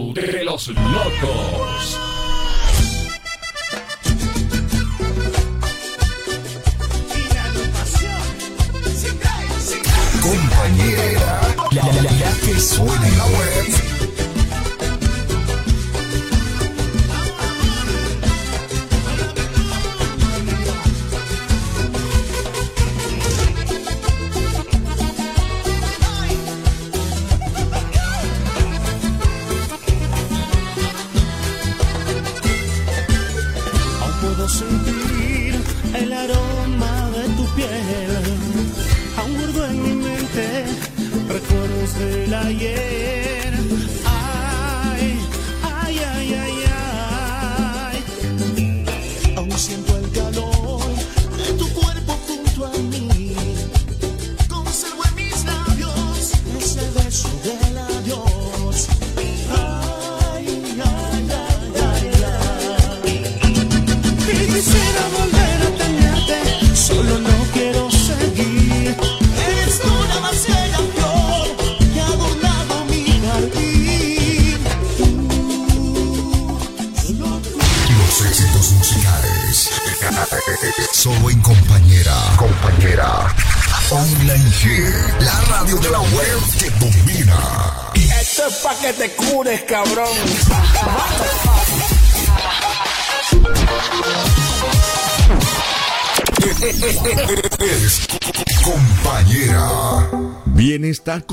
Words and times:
show 0.00 0.12
de 0.14 0.44
los 0.44 0.68
locos. 0.68 1.98
Compañera, 10.22 11.40
la, 11.72 11.82
la, 11.82 12.02
la, 12.02 12.12
la 12.12 12.32
que 12.44 12.60
suena 12.60 13.19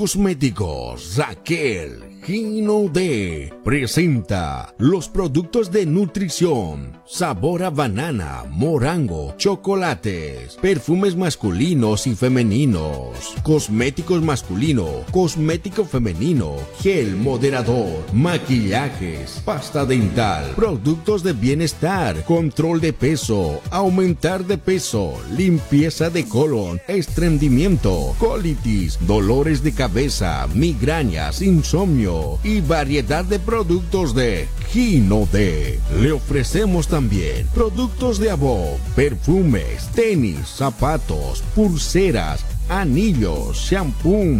Cosméticos, 0.07 1.17
Raquel 1.17 2.21
Gino 2.23 2.87
D 2.87 3.51
presenta 3.61 4.73
los 4.77 5.09
productos 5.09 5.69
de 5.69 5.85
nutrición, 5.85 7.01
sabor 7.17 7.63
a 7.63 7.71
banana, 7.71 8.43
morango, 8.51 9.33
chocolates, 9.37 10.55
perfumes 10.61 11.15
masculinos 11.15 12.05
y 12.05 12.13
femeninos, 12.13 13.33
cosméticos 13.41 14.21
masculino, 14.21 14.85
cosmético 15.09 15.83
femenino, 15.83 16.57
gel 16.79 17.15
moderador, 17.15 18.05
maquillajes, 18.13 19.41
pasta 19.43 19.83
dental, 19.83 20.51
productos 20.55 21.23
de 21.23 21.33
bienestar, 21.33 22.23
control 22.23 22.81
de 22.81 22.93
peso, 22.93 23.61
aumentar 23.71 24.45
de 24.45 24.59
peso, 24.59 25.19
limpieza 25.35 26.11
de 26.11 26.23
colon, 26.23 26.79
estreñimiento, 26.87 28.13
colitis, 28.19 28.99
dolores 29.07 29.63
de 29.63 29.71
cabeza, 29.71 30.47
migrañas, 30.53 31.41
insomnio 31.41 32.37
y 32.43 32.61
variedad 32.61 33.25
de 33.25 33.39
productos 33.39 34.13
de 34.13 34.47
Gino 34.69 35.27
D. 35.31 35.79
Le 35.99 36.11
ofrecemos 36.11 36.87
también 36.87 37.06
productos 37.53 38.19
de 38.19 38.31
Abo, 38.31 38.79
perfumes, 38.95 39.89
tenis, 39.93 40.47
zapatos, 40.47 41.43
pulseras, 41.55 42.45
anillos, 42.69 43.57
shampoo. 43.57 44.39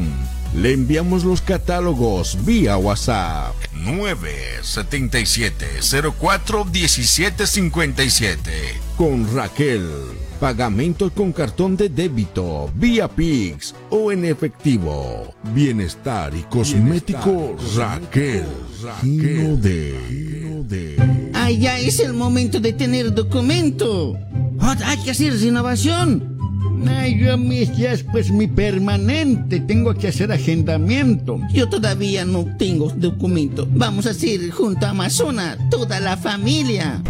Le 0.56 0.74
enviamos 0.74 1.24
los 1.24 1.42
catálogos 1.42 2.38
vía 2.46 2.78
WhatsApp 2.78 3.54
977 3.74 5.66
04 6.20 6.66
1757 6.66 8.52
con 8.98 9.34
Raquel. 9.36 9.88
Pagamentos 10.40 11.12
con 11.14 11.34
cartón 11.34 11.76
de 11.76 11.90
débito, 11.90 12.72
vía 12.76 13.08
Pix 13.08 13.74
o 13.90 14.12
en 14.12 14.24
efectivo. 14.26 15.34
Bienestar 15.54 16.36
y 16.36 16.44
cosméticos 16.44 17.76
Raquel. 17.76 18.46
Ah, 21.47 21.52
ya 21.52 21.80
es 21.80 22.02
el 22.02 22.12
momento 22.12 22.59
de 22.59 22.74
tener 22.74 23.13
documento. 23.13 24.19
Hay 24.59 24.97
que 24.97 25.12
hacer 25.12 25.31
renovación. 25.40 26.38
Ay, 26.85 27.18
yo 27.18 27.38
mis 27.38 27.74
ya 27.78 27.94
es 27.94 28.03
pues 28.03 28.30
mi 28.30 28.47
permanente. 28.47 29.62
Tengo 29.62 29.94
que 29.94 30.09
hacer 30.09 30.30
agendamiento. 30.30 31.40
Yo 31.53 31.69
todavía 31.69 32.25
no 32.25 32.46
tengo 32.57 32.90
documento. 32.90 33.66
Vamos 33.72 34.07
a 34.07 34.09
hacer 34.09 34.52
junto 34.52 34.88
a 34.88 34.90
Amazona, 34.90 35.57
toda 35.72 36.02
la 36.02 36.18
familia. 36.18 37.02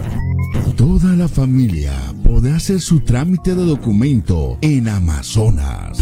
Toda 0.75 1.15
la 1.15 1.27
familia 1.27 1.93
podrá 2.23 2.57
hacer 2.57 2.79
su 2.79 2.99
trámite 2.99 3.55
de 3.55 3.65
documento 3.65 4.59
en 4.61 4.87
Amazonas. 4.87 5.97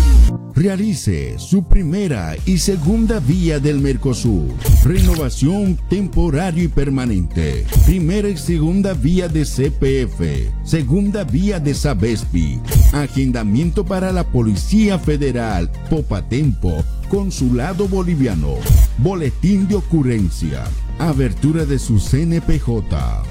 Realice 0.56 1.38
su 1.38 1.66
primera 1.66 2.34
y 2.46 2.60
segunda 2.60 3.20
vía 3.20 3.60
del 3.60 3.82
Mercosur. 3.82 4.54
Renovación 4.86 5.78
temporario 5.90 6.64
y 6.64 6.68
permanente. 6.70 7.66
Primera 7.86 8.30
y 8.30 8.38
segunda 8.38 8.94
vía 8.94 9.28
de 9.28 9.44
CPF. 9.44 10.22
Segunda 10.64 11.26
vía 11.26 11.60
de 11.60 11.74
Sabespi. 11.74 12.62
Agendamiento 12.94 13.84
para 13.84 14.14
la 14.14 14.24
Policía 14.24 14.98
Federal. 14.98 15.70
Popatempo. 15.90 16.86
Consulado 17.10 17.90
Boliviano. 17.90 18.56
Boletín 19.00 19.68
de 19.68 19.76
ocurrencia. 19.76 20.64
Abertura 21.00 21.66
de 21.66 21.78
su 21.80 22.00
CNPJ 22.00 23.26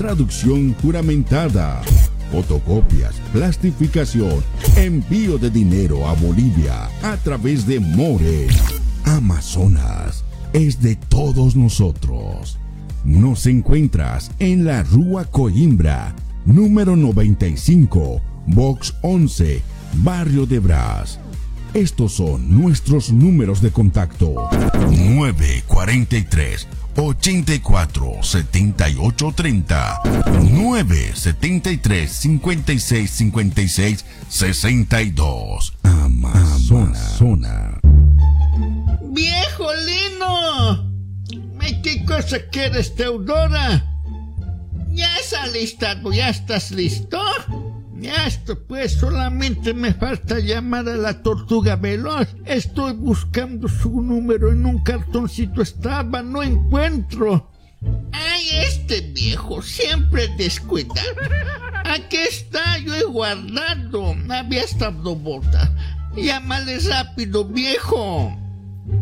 traducción 0.00 0.72
juramentada, 0.80 1.82
fotocopias, 2.30 3.16
plastificación, 3.32 4.42
envío 4.76 5.38
de 5.38 5.50
dinero 5.50 6.06
a 6.06 6.14
Bolivia 6.14 6.88
a 7.02 7.16
través 7.18 7.66
de 7.66 7.80
More. 7.80 8.48
Amazonas 9.04 10.24
es 10.52 10.80
de 10.80 10.96
todos 10.96 11.56
nosotros. 11.56 12.58
Nos 13.04 13.46
encuentras 13.46 14.30
en 14.38 14.64
la 14.64 14.82
Rúa 14.82 15.24
Coimbra, 15.24 16.14
número 16.44 16.96
95, 16.96 18.20
Box 18.46 18.94
11, 19.02 19.62
Barrio 19.94 20.46
de 20.46 20.58
Brás. 20.58 21.18
Estos 21.72 22.12
son 22.14 22.60
nuestros 22.60 23.12
números 23.12 23.62
de 23.62 23.70
contacto. 23.70 24.48
943 24.90 26.66
84 27.06 28.22
78 28.22 29.32
30 29.34 30.00
973 30.52 32.10
56 32.10 33.10
56 33.10 34.04
62 34.28 35.72
Amazona. 35.82 37.80
¡Viejo 39.12 39.68
Lino! 39.74 40.90
¿Qué 41.82 42.04
cosa 42.04 42.38
quieres, 42.50 42.94
Teodora? 42.94 43.86
Ya 44.88 45.16
listado, 45.46 46.12
ya 46.12 46.28
estás 46.28 46.70
listo. 46.70 47.18
Ya 48.00 48.26
esto, 48.26 48.58
pues 48.58 48.92
solamente 48.92 49.74
me 49.74 49.92
falta 49.92 50.38
llamar 50.38 50.88
a 50.88 50.96
la 50.96 51.22
tortuga 51.22 51.76
veloz. 51.76 52.28
Estoy 52.46 52.94
buscando 52.94 53.68
su 53.68 54.00
número 54.00 54.50
en 54.50 54.64
un 54.64 54.82
cartoncito 54.82 55.60
estaba, 55.60 56.22
no 56.22 56.42
encuentro. 56.42 57.50
Ay, 58.12 58.48
este 58.66 59.02
viejo 59.02 59.60
siempre 59.60 60.28
descuida. 60.38 61.02
Aquí 61.84 62.16
está, 62.16 62.78
yo 62.78 62.94
he 62.94 63.04
guardado. 63.04 64.14
Había 64.30 64.62
estado 64.62 65.14
bota. 65.14 65.70
Llámale 66.16 66.78
rápido, 66.78 67.44
viejo. 67.44 68.34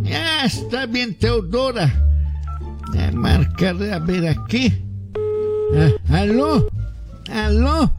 Ya 0.02 0.44
está 0.44 0.86
bien, 0.86 1.14
Teodora. 1.14 2.04
Marcaré 3.12 3.92
a 3.92 3.98
ver 4.00 4.26
aquí. 4.28 4.84
Ah, 5.76 6.18
¿Aló? 6.20 6.68
¿Aló? 7.30 7.92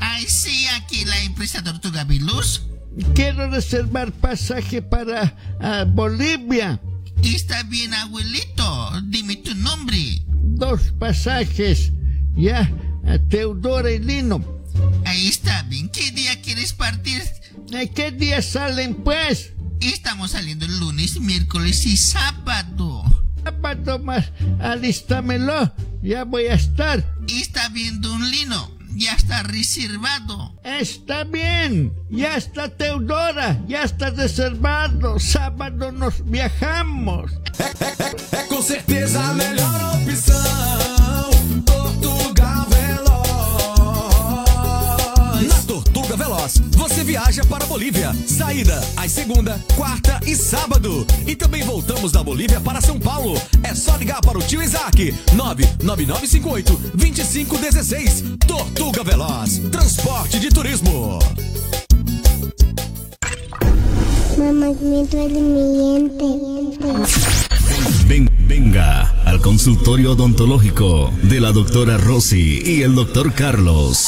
Ay, 0.00 0.24
sí, 0.28 0.66
aquí 0.76 1.04
la 1.04 1.20
empresa 1.22 1.62
Tortuga 1.62 2.04
Viluz. 2.04 2.62
Quiero 3.14 3.50
reservar 3.50 4.12
pasaje 4.12 4.80
para 4.80 5.36
ah, 5.60 5.84
Bolivia. 5.86 6.80
Está 7.22 7.62
bien, 7.64 7.92
abuelito. 7.94 9.00
Dime 9.04 9.36
tu 9.36 9.54
nombre. 9.54 10.22
Dos 10.28 10.92
pasajes. 10.98 11.92
Ya, 12.36 12.70
a 13.06 13.18
Teodora 13.18 13.90
y 13.90 13.98
Lino. 13.98 14.44
Ahí 15.04 15.28
está 15.28 15.62
bien. 15.64 15.88
¿Qué 15.88 16.10
día 16.12 16.40
quieres 16.42 16.72
partir? 16.72 17.22
¿A 17.74 17.86
qué 17.86 18.10
día 18.10 18.42
salen, 18.42 18.94
pues? 18.94 19.52
Estamos 19.80 20.32
saliendo 20.32 20.64
el 20.66 20.78
lunes, 20.78 21.20
miércoles 21.20 21.84
y 21.86 21.96
sábado. 21.96 23.04
Sábado 23.44 23.98
más, 23.98 24.30
alístamelo. 24.60 25.72
Ya 26.02 26.24
voy 26.24 26.46
a 26.46 26.54
estar. 26.54 27.04
Está 27.28 27.68
bien, 27.68 28.00
don 28.00 28.30
Lino. 28.30 28.73
Ya 28.94 29.14
está 29.14 29.42
reservado. 29.42 30.54
Está 30.62 31.24
bien. 31.24 31.92
Ya 32.10 32.36
está 32.36 32.68
Teodora. 32.68 33.60
Ya 33.66 33.82
está 33.82 34.10
reservado. 34.10 35.18
Sábado 35.18 35.90
nos 35.90 36.24
viajamos. 36.24 37.32
É 38.32 38.42
com 38.44 38.62
certeza 38.62 39.20
a 39.20 39.34
melhor 39.34 39.96
opção. 40.02 40.93
Veloz, 46.16 46.60
você 46.76 47.02
viaja 47.02 47.44
para 47.44 47.64
a 47.64 47.66
Bolívia. 47.66 48.12
Saída 48.26 48.80
às 48.96 49.10
segunda, 49.10 49.60
quarta 49.76 50.20
e 50.26 50.36
sábado. 50.36 51.06
E 51.26 51.34
também 51.34 51.62
voltamos 51.62 52.12
da 52.12 52.22
Bolívia 52.22 52.60
para 52.60 52.80
São 52.80 52.98
Paulo. 52.98 53.40
É 53.62 53.74
só 53.74 53.96
ligar 53.96 54.20
para 54.20 54.38
o 54.38 54.42
tio 54.42 54.62
Isaac. 54.62 55.14
99958 55.34 56.96
2516. 56.96 58.24
Tortuga 58.46 59.02
Veloz. 59.02 59.58
Transporte 59.70 60.38
de 60.38 60.50
turismo. 60.50 61.18
Mamá, 64.36 64.66
me 64.80 65.02
mi 65.02 65.06
diente. 66.18 67.63
Ven- 68.06 68.30
venga 68.46 69.14
al 69.24 69.40
consultorio 69.40 70.12
odontológico 70.12 71.10
de 71.22 71.40
la 71.40 71.52
doctora 71.52 71.96
Rosy 71.98 72.62
y 72.64 72.82
el 72.82 72.94
doctor 72.94 73.32
Carlos. 73.32 74.06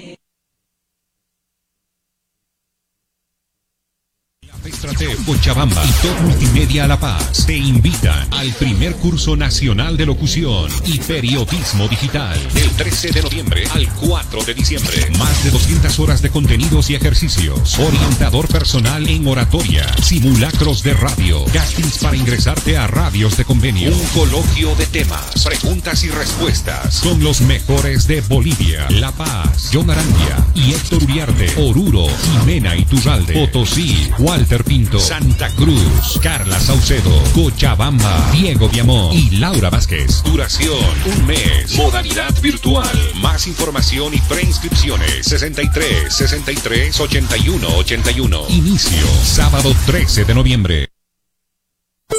Estrate 4.99 5.25
Cochabamba 5.25 5.85
y 5.85 5.91
Top 6.03 6.21
Multimedia 6.23 6.89
La 6.89 6.99
Paz 6.99 7.47
te 7.47 7.57
invitan 7.57 8.27
al 8.33 8.53
primer 8.55 8.95
curso 8.97 9.37
nacional 9.37 9.97
de 9.97 10.07
locución 10.07 10.71
y 10.87 10.99
periodismo 10.99 11.87
digital 11.87 12.37
del 12.53 12.69
13 12.71 13.13
de 13.13 13.23
noviembre 13.23 13.65
al 13.73 13.89
4 13.89 14.43
de 14.43 14.55
diciembre. 14.55 15.09
Más 15.17 15.45
de 15.45 15.53
200 15.53 15.99
horas 16.01 16.21
de 16.21 16.31
contenidos 16.31 16.91
y 16.91 16.97
ejercicios. 16.97 17.79
Orientador 17.79 18.49
personal 18.49 19.09
en 19.09 19.27
oratoria, 19.29 19.87
simulacros 20.03 20.83
de 20.83 20.95
radio, 20.95 21.45
castings 21.53 21.99
para 21.99 22.17
ingresarte 22.17 22.77
a 22.77 22.89
radios 22.89 23.37
de 23.37 23.45
convenio, 23.45 23.95
un 23.95 24.07
coloquio 24.09 24.75
de 24.75 24.87
temas, 24.87 25.45
preguntas 25.45 26.03
y 26.03 26.09
respuestas 26.09 27.01
con 27.03 27.23
los 27.23 27.41
mejores 27.43 28.09
de 28.09 28.21
Bolivia, 28.23 28.87
La 28.91 29.13
Paz, 29.13 29.71
John 29.73 29.91
Arandia 29.91 30.45
y 30.55 30.73
Héctor 30.73 31.05
Uriarte, 31.05 31.53
Oruro, 31.57 32.07
Jimena 32.25 32.75
Iturralde, 32.75 33.35
Potosí, 33.35 34.09
Walter 34.19 34.65
Pinto, 34.65 34.88
Santa 34.97 35.51
Cruz, 35.55 36.19
Carla 36.23 36.59
Saucedo, 36.59 37.13
Cochabamba, 37.35 38.31
Diego 38.33 38.69
Viamón 38.69 39.13
y 39.13 39.31
Laura 39.31 39.69
Vázquez. 39.69 40.23
Duración, 40.23 40.79
un 41.05 41.27
mes. 41.27 41.77
Modalidad 41.77 42.35
virtual. 42.41 42.89
Más 43.17 43.47
información 43.47 44.15
y 44.15 44.21
preinscripciones. 44.23 45.27
63 45.27 46.13
63 46.13 46.99
81 47.01 47.69
81. 47.77 48.45
Inicio, 48.49 49.07
sábado 49.23 49.75
13 49.87 50.25
de 50.25 50.35
noviembre. 50.35 50.89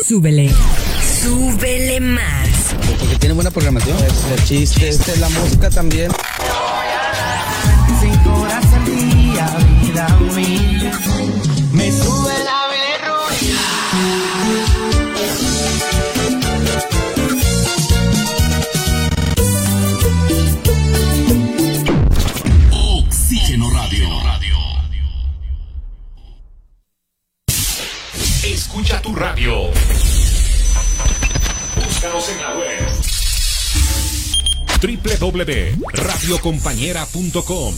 Súbele. 0.05 0.51
Súbele 1.23 1.99
más. 1.99 2.75
Porque 2.99 3.15
tiene 3.17 3.33
buena 3.33 3.49
programación. 3.49 3.97
El 4.31 4.43
chiste, 4.45 4.89
este, 4.89 5.17
la 5.17 5.29
música 5.29 5.69
también. 5.71 6.11
Cinco 7.99 8.41
horas 8.41 8.65
al 8.73 8.85
día, 8.85 9.57
vida 9.81 10.19
mía. 10.35 10.58
Radio. 29.15 29.69
Búscanos 31.75 32.29
en 32.29 32.41
la 32.41 32.55
web 32.55 32.79
www.radiocompañera.com 34.81 37.75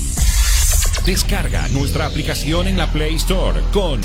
Descarga 1.06 1.68
nuestra 1.70 2.06
aplicación 2.06 2.68
en 2.68 2.78
la 2.78 2.92
Play 2.92 3.16
Store 3.16 3.60
con 3.74 4.00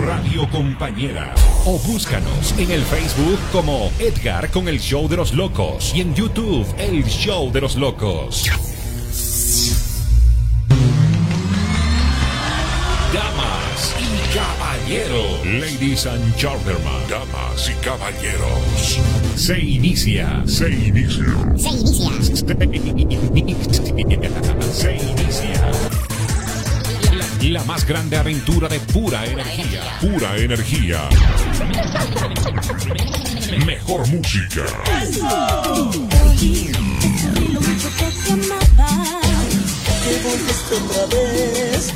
Radio 0.00 0.50
Compañera 0.50 1.32
o 1.64 1.78
búscanos 1.78 2.52
en 2.58 2.72
el 2.72 2.82
Facebook 2.82 3.38
como 3.52 3.92
Edgar 4.00 4.50
con 4.50 4.66
el 4.66 4.80
Show 4.80 5.08
de 5.08 5.16
los 5.16 5.32
Locos 5.34 5.94
y 5.94 6.00
en 6.00 6.12
YouTube 6.14 6.66
El 6.78 7.04
Show 7.04 7.52
de 7.52 7.60
los 7.60 7.76
Locos. 7.76 8.50
Damas 13.12 13.94
y 14.00 14.34
caballeros. 14.34 14.63
Ladies 14.86 16.06
and 16.06 16.36
gentlemen. 16.36 17.08
Damas 17.08 17.70
y 17.70 17.74
caballeros. 17.82 19.00
Se 19.34 19.58
inicia. 19.58 20.42
Se 20.46 20.68
inicia. 20.68 21.24
Se 21.56 21.70
inicia. 21.70 22.10
Se 24.72 24.94
inicia. 24.94 25.70
La, 27.16 27.60
la 27.60 27.64
más 27.64 27.86
grande 27.86 28.18
aventura 28.18 28.68
de 28.68 28.78
pura 28.80 29.24
energía. 29.24 29.80
Pura 30.02 30.36
energía. 30.36 31.08
Mejor 33.64 34.06
música. 34.08 34.66
Que 40.04 40.14
volviste 40.22 40.74
otra 40.74 41.06
vez. 41.06 41.94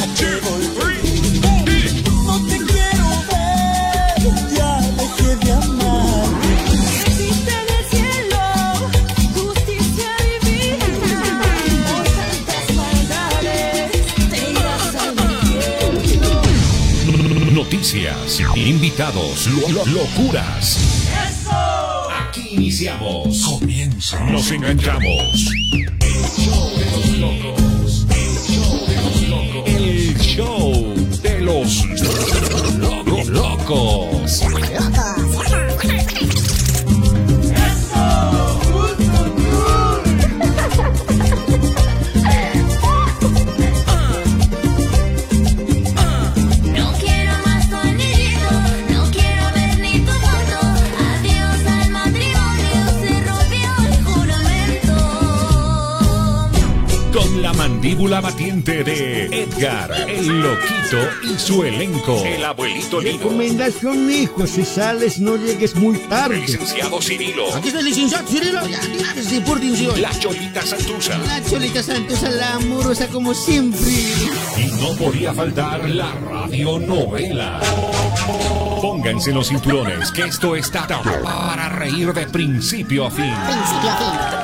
¿A 0.00 0.06
qué 0.14 1.03
invitados, 18.56 19.46
lo- 19.46 19.68
lo- 19.68 19.84
locuras. 19.86 20.78
Aquí 22.28 22.48
iniciamos. 22.50 23.40
Comienza. 23.44 24.20
Nos 24.24 24.50
enganchamos. 24.50 25.50
El 26.00 26.24
show 26.36 26.70
de 26.78 26.84
los 26.90 27.10
locos. 27.18 28.06
El 29.66 30.18
show 30.18 30.94
de 31.22 31.40
los 31.40 31.84
locos. 31.84 32.76
No 32.78 33.04
mandíbula 57.84 58.22
batiente 58.22 58.82
de 58.82 59.26
Edgar, 59.26 59.92
el 60.08 60.40
loquito 60.40 61.06
y 61.22 61.38
su 61.38 61.64
elenco. 61.64 62.24
El 62.24 62.42
abuelito 62.42 62.98
Lino. 62.98 63.18
Recomendación, 63.18 64.10
hijo, 64.10 64.46
si 64.46 64.64
sales 64.64 65.20
no 65.20 65.36
llegues 65.36 65.74
muy 65.76 65.98
tarde. 65.98 66.38
Licenciado 66.38 67.02
Cirilo. 67.02 67.54
Aquí 67.54 67.68
está 67.68 67.80
el 67.80 67.84
licenciado 67.84 68.26
Cirilo. 68.26 68.66
Ya, 68.66 68.80
lárguese, 69.02 69.40
pórtense 69.42 69.88
hoy. 69.90 70.00
La 70.00 70.18
Cholita 70.18 70.62
Santusa. 70.62 71.18
La 71.18 71.44
Cholita 71.44 71.82
Santosa, 71.82 72.30
la 72.30 72.54
amorosa 72.54 73.06
como 73.08 73.34
siempre. 73.34 73.90
Y 74.56 74.80
no 74.80 74.96
podía 74.96 75.34
faltar 75.34 75.86
la 75.86 76.10
radionovela. 76.10 77.60
Pónganse 78.80 79.30
los 79.30 79.48
cinturones, 79.48 80.10
que 80.10 80.22
esto 80.22 80.56
está 80.56 80.86
para 80.88 81.68
reír 81.68 82.14
de 82.14 82.26
principio 82.28 83.04
a 83.04 83.10
fin. 83.10 83.34
Principio 83.46 83.90
a 83.90 83.96
fin. 83.98 84.43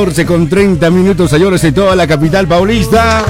14 0.00 0.24
con 0.24 0.48
30 0.48 0.88
minutos, 0.88 1.28
señores, 1.28 1.60
de 1.60 1.72
toda 1.72 1.94
la 1.94 2.06
capital 2.06 2.48
paulista. 2.48 3.22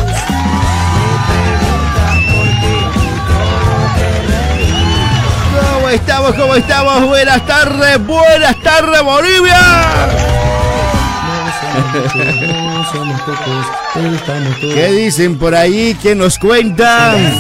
¿Cómo 5.73 5.89
estamos? 5.89 6.35
¿Cómo 6.37 6.55
estamos? 6.55 7.09
Buenas 7.09 7.45
tardes, 7.45 8.07
buenas 8.07 8.63
tardes, 8.63 9.03
Bolivia. 9.03 9.59
¿Qué 14.61 14.93
dicen 14.93 15.39
por 15.39 15.57
ahí? 15.57 15.97
¿Qué 16.01 16.15
nos 16.15 16.39
cuentan? 16.39 17.35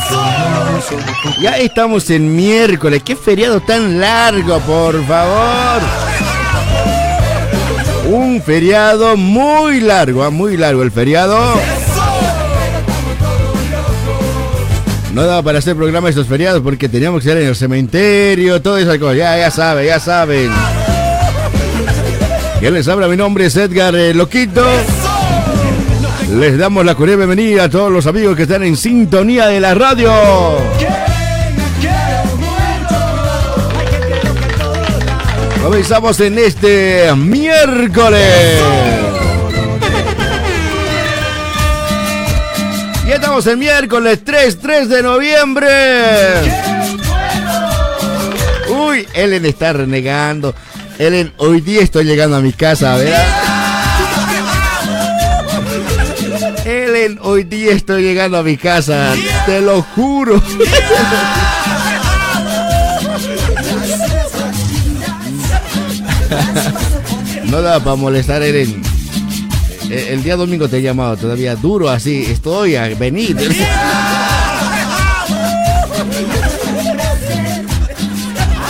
Ya 1.40 1.56
estamos 1.58 2.10
en 2.10 2.34
miércoles. 2.34 3.04
Qué 3.04 3.14
feriado 3.14 3.60
tan 3.60 4.00
largo, 4.00 4.58
por 4.58 5.06
favor. 5.06 6.19
Un 8.10 8.42
feriado 8.42 9.16
muy 9.16 9.80
largo, 9.80 10.24
ah, 10.24 10.30
muy 10.30 10.56
largo 10.56 10.82
el 10.82 10.90
feriado. 10.90 11.38
No 15.14 15.22
daba 15.24 15.44
para 15.44 15.60
hacer 15.60 15.76
programa 15.76 16.08
estos 16.08 16.26
feriados 16.26 16.60
porque 16.60 16.88
teníamos 16.88 17.22
que 17.22 17.28
estar 17.28 17.40
en 17.40 17.48
el 17.48 17.54
cementerio, 17.54 18.60
todo 18.60 18.78
esas 18.78 18.98
cosas. 18.98 19.16
Ya, 19.16 19.38
ya 19.38 19.50
saben, 19.52 19.86
ya 19.86 20.00
saben. 20.00 20.50
¿Quién 22.58 22.74
les 22.74 22.88
habla? 22.88 23.06
Mi 23.06 23.16
nombre 23.16 23.46
es 23.46 23.54
Edgar 23.54 23.94
eh, 23.94 24.12
Loquito. 24.12 24.66
Les 26.36 26.58
damos 26.58 26.84
la 26.84 26.96
cordial 26.96 27.18
bienvenida 27.18 27.64
a 27.64 27.70
todos 27.70 27.92
los 27.92 28.08
amigos 28.08 28.34
que 28.34 28.42
están 28.42 28.64
en 28.64 28.76
sintonía 28.76 29.46
de 29.46 29.60
la 29.60 29.74
radio. 29.74 30.10
Comenzamos 35.70 36.18
en 36.18 36.36
este 36.36 37.14
miércoles. 37.14 38.60
Ya 43.06 43.14
estamos 43.14 43.46
en 43.46 43.60
miércoles 43.60 44.18
3, 44.24 44.58
3 44.60 44.88
de 44.88 45.02
noviembre. 45.04 45.68
Uy, 48.68 49.06
Ellen 49.14 49.46
está 49.46 49.72
renegando. 49.72 50.56
Ellen, 50.98 51.32
hoy 51.36 51.60
día 51.60 51.82
estoy 51.82 52.04
llegando 52.04 52.34
a 52.34 52.40
mi 52.40 52.52
casa, 52.52 52.96
¿verdad? 52.96 53.24
Ellen, 56.64 57.20
hoy 57.22 57.44
día 57.44 57.70
estoy 57.70 58.02
llegando 58.02 58.38
a 58.38 58.42
mi 58.42 58.56
casa. 58.56 59.14
Te 59.46 59.60
lo 59.60 59.82
juro. 59.82 60.42
No 67.44 67.62
da 67.62 67.80
para 67.80 67.96
molestar, 67.96 68.42
Eren. 68.42 68.82
Eh, 69.90 70.10
El 70.12 70.22
día 70.22 70.36
domingo 70.36 70.68
te 70.68 70.78
he 70.78 70.82
llamado 70.82 71.16
todavía 71.16 71.56
duro 71.56 71.88
así. 71.90 72.26
Estoy 72.28 72.76
a 72.76 72.88
venir. 72.88 73.36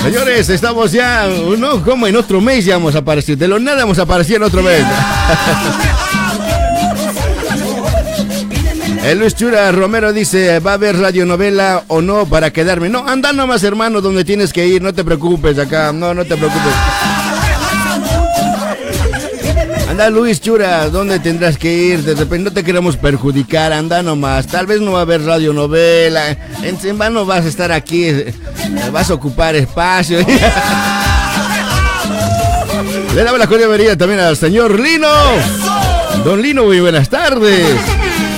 Señores, 0.03 0.49
estamos 0.49 0.93
ya, 0.93 1.27
no 1.59 1.85
como 1.85 2.07
en 2.07 2.17
otro 2.17 2.41
mes 2.41 2.65
ya 2.65 2.77
hemos 2.77 2.95
aparecido. 2.95 3.37
De 3.37 3.49
lo 3.49 3.59
nada 3.59 3.83
hemos 3.83 3.99
aparecido 3.99 4.39
en 4.39 4.43
otro 4.45 4.63
mes. 4.63 4.83
El 9.05 9.19
Luis 9.19 9.35
Chura 9.35 9.71
Romero 9.73 10.13
dice, 10.13 10.59
¿va 10.61 10.73
a 10.73 10.75
haber 10.75 10.99
radionovela 10.99 11.85
o 11.89 12.01
no 12.01 12.27
para 12.27 12.51
quedarme? 12.53 12.89
No, 12.89 13.07
anda 13.07 13.33
nomás 13.33 13.63
hermano 13.63 14.01
donde 14.01 14.25
tienes 14.25 14.53
que 14.53 14.67
ir, 14.67 14.83
no 14.83 14.93
te 14.93 15.05
preocupes 15.05 15.59
acá, 15.59 15.93
no, 15.93 16.15
no 16.15 16.25
te 16.25 16.37
preocupes. 16.37 16.73
Luis 20.09 20.41
Chura, 20.41 20.89
¿dónde 20.89 21.19
tendrás 21.19 21.59
que 21.59 21.71
ir? 21.71 22.03
De 22.03 22.15
repente 22.15 22.45
no 22.45 22.53
te 22.53 22.65
queremos 22.65 22.97
perjudicar, 22.97 23.75
anda 23.75 24.03
nomás. 24.03 24.47
Tal 24.47 24.65
vez 24.67 24.81
no 24.81 24.93
va 24.93 25.01
a 25.01 25.03
haber 25.03 25.23
radionovela, 25.23 26.31
en, 26.63 26.79
en 26.83 26.97
vano 26.97 27.27
vas 27.27 27.45
a 27.45 27.49
estar 27.49 27.71
aquí, 27.71 28.05
eh, 28.05 28.33
vas 28.93 29.11
a 29.11 29.15
ocupar 29.15 29.55
espacio. 29.57 30.21
Le 33.15 33.25
damos 33.25 33.39
la 33.39 33.47
cordialidad 33.47 33.99
también 33.99 34.21
al 34.21 34.39
señor 34.39 34.81
Lino. 34.81 35.09
Don 36.25 36.41
Lino, 36.41 36.65
muy 36.65 36.81
buenas 36.81 37.11
tardes. 37.11 37.77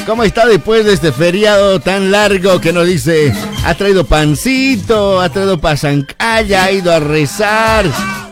¿Cómo 0.07 0.25
está 0.25 0.47
después 0.47 0.85
de 0.85 0.95
este 0.95 1.13
feriado 1.13 1.79
tan 1.79 2.11
largo 2.11 2.61
que 2.61 2.73
nos 2.73 2.89
dice? 2.89 3.33
Ha 3.65 3.75
traído 3.75 4.05
pancito, 4.05 5.21
ha 5.21 5.29
traído 5.29 5.61
pasancaya, 5.61 6.65
ha 6.65 6.73
ido 6.73 6.93
a 6.93 6.99
rezar. 6.99 7.85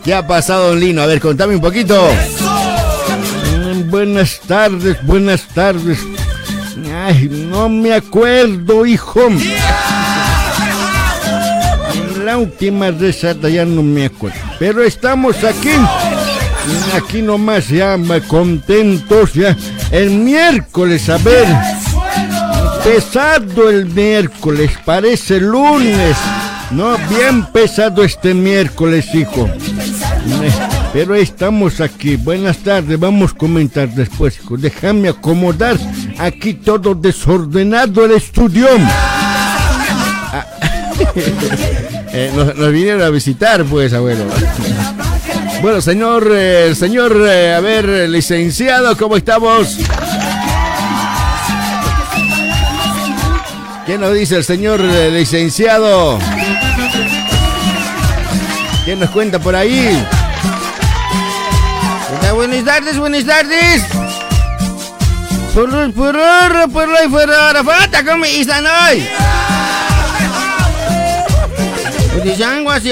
¿Qué 0.03 0.13
ha 0.13 0.27
pasado, 0.27 0.69
don 0.69 0.79
Lino? 0.79 1.01
A 1.01 1.05
ver, 1.05 1.21
contame 1.21 1.55
un 1.55 1.61
poquito. 1.61 2.09
Buenas 3.91 4.39
tardes, 4.47 5.05
buenas 5.05 5.45
tardes. 5.49 5.99
Ay, 6.95 7.27
no 7.29 7.67
me 7.67 7.93
acuerdo, 7.93 8.85
hijo. 8.85 9.19
La 12.23 12.37
última 12.37 12.89
rezada 12.91 13.49
ya 13.49 13.65
no 13.65 13.83
me 13.83 14.05
acuerdo. 14.05 14.39
Pero 14.59 14.81
estamos 14.81 15.43
aquí. 15.43 15.73
Aquí 16.95 17.21
nomás 17.21 17.67
ya 17.67 17.97
contentos 18.29 19.33
ya. 19.33 19.57
El 19.91 20.11
miércoles, 20.11 21.09
a 21.09 21.17
ver. 21.17 21.47
Pesado 22.85 23.69
el 23.69 23.87
miércoles, 23.87 24.71
parece 24.85 25.41
lunes. 25.41 26.15
No, 26.71 26.97
bien 27.09 27.43
pesado 27.47 28.05
este 28.05 28.33
miércoles, 28.33 29.13
hijo. 29.13 29.49
Pero 30.93 31.15
estamos 31.15 31.79
aquí. 31.79 32.17
Buenas 32.17 32.57
tardes, 32.57 32.99
vamos 32.99 33.31
a 33.31 33.37
comentar 33.37 33.89
después, 33.89 34.37
hijo. 34.37 34.57
Déjame 34.57 35.07
acomodar 35.07 35.77
aquí 36.19 36.53
todo 36.55 36.93
desordenado 36.95 38.03
el 38.05 38.11
estudio. 38.11 38.67
Ah, 40.33 40.45
eh, 42.13 42.31
nos, 42.35 42.71
vinieron 42.73 43.01
a 43.03 43.09
visitar, 43.09 43.63
pues, 43.63 43.93
abuelo. 43.93 44.25
Bueno, 45.61 45.79
señor, 45.79 46.29
eh, 46.33 46.75
señor, 46.75 47.15
eh, 47.25 47.53
a 47.53 47.61
ver, 47.61 48.09
licenciado, 48.09 48.97
¿cómo 48.97 49.15
estamos? 49.15 49.77
¿Qué 53.85 53.97
nos 53.97 54.13
dice 54.13 54.35
el 54.35 54.43
señor 54.43 54.81
licenciado? 54.81 56.19
¿Qué 58.85 58.95
nos 58.95 59.09
cuenta 59.11 59.39
por 59.39 59.55
ahí? 59.55 60.05
Buenas 62.51 62.65
tardes, 62.65 62.99
buenas 62.99 63.25
tardes. 63.25 63.81
Por 65.55 65.69
por 65.93 66.17
por 67.09 67.63
falta 67.63 68.03
¿cómo 68.03 68.25
están 68.25 68.65
hoy? 68.65 69.07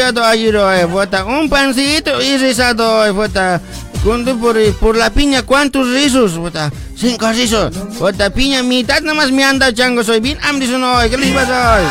A 0.01 0.13
todo 0.13 0.23
ayer 0.23 0.55
hoy, 0.55 0.87
fota 0.89 1.25
un 1.25 1.49
pancito 1.49 2.21
y 2.21 2.37
risado 2.37 2.99
hoy, 2.99 3.13
fota. 3.13 3.59
Cuando 4.01 4.37
por, 4.37 4.55
por 4.75 4.95
la 4.95 5.09
piña, 5.09 5.41
¿cuántos 5.41 5.89
rizos? 5.89 6.31
Fota, 6.35 6.71
cinco 6.95 7.29
rizos. 7.29 7.75
Fota, 7.97 8.29
piña, 8.29 8.63
mitad 8.63 9.01
nomás 9.01 9.29
me 9.29 9.43
anda 9.43 9.73
chango, 9.73 10.05
soy 10.05 10.21
bien 10.21 10.37
hambre 10.41 10.73
hoy, 10.73 11.09
¿qué 11.09 11.17
les 11.17 11.35
pasa 11.35 11.75
hoy? 11.75 11.83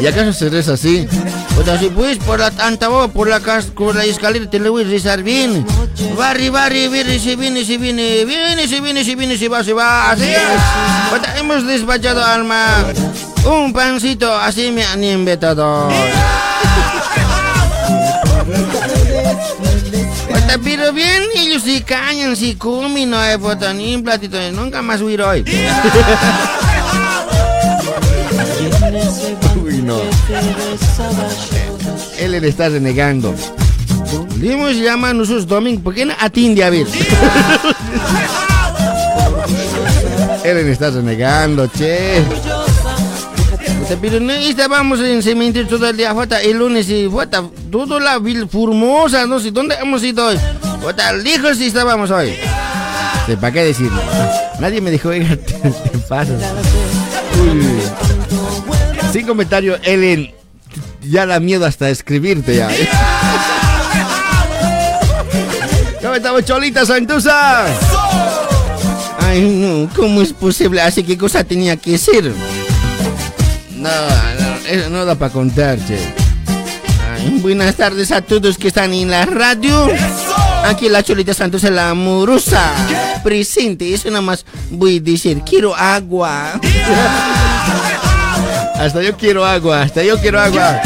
¿Y 0.00 0.06
acaso 0.06 0.32
se 0.32 0.72
así? 0.72 1.06
Fota, 1.58 1.76
si 1.76 1.88
pues 1.88 2.18
por 2.18 2.38
la 2.38 2.52
tanta 2.52 2.86
voz, 2.86 3.10
por 3.10 3.26
la, 3.26 3.40
por 3.74 3.96
la 3.96 4.04
escalera 4.04 4.48
te 4.48 4.60
lo 4.60 4.70
voy 4.70 4.84
a 4.84 4.86
rezar 4.86 5.24
bien. 5.24 5.66
Barri, 6.16 6.50
barri, 6.50 6.86
viene, 6.86 7.18
se 7.18 7.34
viene, 7.34 7.64
se 7.64 7.78
viene, 7.78 8.24
viene, 8.24 8.68
se 8.68 8.80
viene, 8.80 9.04
se 9.04 9.16
viene, 9.16 9.36
se 9.36 9.48
va, 9.48 9.64
se 9.64 9.72
va, 9.72 10.12
así 10.12 10.22
es. 10.22 10.38
Fota, 11.10 11.36
hemos 11.36 11.66
despachado 11.66 12.24
alma. 12.24 12.84
Un 13.44 13.72
pancito, 13.72 14.32
así 14.32 14.70
me 14.70 14.84
han 14.84 15.02
invitado. 15.02 15.88
Pero 20.62 20.92
bien, 20.92 21.24
ellos 21.34 21.64
sí 21.64 21.82
cañan, 21.82 22.36
sí 22.36 22.54
comen, 22.54 23.10
no 23.10 23.18
hay 23.18 23.34
un 23.34 24.04
platito, 24.04 24.38
nunca 24.52 24.80
más 24.80 25.00
huir 25.00 25.22
hoy. 25.22 25.44
Él 32.18 32.32
le 32.32 32.48
está 32.48 32.68
renegando. 32.68 33.34
Dimos 34.36 34.76
llama 34.76 35.12
nosotros 35.12 35.46
domingo, 35.46 35.82
¿por 35.82 35.94
qué 35.94 36.04
no 36.04 36.14
atiende 36.18 36.64
a 36.64 36.70
ver? 36.70 36.86
Él 40.44 40.66
le 40.66 40.72
está 40.72 40.90
renegando, 40.90 41.66
che. 41.66 42.22
Pero 44.00 44.20
no 44.20 44.32
estábamos 44.32 45.00
en 45.00 45.22
cementerio 45.22 45.68
todo 45.68 45.88
el 45.88 45.96
día, 45.96 46.14
fota, 46.14 46.42
el 46.42 46.58
lunes 46.58 46.90
y 46.90 47.08
fota, 47.08 47.42
toda 47.72 47.98
la 47.98 48.18
vil 48.18 48.46
formosa, 48.46 49.26
no 49.26 49.40
sé, 49.40 49.50
¿dónde 49.50 49.76
hemos 49.80 50.02
ido 50.04 50.26
hoy? 50.26 50.38
Fota, 50.82 51.12
lejos 51.14 51.56
sí 51.56 51.68
estábamos 51.68 52.10
hoy. 52.10 52.34
¿Para 53.40 53.52
qué 53.52 53.64
decirlo? 53.64 54.00
Nadie 54.60 54.80
me 54.80 54.90
dijo, 54.90 55.08
oiga, 55.08 55.28
te, 55.36 55.54
te. 55.54 55.68
Uy. 57.40 58.07
Sin 59.12 59.26
comentario, 59.26 59.78
Ellen. 59.82 60.32
Ya 61.02 61.26
da 61.26 61.40
miedo 61.40 61.64
hasta 61.64 61.88
escribirte 61.88 62.56
ya. 62.56 62.68
¿Cómo 66.02 66.14
estamos, 66.14 66.44
Cholita 66.44 66.84
Santusa? 66.84 67.66
Ay, 69.18 69.40
no, 69.42 69.88
¿cómo 69.94 70.22
es 70.22 70.32
posible? 70.32 70.80
Así 70.80 71.02
qué 71.02 71.16
cosa 71.16 71.44
tenía 71.44 71.76
que 71.76 71.98
ser. 71.98 72.32
No, 73.76 73.90
no, 73.90 74.56
eso 74.68 74.90
no 74.90 75.04
da 75.04 75.14
para 75.14 75.32
contar, 75.32 75.78
che. 75.86 75.98
Ay, 77.14 77.38
buenas 77.40 77.74
tardes 77.76 78.12
a 78.12 78.22
todos 78.22 78.58
que 78.58 78.68
están 78.68 78.92
en 78.92 79.10
la 79.10 79.24
radio. 79.24 79.88
Aquí 80.64 80.88
la 80.88 81.02
Cholita 81.02 81.34
Santos 81.34 81.64
en 81.64 81.76
la 81.76 81.90
amorosa. 81.90 82.72
Presente, 83.22 83.92
eso 83.92 84.08
nada 84.08 84.22
más 84.22 84.44
voy 84.70 84.98
a 84.98 85.00
decir, 85.00 85.42
quiero 85.44 85.74
agua. 85.74 86.60
Hasta 88.78 89.02
yo 89.02 89.16
quiero 89.16 89.44
agua, 89.44 89.82
hasta 89.82 90.02
yo 90.02 90.18
quiero 90.18 90.40
agua. 90.40 90.80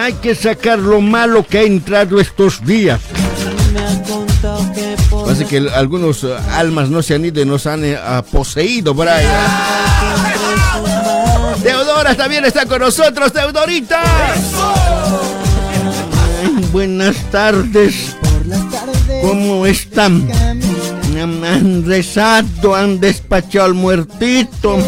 Hay 0.00 0.14
que 0.14 0.34
sacar 0.34 0.78
lo 0.78 1.00
malo 1.00 1.46
que 1.46 1.58
ha 1.58 1.62
entrado 1.62 2.20
estos 2.20 2.64
días. 2.64 3.00
Parece 5.24 5.46
que 5.46 5.68
algunos 5.74 6.24
eh, 6.24 6.34
almas 6.52 6.90
no 6.90 7.02
se 7.02 7.14
han 7.14 7.24
ido 7.24 7.40
y 7.40 7.46
nos 7.46 7.66
han 7.66 7.82
ah, 7.96 8.22
poseído 8.30 8.94
ahí. 9.02 9.26
Teodora 11.62 12.14
también 12.14 12.44
está 12.44 12.66
con 12.66 12.80
nosotros, 12.80 13.32
Teodorita. 13.32 14.02
Buenas 16.72 17.16
tardes. 17.30 18.16
¿Cómo 19.22 19.64
están? 19.66 20.28
Han 21.16 21.86
rezado, 21.86 22.74
han 22.74 23.00
despachado 23.00 23.64
al 23.64 23.74
muertito. 23.74 24.78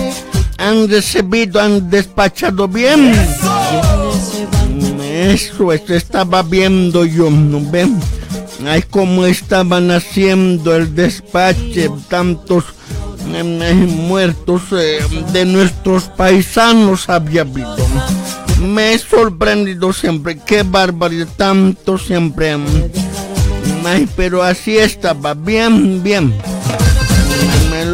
Han 0.58 0.88
recibido, 0.88 1.60
han 1.60 1.90
despachado 1.90 2.66
bien. 2.66 3.12
Eso, 5.10 5.72
eso 5.72 5.94
estaba 5.94 6.42
viendo 6.42 7.04
yo, 7.04 7.30
¿no 7.30 7.60
ven? 7.70 7.98
Ay, 8.66 8.82
cómo 8.88 9.26
estaban 9.26 9.90
haciendo 9.90 10.74
el 10.74 10.94
despache 10.94 11.90
tantos 12.08 12.64
em, 13.34 13.62
eh, 13.62 13.74
muertos 13.74 14.62
eh, 14.72 14.98
de 15.32 15.44
nuestros 15.44 16.04
paisanos 16.04 17.08
había 17.08 17.42
habido. 17.42 17.76
Me 18.60 18.94
he 18.94 18.98
sorprendido 18.98 19.92
siempre, 19.92 20.38
qué 20.38 20.62
barbaridad, 20.62 21.28
tanto 21.36 21.98
siempre. 21.98 22.52
em. 22.52 22.64
Ay, 23.84 24.08
pero 24.16 24.42
así 24.42 24.78
estaba, 24.78 25.34
bien, 25.34 26.02
bien. 26.02 26.34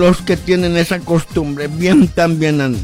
Los 0.03 0.21
que 0.21 0.37
tienen 0.37 0.77
esa 0.77 0.99
costumbre, 0.99 1.69
bien 1.69 2.09
también 2.09 2.61
han. 2.61 2.77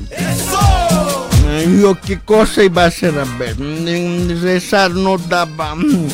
Yo 1.81 2.01
qué 2.01 2.21
cosa 2.21 2.63
iba 2.63 2.85
a 2.85 2.87
hacer, 2.87 3.19
a 3.19 3.25
ver, 3.25 3.59
mm, 3.59 4.41
rezar 4.41 4.93
no 4.93 5.19
daba, 5.19 5.75
mm, 5.75 6.07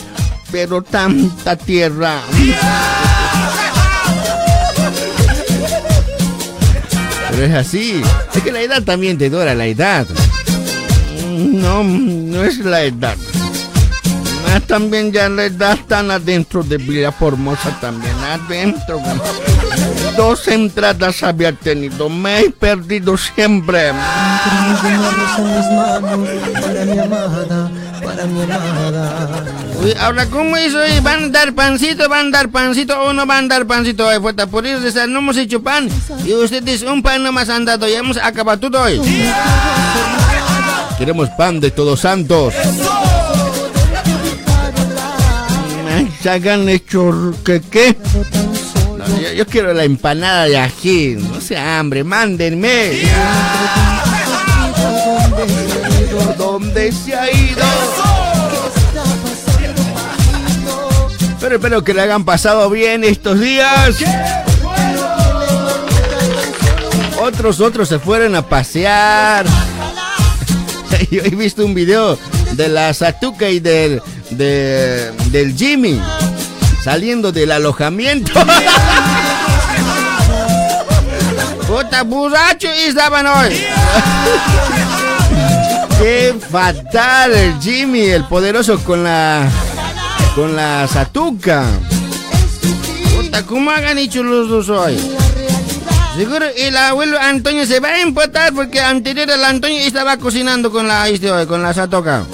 pero 0.50 0.80
tanta 0.80 1.56
tierra. 1.56 2.22
Pero 7.30 7.44
es 7.44 7.52
así. 7.52 8.00
Es 8.34 8.42
que 8.42 8.50
la 8.50 8.62
edad 8.62 8.82
también 8.82 9.18
te 9.18 9.28
dura 9.28 9.54
la 9.54 9.66
edad. 9.66 10.06
No, 11.36 11.84
no 11.84 12.44
es 12.44 12.58
la 12.60 12.82
edad. 12.82 13.18
Ah, 14.54 14.60
también 14.60 15.10
ya 15.10 15.28
la 15.28 15.46
edad 15.46 15.72
están 15.72 16.12
adentro 16.12 16.62
de 16.62 16.76
Villa 16.76 17.10
Formosa, 17.10 17.76
también 17.80 18.14
adentro. 18.22 19.02
Dos 20.16 20.46
entradas 20.46 21.24
había 21.24 21.50
tenido, 21.52 22.08
me 22.08 22.38
he 22.38 22.50
perdido 22.50 23.16
siempre. 23.16 23.90
Uy, 29.82 29.92
ahora, 29.98 30.26
¿cómo 30.26 30.56
hizo 30.56 30.78
hoy? 30.78 31.00
¿Van 31.02 31.24
a 31.24 31.28
dar 31.30 31.52
pancito? 31.52 32.08
¿Van 32.08 32.28
a 32.28 32.30
dar 32.30 32.48
pancito 32.48 32.96
o 33.00 33.12
no 33.12 33.26
van 33.26 33.46
a 33.46 33.48
dar 33.48 33.66
pancito 33.66 34.06
hoy? 34.06 34.20
Fuerza, 34.20 34.46
por 34.46 34.64
eso 34.64 35.06
no 35.08 35.18
hemos 35.18 35.36
hecho 35.36 35.60
pan. 35.64 35.88
Y 36.24 36.32
ustedes 36.32 36.82
un 36.82 37.02
pan 37.02 37.24
nomás 37.24 37.48
han 37.48 37.64
dado. 37.64 37.88
Ya 37.88 37.98
hemos 37.98 38.18
acabado 38.18 38.70
todo 38.70 38.82
hoy. 38.82 39.00
Queremos 40.96 41.28
pan 41.30 41.58
de 41.58 41.72
todos 41.72 41.98
santos. 41.98 42.54
Hagan 46.30 46.68
hecho 46.68 47.34
que 47.44 47.60
qué. 47.60 47.96
Yo, 49.36 49.46
quiero 49.46 49.74
la 49.74 49.84
empanada 49.84 50.44
de 50.44 50.58
ají. 50.58 51.16
No 51.18 51.40
sea 51.40 51.78
hambre, 51.78 52.04
mándenme. 52.04 53.02
¿Dónde 56.38 56.92
se 56.92 57.14
ha 57.14 57.30
ido? 57.30 57.62
Pero 61.40 61.56
espero 61.56 61.84
que 61.84 61.92
le 61.92 62.02
hayan 62.02 62.24
pasado 62.24 62.70
bien 62.70 63.04
estos 63.04 63.38
días. 63.40 63.96
Otros, 67.20 67.60
otros 67.60 67.88
se 67.88 67.98
fueron 67.98 68.34
a 68.34 68.48
pasear. 68.48 69.46
Yo 71.10 71.22
he 71.22 71.30
visto 71.30 71.64
un 71.64 71.74
video 71.74 72.18
de 72.52 72.68
la 72.68 72.94
Satuca 72.94 73.48
y 73.50 73.60
del, 73.60 74.00
de- 74.30 75.12
del 75.30 75.54
Jimmy 75.56 76.00
saliendo 76.82 77.32
del 77.32 77.52
alojamiento. 77.52 78.32
Puta, 81.66 82.02
borracho 82.04 82.68
estaban 82.70 83.26
hoy. 83.26 83.58
Qué 85.98 86.34
fatal 86.50 87.32
el 87.32 87.58
Jimmy, 87.60 88.00
el 88.02 88.24
poderoso 88.24 88.78
con 88.80 89.02
la 89.04 89.48
con 90.34 90.54
la 90.56 90.86
Satuca. 90.88 91.64
Puta, 93.16 93.44
¿cómo 93.46 93.70
hagan 93.70 93.96
hecho 93.98 94.22
los 94.22 94.48
dos 94.48 94.68
hoy? 94.68 94.98
Seguro 96.16 96.44
el 96.56 96.76
abuelo 96.76 97.18
Antonio 97.18 97.64
se 97.66 97.80
va 97.80 97.88
a 97.88 98.00
empotar 98.02 98.52
porque 98.52 98.80
anterior 98.80 99.28
el 99.30 99.44
Antonio 99.44 99.78
estaba 99.78 100.16
cocinando 100.18 100.70
con 100.70 100.86
la 100.86 101.08
este 101.08 101.28
con 101.46 101.62
la 101.62 101.72
satoca. 101.74 102.24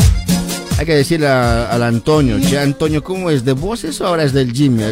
Hay 0.81 0.87
que 0.87 0.95
decirle 0.95 1.29
a- 1.29 1.67
al 1.71 1.83
Antonio, 1.83 2.41
che, 2.41 2.59
Antonio, 2.59 3.05
¿cómo 3.05 3.29
es? 3.29 3.45
¿De 3.45 3.53
voces 3.53 4.01
o 4.01 4.07
ahora 4.07 4.23
es 4.25 4.33
del 4.33 4.51
Jimmy? 4.51 4.83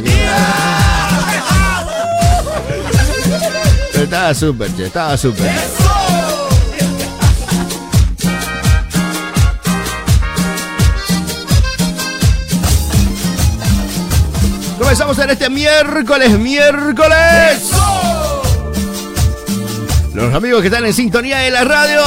Estaba 3.94 4.34
súper, 4.34 4.76
che, 4.76 4.84
estaba 4.84 5.16
súper. 5.16 5.50
Comenzamos 14.78 15.18
en 15.18 15.30
este 15.30 15.50
miércoles, 15.50 16.30
miércoles. 16.38 17.70
Los 20.14 20.34
amigos 20.34 20.60
que 20.60 20.68
están 20.68 20.84
en 20.86 20.94
sintonía 20.94 21.38
de 21.38 21.50
la 21.50 21.64
radio, 21.64 22.00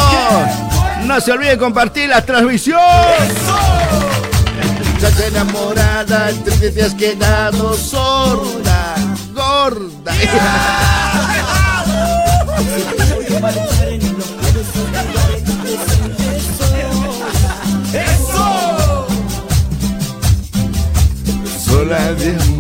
no 1.06 1.20
se 1.20 1.32
olviden 1.32 1.60
compartir 1.60 2.10
la 2.10 2.22
transmisión. 2.26 2.80
Muchacha 4.94 5.28
enamorada, 5.28 6.32
triste 6.44 6.72
te 6.72 6.84
has 6.84 6.94
quedado 6.94 7.76
sorda, 7.76 8.96
gorda. 9.34 10.14
Sola 21.66 22.14
de 22.14 22.51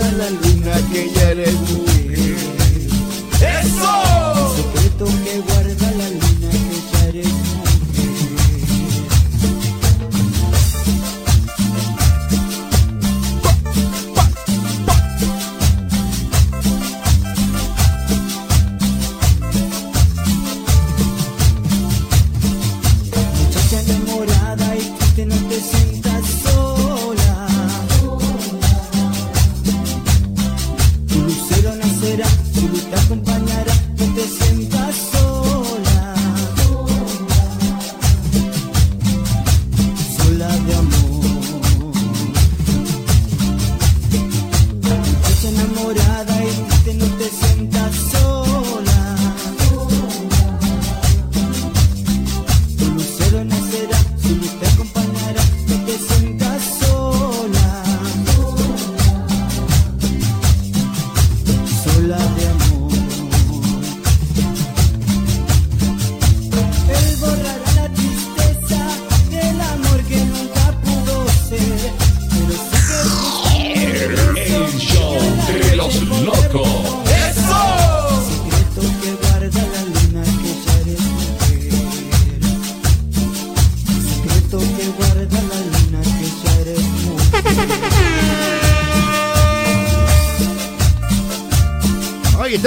guarda 0.00 0.16
la 0.16 0.30
luna 0.30 0.92
que 0.92 1.10
ya 1.10 1.30
eres 1.30 1.52
mujer. 1.54 1.89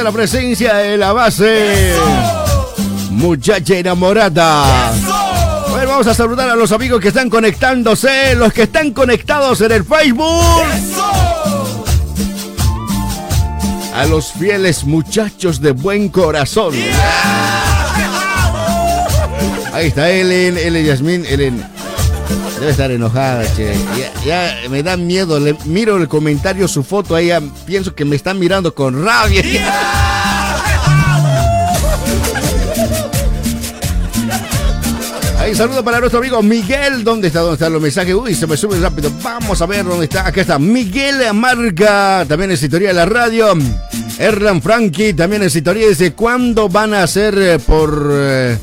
La 0.04 0.12
presencia 0.12 0.76
de 0.76 0.98
la 0.98 1.14
base. 1.14 1.94
Muchacha 3.12 3.78
enamorada. 3.78 4.92
Vamos 5.86 6.08
a 6.08 6.14
saludar 6.14 6.50
a 6.50 6.56
los 6.56 6.72
amigos 6.72 7.00
que 7.00 7.10
están 7.10 7.30
conectándose, 7.30 8.36
los 8.36 8.52
que 8.52 8.64
están 8.64 8.92
conectados 8.92 9.62
en 9.62 9.72
el 9.72 9.84
Facebook. 9.86 10.66
A 13.96 14.06
los 14.10 14.32
fieles 14.34 14.84
muchachos 14.84 15.62
de 15.62 15.72
buen 15.72 16.10
corazón. 16.10 16.74
Ahí 19.72 19.88
está 19.88 20.10
Ellen, 20.10 20.58
Ellen 20.58 20.86
Yasmín, 20.86 21.26
Ellen. 21.26 21.73
Debe 22.60 22.72
estar 22.72 22.92
enojada, 22.92 23.44
che. 23.56 23.76
Ya, 23.98 24.12
ya 24.26 24.70
me 24.70 24.84
da 24.84 24.98
miedo. 24.98 25.40
Le 25.40 25.56
miro 25.66 25.98
el 25.98 26.08
comentario, 26.08 26.68
su 26.68 26.84
foto, 26.84 27.16
ahí 27.16 27.32
pienso 27.66 27.94
que 27.94 28.06
me 28.06 28.16
están 28.16 28.40
mirando 28.40 28.74
con 28.74 29.04
rabia. 29.04 29.44
Ahí 35.44 35.54
saludo 35.54 35.84
para 35.84 36.00
nuestro 36.00 36.20
amigo 36.20 36.42
Miguel. 36.42 37.04
¿Dónde 37.04 37.28
está? 37.28 37.42
¿Dónde 37.42 37.56
están 37.56 37.74
los 37.74 37.82
mensajes? 37.82 38.16
Uy, 38.16 38.34
se 38.34 38.48
me 38.48 38.56
sube 38.56 38.80
rápido. 38.80 39.12
Vamos 39.22 39.62
a 39.62 39.66
ver 39.66 39.84
dónde 39.84 40.06
está. 40.06 40.26
Acá 40.26 40.40
está 40.40 40.58
Miguel 40.58 41.34
Marga. 41.34 42.24
También 42.26 42.52
en 42.52 42.56
sintonía 42.58 42.88
de 42.88 42.94
la 42.94 43.06
radio. 43.06 43.54
Erlan 44.18 44.62
Frankie. 44.62 45.14
También 45.14 45.44
en 45.44 45.50
sintonía. 45.50 45.90
Dice: 45.90 46.14
¿Cuándo 46.14 46.70
van 46.70 46.94
a 46.94 47.04
hacer 47.04 47.38
eh, 47.38 47.60
por, 47.60 48.10
eh, 48.14 48.58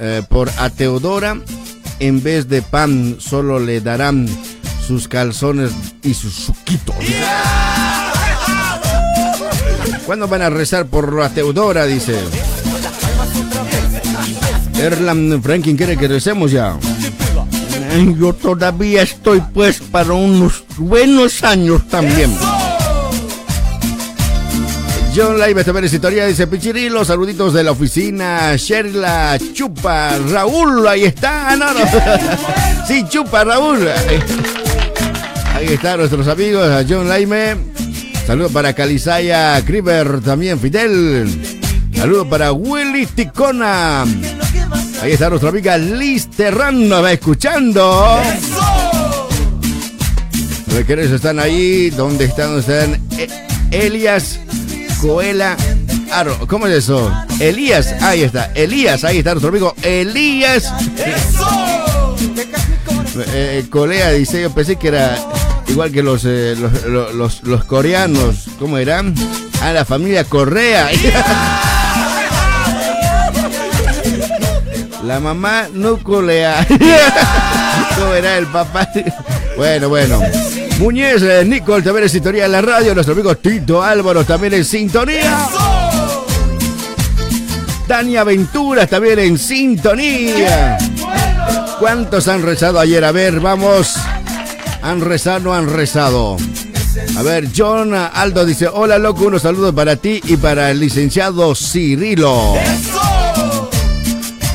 eh, 0.00 0.22
por 0.28 0.50
a 0.58 0.70
Teodora? 0.70 1.36
En 2.02 2.20
vez 2.20 2.48
de 2.48 2.62
pan, 2.62 3.18
solo 3.20 3.60
le 3.60 3.80
darán 3.80 4.26
sus 4.84 5.06
calzones 5.06 5.70
y 6.02 6.14
sus 6.14 6.34
suquitos. 6.34 6.96
¿Cuándo 10.04 10.26
van 10.26 10.42
a 10.42 10.50
rezar 10.50 10.86
por 10.86 11.14
la 11.14 11.28
Teodora? 11.28 11.86
Dice. 11.86 12.18
Erlan 14.80 15.40
Franklin 15.40 15.76
quiere 15.76 15.96
que 15.96 16.08
recemos 16.08 16.50
ya. 16.50 16.76
Yo 18.18 18.32
todavía 18.32 19.02
estoy 19.02 19.40
pues 19.54 19.78
para 19.78 20.12
unos 20.12 20.64
buenos 20.78 21.44
años 21.44 21.86
también. 21.86 22.36
John 25.14 25.38
Live 25.38 25.60
es 25.84 25.92
historia, 25.92 26.26
dice 26.26 26.46
Pichirilo, 26.46 27.04
saluditos 27.04 27.52
de 27.52 27.62
la 27.62 27.72
oficina, 27.72 28.56
Sherla, 28.56 29.38
Chupa, 29.52 30.16
Raúl, 30.30 30.88
ahí 30.88 31.04
está, 31.04 31.54
no, 31.56 31.74
no. 31.74 31.80
Sí, 32.88 33.04
Chupa, 33.08 33.44
Raúl. 33.44 33.86
Ahí 35.54 35.66
están 35.66 35.98
nuestros 35.98 36.26
amigos, 36.28 36.66
a 36.66 36.82
John 36.88 37.08
Laime. 37.08 37.56
Saludos 38.26 38.52
para 38.52 38.72
Calizaya, 38.72 39.62
Kriber, 39.66 40.20
también 40.22 40.58
Fidel. 40.58 41.28
Saludos 41.94 42.26
para 42.28 42.52
Willy 42.52 43.04
Ticona. 43.06 44.04
Ahí 45.02 45.12
está 45.12 45.28
nuestra 45.28 45.50
amiga 45.50 45.76
Liz 45.76 46.28
Terrano, 46.30 47.02
va 47.02 47.12
escuchando. 47.12 48.18
Están 50.88 51.38
ahí, 51.38 51.90
¿dónde 51.90 52.24
están? 52.24 52.60
¿Dónde 52.60 52.60
están? 52.60 53.00
E- 53.18 53.86
Elias 53.86 54.38
Coela 55.02 55.56
Aro. 56.12 56.38
¿Cómo 56.46 56.66
es 56.68 56.74
eso? 56.84 57.10
Elías, 57.40 57.92
ahí 58.00 58.22
está. 58.22 58.52
Elías, 58.54 59.02
ahí 59.04 59.18
está 59.18 59.32
nuestro 59.32 59.50
amigo 59.50 59.74
Elías. 59.82 60.72
Eh, 63.34 63.66
Colea 63.68 64.10
dice, 64.12 64.40
yo 64.42 64.50
pensé 64.54 64.76
que 64.76 64.88
era 64.88 65.18
igual 65.68 65.90
que 65.92 66.02
los, 66.02 66.22
eh, 66.24 66.54
los, 66.58 66.84
los- 66.84 67.14
los- 67.14 67.42
los 67.42 67.64
coreanos. 67.64 68.46
¿Cómo 68.58 68.78
eran? 68.78 69.14
Ah, 69.60 69.72
la 69.72 69.84
familia 69.84 70.24
Correa. 70.24 70.88
La 75.04 75.18
mamá 75.18 75.66
no 75.72 75.98
colea. 75.98 76.64
¿Cómo 77.98 78.14
era 78.14 78.38
el 78.38 78.46
papá? 78.46 78.88
Bueno, 79.56 79.88
bueno. 79.90 80.18
Muñez, 80.82 81.22
eh, 81.22 81.44
Nicole 81.44 81.80
también 81.80 82.02
en 82.02 82.10
sintonía 82.10 82.46
en 82.46 82.52
la 82.52 82.60
radio. 82.60 82.92
Nuestro 82.92 83.14
amigo 83.14 83.36
Tito 83.36 83.80
Álvaro 83.80 84.24
también 84.24 84.54
en 84.54 84.64
sintonía. 84.64 85.46
Dani 87.86 88.16
Aventuras 88.16 88.90
también 88.90 89.20
en 89.20 89.38
sintonía. 89.38 90.78
¿Cuántos 91.78 92.26
han 92.26 92.42
rezado 92.42 92.80
ayer? 92.80 93.04
A 93.04 93.12
ver, 93.12 93.38
vamos. 93.38 93.94
¿Han 94.82 95.00
rezado 95.00 95.36
o 95.36 95.40
no 95.40 95.54
han 95.54 95.72
rezado? 95.72 96.36
A 97.16 97.22
ver, 97.22 97.50
John 97.56 97.94
Aldo 97.94 98.44
dice, 98.44 98.66
hola 98.66 98.98
loco, 98.98 99.26
unos 99.26 99.42
saludos 99.42 99.72
para 99.72 99.94
ti 99.94 100.20
y 100.24 100.36
para 100.36 100.72
el 100.72 100.80
licenciado 100.80 101.54
Cirilo. 101.54 102.54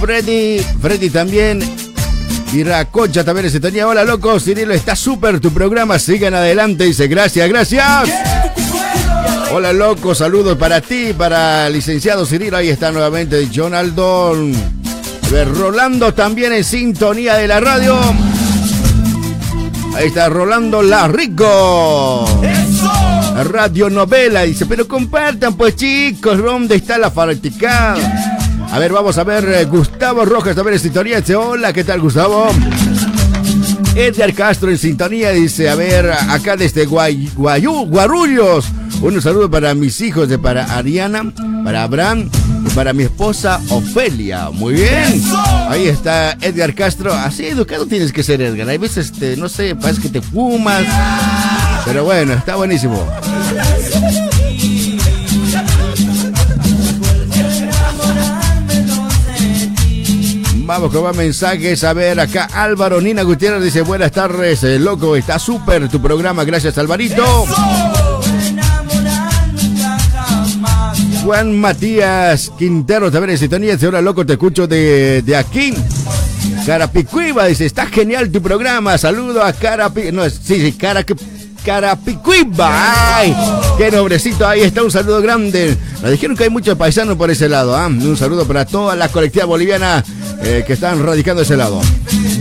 Freddy, 0.02 0.60
Freddy 0.82 1.10
también. 1.10 1.87
Viracocha 2.52 3.24
también 3.24 3.46
en 3.46 3.52
sintonía. 3.52 3.88
Hola 3.88 4.04
loco, 4.04 4.40
Cirilo, 4.40 4.74
está 4.74 4.96
súper 4.96 5.40
tu 5.40 5.52
programa. 5.52 6.00
Sigan 6.00 6.34
adelante, 6.34 6.86
dice, 6.86 7.08
gracias, 7.08 7.48
gracias. 7.50 8.10
Hola 9.52 9.74
loco, 9.74 10.14
saludos 10.16 10.58
para 10.58 10.82
ti, 10.82 11.14
para 11.18 11.68
el 11.68 11.74
licenciado 11.74 12.26
Cirilo. 12.26 12.58
Ahí 12.58 12.70
está 12.70 12.92
nuevamente 12.92 13.48
John 13.54 13.74
Aldón. 13.74 14.54
A 15.24 15.30
ver, 15.30 15.54
Rolando 15.54 16.14
también 16.14 16.54
en 16.54 16.64
sintonía 16.64 17.36
de 17.36 17.48
la 17.48 17.60
radio. 17.60 18.00
Ahí 19.96 20.08
está 20.08 20.30
Rolando 20.30 20.82
La 20.82 21.08
Rico. 21.08 22.26
Radio 23.52 23.90
novela. 23.90 24.44
Dice, 24.44 24.66
pero 24.66 24.88
compartan 24.88 25.56
pues 25.56 25.76
chicos, 25.76 26.38
¿dónde 26.38 26.76
está 26.76 26.98
la 26.98 27.12
fanaticada? 27.12 28.37
A 28.72 28.80
ver, 28.80 28.92
vamos 28.92 29.18
a 29.18 29.24
ver, 29.24 29.46
eh, 29.46 29.66
Gustavo 29.66 30.26
Rojas 30.26 30.56
también 30.56 30.76
en 30.76 30.80
sintonía. 30.80 31.20
Dice, 31.20 31.36
hola, 31.36 31.74
¿qué 31.74 31.84
tal 31.84 32.02
Gustavo? 32.02 32.48
Edgar 33.96 34.32
Castro 34.34 34.70
en 34.70 34.78
sintonía 34.78 35.32
dice, 35.32 35.70
a 35.70 35.76
ver, 35.76 36.12
acá 36.12 36.56
desde 36.56 36.86
Guay, 36.86 37.32
Guayú, 37.36 37.88
Guarullos. 37.88 38.66
Un 39.02 39.20
saludo 39.22 39.50
para 39.50 39.74
mis 39.74 40.02
hijos, 40.02 40.30
de 40.30 40.38
para 40.38 40.78
Ariana, 40.78 41.34
para 41.64 41.84
Abraham 41.84 42.30
y 42.66 42.70
para 42.76 42.94
mi 42.94 43.04
esposa 43.04 43.60
Ofelia. 43.70 44.50
Muy 44.52 44.76
bien. 44.76 45.24
Ahí 45.68 45.88
está 45.88 46.38
Edgar 46.42 46.76
Castro. 46.76 47.12
Así 47.14 47.48
educado 47.48 47.88
tienes 47.88 48.12
que 48.12 48.22
ser, 48.22 48.42
Edgar. 48.42 48.70
Hay 48.70 48.78
veces, 48.78 49.12
este, 49.12 49.36
no 49.36 49.50
sé, 49.50 49.76
parece 49.76 50.02
que 50.02 50.10
te 50.10 50.22
fumas. 50.22 50.84
Pero 51.86 52.04
bueno, 52.04 52.34
está 52.34 52.56
buenísimo. 52.56 53.04
Vamos 60.68 60.92
con 60.92 61.04
más 61.04 61.16
mensajes. 61.16 61.82
A 61.86 61.94
ver, 61.94 62.20
acá 62.20 62.50
Álvaro 62.54 63.00
Nina 63.00 63.24
Gutiérrez 63.24 63.64
dice: 63.64 63.82
Buenas 63.82 64.12
tardes, 64.12 64.64
eh, 64.66 64.78
loco. 64.78 65.16
Está 65.16 65.40
súper 65.40 65.88
tu 65.88 66.02
programa. 66.02 66.44
Gracias, 66.44 66.78
Alvarito. 66.78 67.24
Juan 71.24 71.58
Matías 71.58 72.52
Quintero 72.58 73.10
también 73.10 73.32
en 73.32 73.38
sintonía. 73.38 73.74
Dice: 73.74 73.88
Hola, 73.88 74.02
loco, 74.02 74.26
te 74.26 74.34
escucho 74.34 74.68
de, 74.68 75.22
de 75.22 75.36
aquí. 75.38 75.74
Carapicuiba 76.66 77.46
dice: 77.46 77.66
Está 77.66 77.86
genial 77.86 78.30
tu 78.30 78.42
programa. 78.42 78.98
Saludo 78.98 79.44
a 79.44 79.54
Carapi. 79.54 80.12
No, 80.12 80.30
sí, 80.30 80.60
sí, 80.60 80.74
Carapi. 80.74 81.14
Carapicuiba. 81.68 83.18
¡Ay! 83.18 83.36
¡Qué 83.78 83.92
nombrecito! 83.92 84.48
Ahí 84.48 84.62
está 84.62 84.84
un 84.84 84.90
saludo 84.90 85.22
grande. 85.22 85.76
Nos 86.02 86.12
dijeron 86.12 86.38
que 86.38 86.46
hay 86.46 86.50
muchos 86.50 86.78
paisanos 86.78 87.18
por 87.18 87.30
ese 87.30 87.50
lado. 87.50 87.76
¿ah? 87.76 87.88
Un 87.88 88.16
saludo 88.16 88.48
para 88.48 88.64
toda 88.64 88.96
la 88.96 89.10
colectiva 89.10 89.44
boliviana 89.44 90.02
eh, 90.44 90.64
que 90.66 90.72
están 90.72 91.06
radicando 91.06 91.42
ese 91.42 91.58
lado. 91.58 91.82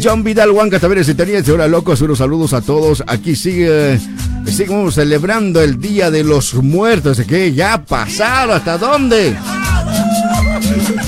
John 0.01 0.23
Vidal 0.23 0.53
Huanca 0.53 0.79
también. 0.79 1.05
Dice, 1.05 1.53
Hola 1.53 1.67
locos, 1.67 2.01
unos 2.03 2.19
saludos 2.19 2.53
a 2.53 2.61
todos. 2.61 3.03
Aquí 3.09 3.35
sigue, 3.35 3.99
seguimos 4.47 4.95
celebrando 4.95 5.61
el 5.61 5.81
Día 5.81 6.13
de 6.13 6.23
los 6.23 6.55
Muertos. 6.55 7.21
que 7.27 7.53
ya 7.53 7.73
ha 7.73 7.83
pasado? 7.83 8.53
¿Hasta 8.53 8.79
dónde? 8.79 9.37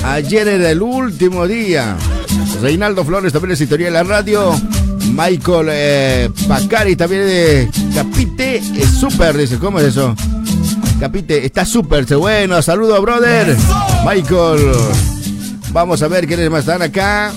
Ayer 0.03 0.45
era 0.45 0.71
el 0.71 0.81
último 0.81 1.47
día. 1.47 1.95
Reinaldo 2.61 3.05
Flores 3.05 3.31
también 3.31 3.51
en 3.51 3.57
sintonía 3.57 3.87
en 3.87 3.93
la 3.93 4.03
radio. 4.03 4.59
Michael 5.19 5.67
eh, 5.69 6.29
Pacari 6.47 6.95
también 6.95 7.23
de 7.23 7.69
Capite 7.93 8.55
es 8.55 8.89
super, 8.89 9.35
dice, 9.35 9.57
¿cómo 9.57 9.79
es 9.79 9.87
eso? 9.87 10.15
Capite, 10.97 11.45
está 11.45 11.65
súper, 11.65 12.05
dice, 12.05 12.15
bueno, 12.15 12.61
saludo, 12.61 13.01
brother. 13.01 13.53
Michael, 14.05 14.71
vamos 15.73 16.01
a 16.03 16.07
ver 16.07 16.25
quiénes 16.25 16.49
más 16.49 16.61
están 16.61 16.81
acá. 16.81 17.33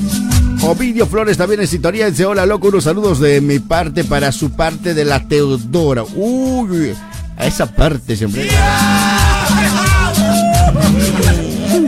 Ovidio 0.62 1.08
Flores 1.08 1.36
también 1.36 1.62
en 1.62 1.66
sintonía, 1.66 2.08
dice, 2.08 2.24
hola, 2.24 2.46
loco, 2.46 2.68
unos 2.68 2.84
saludos 2.84 3.18
de 3.18 3.40
mi 3.40 3.58
parte 3.58 4.04
para 4.04 4.30
su 4.30 4.52
parte 4.52 4.94
de 4.94 5.04
la 5.04 5.26
Teodora. 5.26 6.04
Uy, 6.14 6.94
a 7.36 7.46
esa 7.46 7.66
parte 7.66 8.14
siempre. 8.14 8.48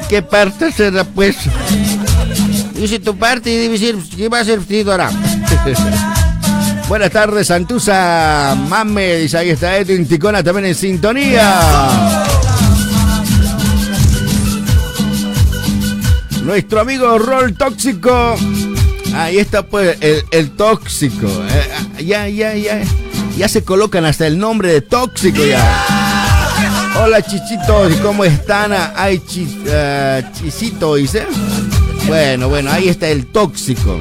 ¿Qué 0.08 0.22
parte 0.22 0.72
será, 0.72 1.04
pues? 1.04 1.36
Dice 2.74 2.98
tu 2.98 3.16
parte 3.16 3.48
y 3.48 3.78
ser, 3.78 3.94
¿qué 4.16 4.28
va 4.28 4.40
a 4.40 4.44
ser 4.44 4.58
Teodora? 4.64 5.08
Buenas 6.88 7.10
tardes, 7.10 7.46
Santusa 7.46 8.56
Mame. 8.68 9.16
Dice, 9.16 9.38
ahí 9.38 9.50
está 9.50 9.76
Edwin 9.78 10.06
Ticona 10.06 10.42
también 10.42 10.66
en 10.66 10.74
sintonía. 10.74 11.52
Nuestro 16.42 16.80
amigo 16.80 17.18
Rol 17.18 17.54
Tóxico. 17.54 18.36
Ahí 19.14 19.38
está 19.38 19.62
pues 19.64 19.96
el, 20.30 20.50
tóxico. 20.52 21.26
Eh, 21.26 22.04
ya, 22.04 22.28
ya, 22.28 22.54
ya. 22.54 22.82
Ya 23.36 23.48
se 23.48 23.64
colocan 23.64 24.04
hasta 24.04 24.26
el 24.26 24.38
nombre 24.38 24.72
de 24.72 24.80
tóxico 24.80 25.44
ya. 25.44 25.60
Hola 27.02 27.22
chichitos, 27.22 27.92
¿y 27.92 27.96
cómo 27.96 28.24
están? 28.24 28.72
Ah, 28.72 28.92
Ay, 28.96 29.18
chi- 29.26 29.64
chisito, 30.32 30.94
dice. 30.96 31.26
Bueno, 32.06 32.48
bueno, 32.48 32.70
ahí 32.70 32.88
está 32.88 33.08
el 33.08 33.26
tóxico. 33.26 33.98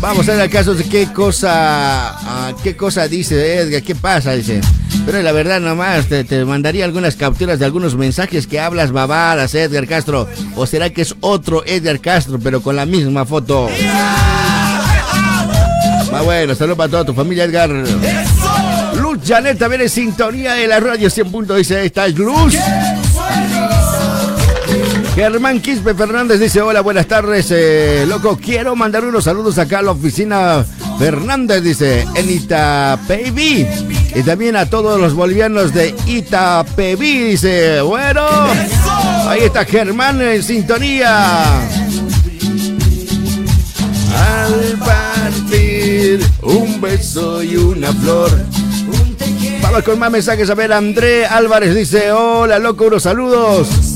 Vamos 0.00 0.26
a 0.28 0.32
ver 0.32 0.40
al 0.40 0.50
caso 0.50 0.74
de 0.74 0.84
qué 0.84 1.12
cosa, 1.12 1.50
ah, 1.52 2.52
qué 2.62 2.74
cosa 2.74 3.06
dice 3.06 3.58
Edgar, 3.58 3.82
qué 3.82 3.94
pasa, 3.94 4.32
dice. 4.32 4.62
Pero 5.04 5.20
la 5.22 5.32
verdad 5.32 5.60
nomás 5.60 6.06
te, 6.06 6.24
te 6.24 6.44
mandaría 6.44 6.86
algunas 6.86 7.16
capturas 7.16 7.58
de 7.58 7.66
algunos 7.66 7.96
mensajes 7.96 8.46
que 8.46 8.60
hablas 8.60 8.92
babadas, 8.92 9.54
Edgar 9.54 9.86
Castro. 9.86 10.26
¿O 10.56 10.66
será 10.66 10.88
que 10.90 11.02
es 11.02 11.14
otro 11.20 11.62
Edgar 11.66 12.00
Castro, 12.00 12.38
pero 12.42 12.62
con 12.62 12.76
la 12.76 12.86
misma 12.86 13.26
foto? 13.26 13.68
Va 16.12 16.22
bueno, 16.22 16.54
saludos 16.54 16.78
para 16.78 16.90
toda 16.90 17.04
tu 17.04 17.14
familia, 17.14 17.44
Edgar. 17.44 17.70
Luz 19.00 19.18
Janet 19.26 19.58
también 19.58 19.88
sintonía 19.88 20.54
de 20.54 20.66
la 20.66 20.80
radio 20.80 21.10
100 21.10 21.30
puntos, 21.30 21.58
dice, 21.58 21.84
esta 21.84 22.06
es 22.06 22.16
Luz. 22.16 22.54
Germán 25.20 25.60
Quispe 25.60 25.92
Fernández 25.92 26.40
dice, 26.40 26.62
hola, 26.62 26.80
buenas 26.80 27.06
tardes, 27.06 27.50
eh, 27.50 28.06
loco, 28.08 28.38
quiero 28.42 28.74
mandar 28.74 29.04
unos 29.04 29.24
saludos 29.24 29.58
acá 29.58 29.80
a 29.80 29.82
la 29.82 29.90
oficina 29.90 30.64
Fernández, 30.98 31.62
dice, 31.62 32.06
en 32.14 32.30
Itapevi. 32.30 33.66
Y 34.14 34.22
también 34.22 34.56
a 34.56 34.64
todos 34.64 34.98
los 34.98 35.12
bolivianos 35.12 35.74
de 35.74 35.94
Itapevi, 36.06 37.32
dice, 37.32 37.82
bueno, 37.82 38.22
ahí 39.28 39.40
está 39.40 39.66
Germán 39.66 40.22
en 40.22 40.42
sintonía. 40.42 41.44
Al 44.16 44.78
partir 44.78 46.24
un 46.40 46.80
beso 46.80 47.42
y 47.42 47.56
una 47.56 47.92
flor. 47.92 48.30
Vamos 49.60 49.82
con 49.82 49.98
más 49.98 50.10
mensajes. 50.10 50.48
A 50.48 50.54
ver, 50.54 50.72
André 50.72 51.26
Álvarez 51.26 51.74
dice: 51.74 52.10
Hola, 52.10 52.58
loco, 52.58 52.86
unos 52.86 53.02
saludos. 53.02 53.89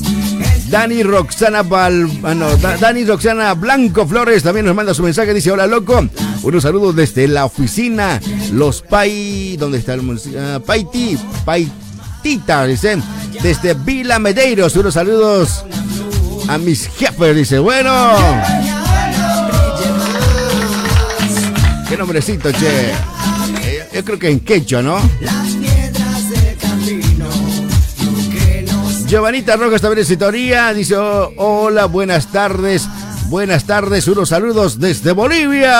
Dani 0.69 1.03
Roxana 1.03 1.61
Val, 1.63 2.09
ah, 2.23 3.53
Blanco 3.53 4.07
Flores 4.07 4.43
también 4.43 4.65
nos 4.65 4.75
manda 4.75 4.93
su 4.93 5.03
mensaje. 5.03 5.33
Dice: 5.33 5.51
Hola, 5.51 5.67
loco. 5.67 6.07
Unos 6.43 6.63
saludos 6.63 6.95
desde 6.95 7.27
la 7.27 7.45
oficina. 7.45 8.19
Los 8.51 8.81
Pai. 8.81 9.55
¿Dónde 9.57 9.77
está 9.79 9.93
el? 9.93 10.01
Ah, 10.37 10.59
Paiti. 10.65 11.17
Paitita, 11.45 12.65
dice. 12.65 12.97
Desde 13.41 13.73
Vila 13.73 14.19
Medeiros. 14.19 14.75
Unos 14.75 14.93
saludos 14.95 15.65
a 16.47 16.57
mis 16.57 16.87
jefes. 16.87 17.35
Dice: 17.35 17.59
Bueno. 17.59 18.15
Qué 21.87 21.97
nombrecito, 21.97 22.51
che. 22.51 22.89
Eh, 22.89 23.87
Yo 23.93 24.03
creo 24.03 24.19
que 24.19 24.29
en 24.29 24.39
quechua, 24.39 24.81
¿no? 24.81 24.97
Giovanita 29.07 29.55
Rojas 29.55 29.81
también 29.81 29.99
en 29.99 30.05
sintonía. 30.05 30.73
Dice, 30.73 30.95
"Oh, 30.97 31.31
hola, 31.37 31.85
buenas 31.85 32.27
tardes. 32.31 32.87
Buenas 33.27 33.65
tardes, 33.65 34.07
unos 34.07 34.29
saludos 34.29 34.79
desde 34.79 35.11
Bolivia. 35.11 35.73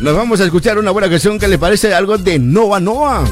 Nos 0.00 0.14
vamos 0.14 0.40
a 0.40 0.44
escuchar 0.44 0.78
una 0.78 0.90
buena 0.90 1.08
canción 1.08 1.38
que 1.38 1.48
le 1.48 1.58
parece 1.58 1.94
algo 1.94 2.18
de 2.18 2.38
Noa 2.38 2.78
Noa. 2.78 3.24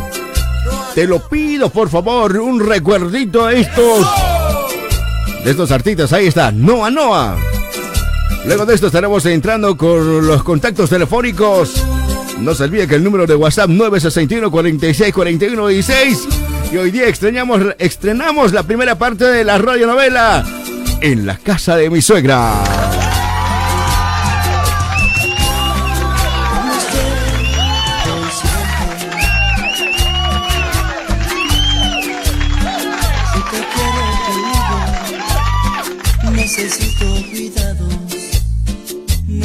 Te 0.94 1.07
lo 1.07 1.20
pido, 1.28 1.68
por 1.70 1.90
favor, 1.90 2.37
un 2.38 2.61
recuerdito 2.66 3.44
a 3.44 3.52
estos. 3.52 4.07
De 5.44 5.50
estos 5.50 5.70
artistas, 5.70 6.12
ahí 6.12 6.28
está, 6.28 6.50
Noa 6.50 6.90
Noa. 6.90 7.37
Luego 8.44 8.66
de 8.66 8.74
esto 8.74 8.88
estaremos 8.88 9.24
entrando 9.26 9.76
con 9.76 10.26
los 10.26 10.42
contactos 10.42 10.90
telefónicos. 10.90 11.83
No 12.40 12.55
se 12.55 12.64
olvide 12.64 12.88
que 12.88 12.96
el 12.96 13.05
número 13.05 13.26
de 13.26 13.37
WhatsApp 13.37 13.68
961 13.68 14.50
46 14.50 15.14
41 15.14 15.68
16. 15.68 16.28
Y 16.72 16.76
hoy 16.76 16.90
día 16.90 17.07
extrañamos, 17.07 17.61
estrenamos 17.78 18.52
la 18.52 18.62
primera 18.64 18.96
parte 18.96 19.26
de 19.26 19.44
la 19.44 19.59
radionovela 19.59 20.44
En 21.00 21.26
la 21.26 21.37
casa 21.37 21.76
de 21.76 21.90
mi 21.90 22.02
suegra. 22.02 22.82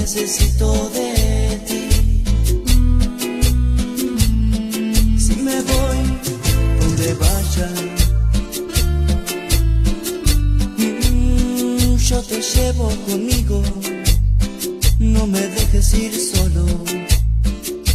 Necesito 0.07 0.89
de 0.91 1.59
ti. 1.67 1.83
Si 5.19 5.35
me 5.35 5.61
voy 5.61 5.99
donde 6.79 7.13
vaya, 7.15 7.69
mm, 10.77 11.97
yo 11.97 12.21
te 12.23 12.41
llevo 12.41 12.87
conmigo. 13.05 13.61
No 14.99 15.27
me 15.27 15.41
dejes 15.41 15.93
ir 15.93 16.13
solo, 16.17 16.65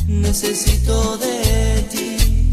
necesito 0.07 1.17
de 1.17 1.83
ti. 1.93 2.51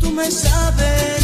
Tú 0.00 0.10
me 0.10 0.28
sabes 0.28 1.17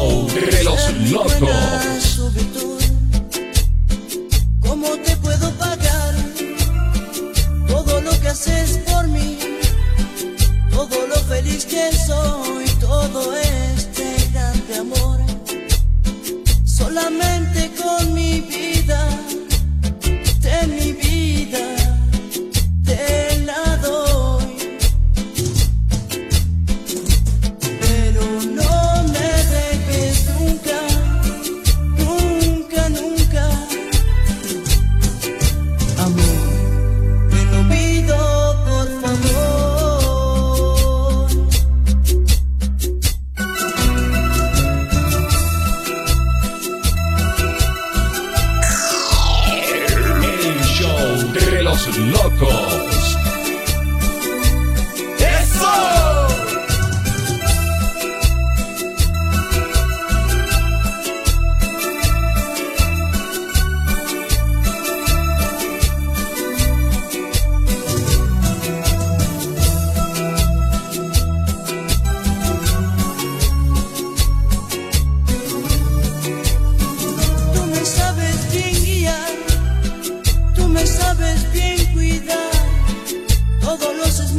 de 0.00 0.64
los 0.64 0.92
locos. 1.10 2.20
¿Cómo 4.60 4.88
te 5.04 5.16
puedo 5.16 5.50
pagar 5.58 6.14
todo 7.68 8.00
lo 8.00 8.10
que 8.20 8.28
haces 8.28 8.78
por 8.90 9.06
mí? 9.08 9.38
Todo 10.70 11.06
lo 11.06 11.16
feliz 11.16 11.66
que 11.66 11.92
soy, 12.06 12.66
todo 12.80 13.36
este 13.36 13.49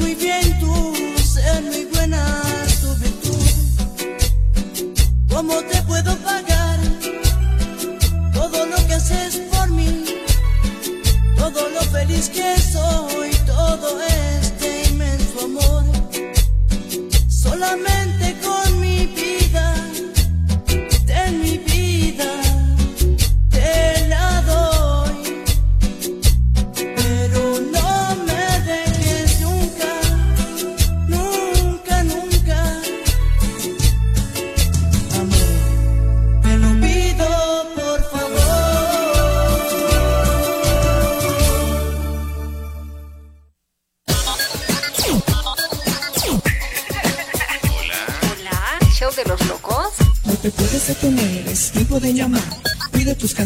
muy 0.02 0.16
bien 0.16 0.60
tú, 0.60 0.94
ser 1.24 1.62
muy 1.64 1.86
buena 1.86 2.24
tu 2.82 2.96
virtud. 2.96 3.46
¿Cómo 5.30 5.62
te 5.64 5.82
puedo 5.84 6.16
pagar 6.18 6.80
todo 8.34 8.66
lo 8.66 8.76
que 8.88 8.94
haces 8.96 9.38
por 9.52 9.70
mí? 9.70 10.06
Todo 11.38 11.70
lo 11.70 11.82
feliz 11.92 12.30
que 12.30 12.60
soy, 12.60 13.32
todo 13.46 14.02
este 14.02 14.31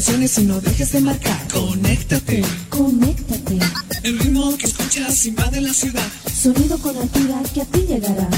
canciones 0.05 0.37
y 0.37 0.43
no 0.43 0.61
dejes 0.61 0.91
de 0.91 1.01
marcar. 1.01 1.47
Conéctate. 1.51 2.43
Conéctate. 2.69 3.57
El 4.03 4.19
ritmo 4.19 4.55
que 4.55 4.67
escuchas 4.67 5.25
invade 5.25 5.59
la 5.61 5.73
ciudad. 5.73 6.05
Sonido 6.31 6.77
con 6.77 6.95
altura 6.95 7.41
que 7.51 7.63
a 7.63 7.65
ti 7.65 7.87
llegará. 7.87 8.29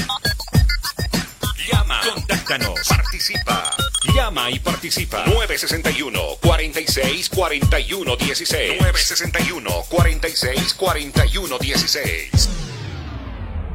Llama, 1.70 2.00
contáctanos, 2.14 2.80
participa. 2.88 3.70
Llama 4.14 4.50
y 4.50 4.58
participa. 4.60 5.26
961 5.26 6.18
46 6.40 7.28
41 7.28 8.16
16. 8.16 8.80
961 8.80 9.70
46 9.90 10.74
41 10.74 11.58
16. 11.58 12.48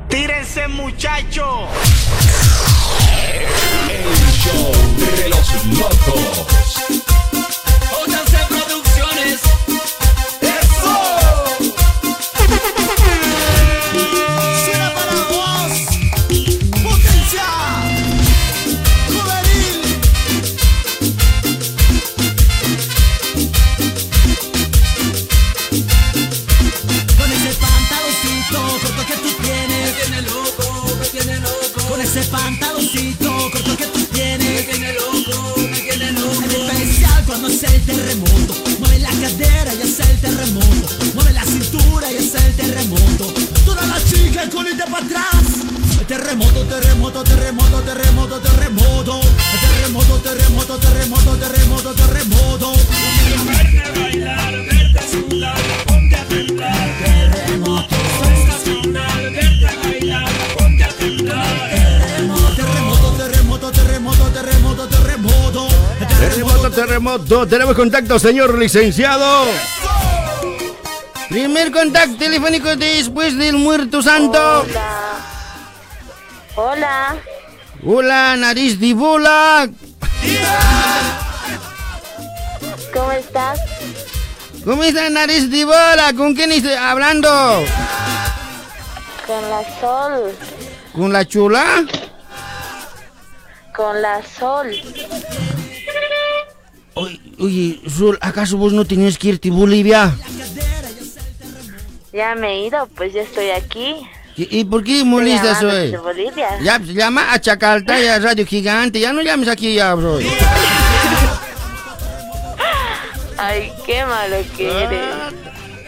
Tírense, 0.10 0.68
muchachos. 0.68 1.70
El 3.92 4.32
show 4.42 4.72
de 4.98 5.30
los 5.30 5.66
locos. 5.78 7.13
Ocean 7.96 8.26
7 8.26 8.53
Tenemos 67.20 67.76
contacto, 67.76 68.18
señor 68.18 68.58
licenciado. 68.58 69.46
Primer 71.30 71.72
contacto 71.72 72.18
telefónico 72.18 72.76
después 72.76 73.38
del 73.38 73.58
muerto 73.58 74.02
santo. 74.02 74.66
Hola. 76.56 77.16
Hola, 77.86 78.36
nariz 78.36 78.80
de 78.80 78.96
bola. 78.96 79.70
¿Cómo 82.92 83.12
estás? 83.12 83.60
¿Cómo 84.66 84.84
está 84.84 85.08
nariz 85.12 85.52
de 85.52 85.66
bola? 85.66 86.14
¿Con 86.18 86.34
quién 86.34 86.52
estoy 86.52 86.74
hablando? 86.74 87.64
Con 89.28 89.50
la 89.52 89.80
sol. 89.80 90.36
¿Con 90.94 91.14
la 91.14 91.26
chula? 91.26 91.86
Con 93.76 94.02
la 94.02 94.22
sol. 94.24 94.72
Oye, 97.44 97.82
Sol, 97.90 98.18
¿acaso 98.22 98.56
vos 98.58 98.72
no 98.72 98.86
tenías 98.86 99.18
que 99.18 99.28
irte 99.30 99.50
a 99.50 99.52
Bolivia? 99.52 100.16
Ya 102.14 102.36
me 102.36 102.48
he 102.54 102.68
ido, 102.68 102.88
pues 102.96 103.12
ya 103.14 103.22
estoy 103.22 103.50
aquí. 103.50 103.96
¿Y, 104.38 104.60
y 104.60 104.64
por 104.64 104.84
qué 104.84 105.04
molestas 105.04 105.62
hoy? 105.62 105.72
desde 105.92 105.98
Bolivia. 105.98 106.48
Ya, 106.62 106.80
pues, 106.80 106.94
llama 106.94 107.34
a 107.34 107.40
Chacalta 107.42 108.00
y 108.02 108.06
a 108.08 108.20
Radio 108.20 108.46
Gigante. 108.46 109.00
Ya 109.00 109.12
no 109.12 109.22
llames 109.22 109.50
aquí 109.50 109.74
ya, 109.76 109.94
bro. 109.94 110.20
Ay, 113.38 113.72
qué 113.86 114.06
malo 114.06 114.38
que 114.56 114.70
Ah, 114.72 114.84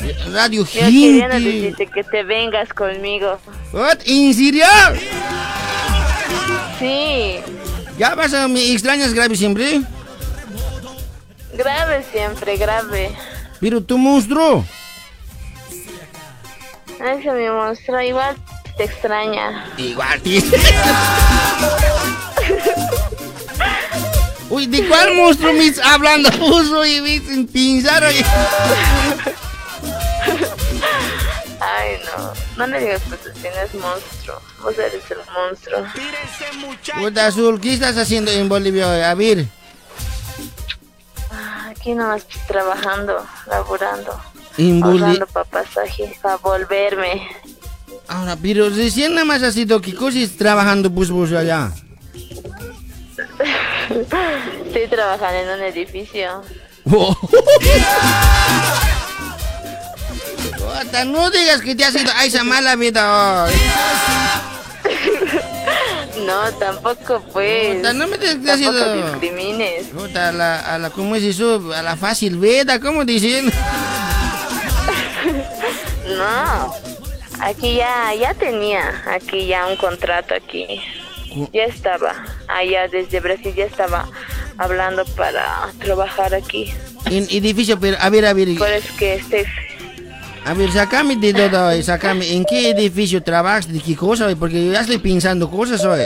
eres. 0.01 0.33
Radio 0.33 0.61
Yo 0.65 0.65
Gigante. 0.65 1.39
decirte 1.39 1.87
que 1.87 2.03
te 2.03 2.23
vengas 2.23 2.73
conmigo. 2.73 3.39
What? 3.71 3.99
¿En 4.05 4.33
serio? 4.33 4.65
Sí, 6.79 7.37
¿Ya 7.97 8.13
vas 8.13 8.33
a 8.33 8.47
me 8.49 8.71
extrañas 8.73 9.13
grave 9.13 9.35
siempre? 9.37 9.81
Grave 11.55 12.03
siempre, 12.11 12.57
grave. 12.57 13.15
Pero 13.59 13.81
tu 13.81 13.97
monstruo. 13.97 14.65
Ese 16.99 17.31
mi 17.31 17.49
monstruo 17.49 18.01
igual 18.01 18.35
te 18.77 18.83
extraña. 18.85 19.65
Igual, 19.77 20.21
tío. 20.21 20.41
Uy, 24.49 24.67
¿de 24.67 24.87
cuál 24.87 25.15
monstruo 25.15 25.51
me 25.53 25.73
hablando? 25.83 26.29
Puso 26.31 26.85
y 26.85 27.01
me 27.01 27.19
sin 27.19 27.47
pinzar. 27.47 28.03
Ay, 28.03 28.23
no. 32.05 32.33
No 32.57 32.67
le 32.67 32.79
digas 32.79 33.01
que 33.01 33.17
tú 33.17 33.29
tienes 33.41 33.73
monstruo. 33.73 34.39
Vos 34.61 34.77
eres 34.77 35.03
el 35.09 35.17
monstruo. 35.33 35.83
Puta 36.99 37.27
azul, 37.27 37.59
¿qué 37.59 37.73
estás 37.73 37.97
haciendo 37.97 38.31
en 38.31 38.47
Bolivia 38.47 38.89
hoy? 38.89 39.01
A 39.01 39.13
ver. 39.15 39.47
Aquí 41.85 41.93
nomás 41.93 42.23
pues, 42.23 42.41
trabajando, 42.47 43.23
Boli- 44.57 44.81
Ahorrando 45.03 45.27
para 45.27 45.45
pasaje, 45.45 46.17
para 46.19 46.37
volverme. 46.37 47.27
Ahora, 48.07 48.35
pero 48.41 48.69
recién 48.71 49.13
nada 49.13 49.23
más 49.23 49.43
has 49.43 49.53
sido 49.53 49.79
que 49.79 49.93
cosas 49.93 50.31
trabajando 50.35 50.89
bus 50.89 51.11
bus 51.11 51.31
allá. 51.31 51.69
Estoy 54.65 54.87
trabajando 54.89 55.37
en 55.41 55.59
un 55.59 55.63
edificio. 55.65 56.41
Puta, 60.57 61.05
no 61.05 61.29
digas 61.29 61.61
que 61.61 61.75
te 61.75 61.85
has 61.85 61.93
ido 61.93 62.11
a 62.15 62.25
esa 62.25 62.43
mala 62.43 62.75
vida 62.75 63.43
hoy. 63.45 63.53
No, 66.25 66.51
tampoco 66.53 67.21
pues. 67.33 67.77
Puta, 67.77 67.93
no 67.93 68.07
me 68.07 68.17
te, 68.17 68.35
te 68.35 68.51
has 68.51 68.61
Tampoco 68.61 68.93
discrimines. 68.93 69.87
Puta, 69.87 70.29
a 70.29 70.31
la, 70.31 70.59
a 70.59 70.77
la, 70.77 70.89
¿cómo 70.89 71.15
es 71.15 71.23
eso? 71.23 71.71
A 71.73 71.81
la 71.81 71.95
fácil 71.97 72.37
vida, 72.37 72.79
¿cómo 72.79 73.05
dicen? 73.05 73.51
No. 76.17 76.73
Aquí 77.41 77.75
ya, 77.75 78.13
ya 78.13 78.33
tenía, 78.33 79.03
aquí 79.07 79.47
ya 79.47 79.67
un 79.67 79.75
contrato 79.75 80.33
aquí. 80.35 80.81
Ya 81.51 81.65
estaba, 81.65 82.13
allá 82.47 82.87
desde 82.87 83.19
Brasil 83.19 83.53
ya 83.53 83.65
estaba 83.65 84.07
hablando 84.57 85.03
para 85.17 85.69
trabajar 85.79 86.33
aquí. 86.33 86.71
En 87.07 87.23
edificio, 87.29 87.77
pero 87.79 87.97
a 87.99 88.09
ver, 88.09 88.25
a 88.25 88.33
ver. 88.33 88.55
Por 88.57 88.69
eso 88.69 88.87
que 88.97 89.15
este, 89.15 89.45
A 90.45 90.53
ver, 90.53 90.71
sacame 90.71 91.15
de 91.15 91.33
todo 91.33 91.69
hoy, 91.69 91.81
sacame. 91.81 92.31
¿En 92.31 92.45
qué 92.45 92.69
edificio 92.69 93.23
trabajas? 93.23 93.67
¿De 93.67 93.79
qué 93.79 93.95
cosa 93.95 94.27
hoy? 94.27 94.35
Porque 94.35 94.63
yo 94.63 94.71
ya 94.71 94.81
estoy 94.81 94.99
pensando 94.99 95.49
cosas 95.49 95.83
hoy. 95.83 96.05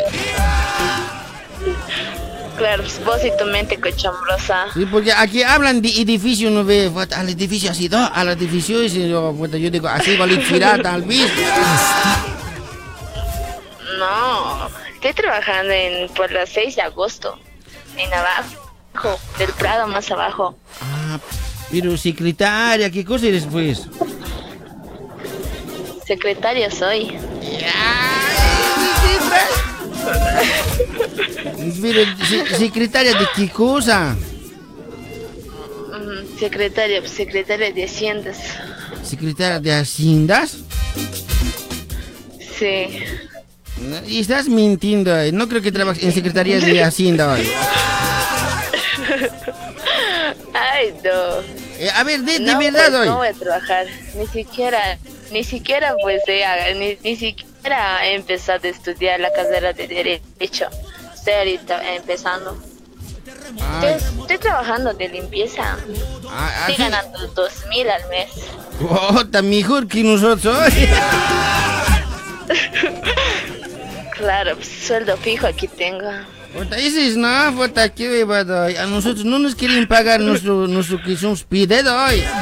claro, 2.58 2.84
pues 2.84 3.04
vos 3.04 3.20
y 3.26 3.38
tu 3.38 3.44
mente 3.52 3.78
cochambrosa. 3.78 4.68
Sí, 4.74 4.86
porque 4.86 5.12
aquí 5.12 5.44
hablan 5.44 5.82
de 5.82 5.90
edificio, 5.90 6.50
no 6.52 6.64
ve, 6.64 6.90
al 7.18 7.28
edificio 7.28 7.72
así, 7.72 7.90
¿no? 7.90 8.10
al 8.14 8.30
edificio, 8.30 8.82
y 8.82 9.10
yo, 9.10 9.36
yo 9.46 9.70
digo, 9.70 9.90
así 9.90 10.16
va 10.16 10.24
a 10.24 10.78
tal 10.84 11.02
vez. 11.02 11.30
No, 13.98 14.70
estoy 14.94 15.14
trabajando 15.16 15.74
en 15.74 16.08
por 16.14 16.32
las 16.32 16.48
6 16.48 16.78
de 16.78 16.82
agosto, 16.82 17.38
en 17.98 18.10
abajo, 18.14 19.20
del 19.38 19.52
Prado 19.52 19.86
más 19.88 20.10
abajo. 20.10 20.56
Ah, 20.80 21.20
pero 21.72 21.97
secretaria, 21.97 22.89
¿qué 22.89 23.03
cosa 23.05 23.28
eres 23.28 23.45
pues? 23.51 23.84
Secretario 26.05 26.72
soy. 26.72 27.11
Pero, 31.82 32.01
se- 32.28 32.55
secretaria 32.57 33.13
de 33.13 33.26
qué 33.36 33.49
cosa? 33.49 34.15
Secretario, 36.39 37.05
secretaria 37.07 37.72
de 37.72 37.84
Haciendas. 37.84 38.38
¿Secretaria 39.03 39.59
de 39.59 39.74
Haciendas? 39.74 40.57
Sí. 42.57 42.99
Y 44.07 44.20
estás 44.20 44.47
mintiendo, 44.47 45.17
eh. 45.17 45.32
no 45.32 45.47
creo 45.47 45.61
que 45.61 45.72
trabajes 45.72 46.03
en 46.03 46.13
Secretaría 46.13 46.59
de 46.59 46.84
Hacienda 46.84 47.34
hoy. 47.34 47.47
Ay, 50.60 50.93
no. 51.03 51.41
Eh, 51.78 51.89
a 51.95 52.03
ver, 52.03 52.22
de, 52.22 52.34
de 52.34 52.39
no, 52.39 52.60
verdad 52.60 52.86
pues, 52.88 52.99
hoy. 52.99 53.07
No 53.07 53.18
voy 53.18 53.28
a 53.28 53.34
trabajar, 53.34 53.86
ni 54.16 54.28
siquiera, 54.28 54.97
ni 55.32 55.43
siquiera 55.43 55.95
pues 56.01 56.22
he, 56.28 56.74
ni, 56.76 56.97
ni 57.10 57.16
siquiera 57.16 58.05
he 58.05 58.16
empezado 58.16 58.68
a 58.68 58.72
estudiar 58.72 59.20
la 59.20 59.32
carrera 59.32 59.74
de 59.74 59.88
Derecho. 59.88 60.68
Estoy 61.14 61.34
ahorita 61.34 61.93
empezando. 61.95 62.57
Estoy, 63.26 64.22
estoy 64.22 64.38
trabajando 64.38 64.93
de 64.93 65.07
limpieza. 65.10 65.78
Ah, 66.30 66.51
Estoy 66.62 66.76
sí. 66.76 66.82
ganando 66.82 67.28
dos 67.30 67.53
mil 67.70 67.89
al 67.89 68.07
mes. 68.10 68.30
Oh, 68.89 69.22
está 69.22 69.41
mejor 69.41 69.88
que 69.88 70.03
nosotros. 70.03 70.57
Claro, 74.18 74.55
pues, 74.55 74.68
sueldo 74.68 75.16
fijo 75.16 75.47
aquí 75.47 75.68
tengo. 75.70 76.10
Puta, 76.54 76.76
dices, 76.78 77.16
no, 77.16 77.54
puta, 77.56 77.89
qué 77.89 78.10
huevada. 78.10 78.66
A 78.82 78.88
nosotros 78.88 79.26
no 79.26 79.39
nos 79.39 79.56
quieren 79.56 79.88
pagar 79.88 80.20
nuestro, 80.20 80.68
nuestro 80.68 81.02
que 81.02 81.16
somos 81.16 81.45
hoy. 81.52 82.24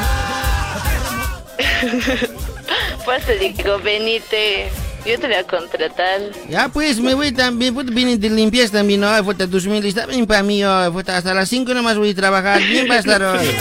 Pues 3.06 3.26
te 3.26 3.38
digo, 3.38 3.80
venite. 3.80 4.70
Yo 5.06 5.18
te 5.18 5.28
voy 5.28 5.38
a 5.38 5.44
contratar. 5.46 6.20
Ya 6.50 6.68
pues, 6.68 7.00
me 7.00 7.14
voy 7.14 7.32
también, 7.32 7.74
puta, 7.74 7.90
vienen 7.90 8.20
de 8.20 8.30
limpieza 8.30 8.80
también, 8.80 9.00
¿no? 9.00 9.24
Puta, 9.24 9.48
dos 9.48 9.66
mil, 9.66 9.86
está 9.86 10.06
bien 10.06 10.28
para 10.28 10.44
mí, 10.44 10.62
hoy. 10.66 10.92
Puta, 10.92 11.16
hasta 11.16 11.34
las 11.34 11.48
5 11.48 11.74
nomás 11.74 11.98
voy 11.98 12.10
a 12.10 12.16
trabajar, 12.16 12.62
bien 12.62 12.90
va 12.90 12.96
a 12.96 13.00
estar 13.00 13.24
hoy. 13.24 13.48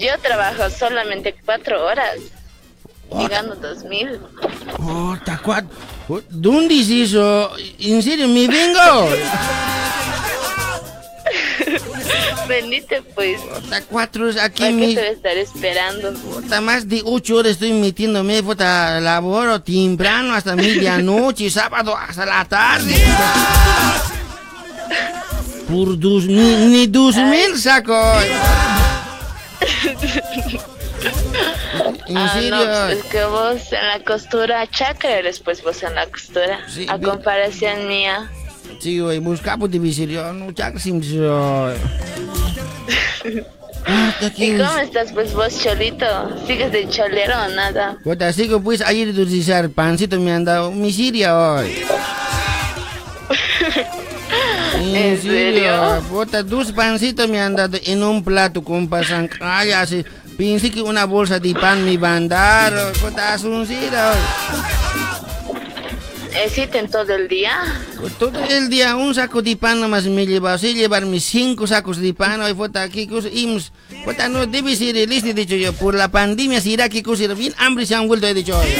Yo 0.00 0.18
trabajo 0.20 0.68
solamente 0.70 1.36
cuatro 1.44 1.86
horas. 1.86 2.16
Y 3.16 3.28
gano 3.28 3.54
dos 3.54 3.84
mil. 3.84 4.18
Puta, 4.76 5.40
cuatro. 5.44 5.70
¿Dónde 6.28 6.80
es 6.80 6.90
eso? 6.90 7.50
¿En 7.78 8.02
serio, 8.02 8.28
me 8.28 8.46
vengo? 8.46 8.80
Venite 12.48 13.02
pues. 13.14 13.40
Puta, 13.40 13.82
cuatro 13.88 14.28
aquí 14.28 14.36
¿Para 14.36 14.52
qué 14.52 14.72
mi... 14.72 14.94
te 14.94 15.00
voy 15.00 15.08
a 15.08 15.12
estar 15.12 15.36
esperando? 15.36 16.12
Puta, 16.12 16.60
más 16.60 16.88
de 16.88 17.02
ocho 17.04 17.36
horas 17.36 17.52
estoy 17.52 17.72
metiéndome, 17.72 18.42
puta, 18.42 19.00
laboro 19.00 19.62
temprano 19.62 20.34
hasta 20.34 20.54
medianoche, 20.54 21.50
sábado 21.50 21.96
hasta 21.96 22.26
la 22.26 22.44
tarde. 22.44 22.94
Por 25.68 25.98
dos 25.98 26.26
mil, 26.26 26.70
ni 26.70 26.86
dos 26.86 27.16
mil 27.16 27.58
saco. 27.58 27.98
¿En 32.06 32.16
ah, 32.16 32.32
serio? 32.34 32.56
no, 32.56 32.64
pues 32.64 32.98
es 32.98 33.04
que 33.04 33.24
vos 33.24 33.72
en 33.72 33.86
la 33.86 34.00
costura 34.04 34.66
chacra 34.68 35.10
eres 35.18 35.40
pues 35.40 35.62
vos 35.62 35.82
en 35.82 35.94
la 35.94 36.06
costura. 36.06 36.60
a 36.88 36.96
ve- 36.96 37.06
comparación 37.08 37.88
mía. 37.88 38.30
Sí, 38.80 39.00
güey, 39.00 39.18
buscamos 39.18 39.70
de 39.70 39.78
visirio, 39.78 40.32
no 40.32 40.52
chac 40.52 40.78
simsio. 40.78 41.72
¿Y 44.36 44.56
cómo 44.56 44.78
estás 44.78 45.12
pues 45.12 45.34
vos 45.34 45.58
cholito? 45.62 46.06
¿Sigues 46.46 46.72
de 46.72 46.88
cholero 46.88 47.34
o 47.44 47.48
nada? 47.48 47.98
Puta, 48.02 48.32
sigo 48.32 48.60
pues 48.60 48.80
ayer 48.80 49.12
de 49.12 49.68
pancito 49.68 50.18
me 50.18 50.32
han 50.32 50.44
dado 50.44 50.70
miseria 50.70 51.36
hoy. 51.36 51.84
¿En 54.94 55.20
serio? 55.20 56.02
Puta, 56.08 56.42
dos 56.42 56.72
pancitos 56.72 57.28
me 57.28 57.40
han 57.40 57.56
dado 57.56 57.78
en 57.82 58.02
un 58.02 58.22
plato 58.22 58.62
con 58.62 58.88
pasan. 58.88 59.28
Ay, 59.40 59.72
así. 59.72 60.04
Pensé 60.36 60.70
que 60.70 60.82
una 60.82 61.04
bolsa 61.04 61.38
de 61.38 61.54
pan 61.54 61.84
me 61.84 61.92
iban 61.92 62.24
a 62.24 62.28
dar. 62.28 62.92
Puta. 63.00 63.36
¿Existen 66.44 66.90
todo 66.90 67.14
el 67.14 67.28
día? 67.28 67.62
Todo 68.18 68.42
el 68.44 68.68
día 68.68 68.96
un 68.96 69.14
saco 69.14 69.40
de 69.42 69.56
pan 69.56 69.80
nomás 69.80 70.04
me 70.06 70.26
lleva. 70.26 70.58
Sí, 70.58 70.74
llevar 70.74 71.06
mis 71.06 71.24
cinco 71.24 71.66
sacos 71.66 71.98
de 71.98 72.12
pan. 72.12 72.40
Hoy, 72.40 72.54
puta, 72.54 72.88
qué 72.88 73.08
cosa. 73.08 73.28
Ims. 73.28 73.72
Puta, 74.04 74.28
no 74.28 74.46
debe 74.46 74.74
ser 74.74 74.96
el 74.96 75.12
este, 75.12 75.30
he 75.30 75.34
dicho 75.34 75.54
yo. 75.54 75.72
Por 75.72 75.94
la 75.94 76.08
pandemia, 76.08 76.60
si 76.60 76.72
irá 76.72 76.88
cosa. 76.88 77.34
Bien 77.34 77.54
hambre 77.58 77.86
se 77.86 77.94
han 77.94 78.08
vuelto, 78.08 78.26
he 78.26 78.34
dicho. 78.34 78.60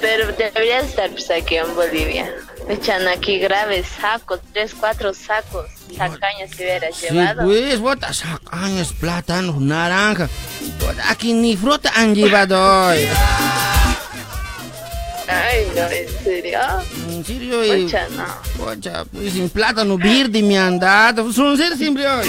Pero 0.00 0.32
deberías 0.32 0.86
estar 0.86 1.10
pues 1.10 1.30
aquí 1.30 1.56
en 1.56 1.74
Bolivia. 1.74 2.32
Me 2.66 2.74
echan 2.74 3.06
aquí 3.08 3.38
graves 3.38 3.86
sacos, 4.00 4.40
tres, 4.52 4.74
cuatro 4.78 5.12
sacos. 5.12 5.66
Sacañas 5.96 6.50
si 6.56 6.62
hubieras 6.62 6.94
Sí, 6.96 7.06
llevado. 7.10 7.42
pues, 7.44 7.80
bota 7.80 8.12
sacañas, 8.12 8.92
plátanos, 8.92 9.60
naranja. 9.60 10.28
Aquí 11.08 11.32
ni 11.32 11.56
fruta 11.56 11.90
han 11.96 12.14
llevado 12.14 12.88
hoy. 12.88 13.06
Ay, 15.28 15.66
no, 15.74 15.82
en 15.82 16.24
serio. 16.24 16.58
En 17.08 17.24
serio, 17.24 17.64
y- 17.64 17.84
Pucha, 17.84 18.08
no. 18.10 18.24
Pocha, 18.64 19.04
pues 19.04 19.32
sin 19.32 19.48
plátano 19.48 19.96
verde 19.96 20.42
me 20.42 20.58
han 20.58 20.78
dado. 20.78 21.32
Son 21.32 21.56
ser 21.56 21.76
siempre 21.76 22.06
hoy. 22.08 22.28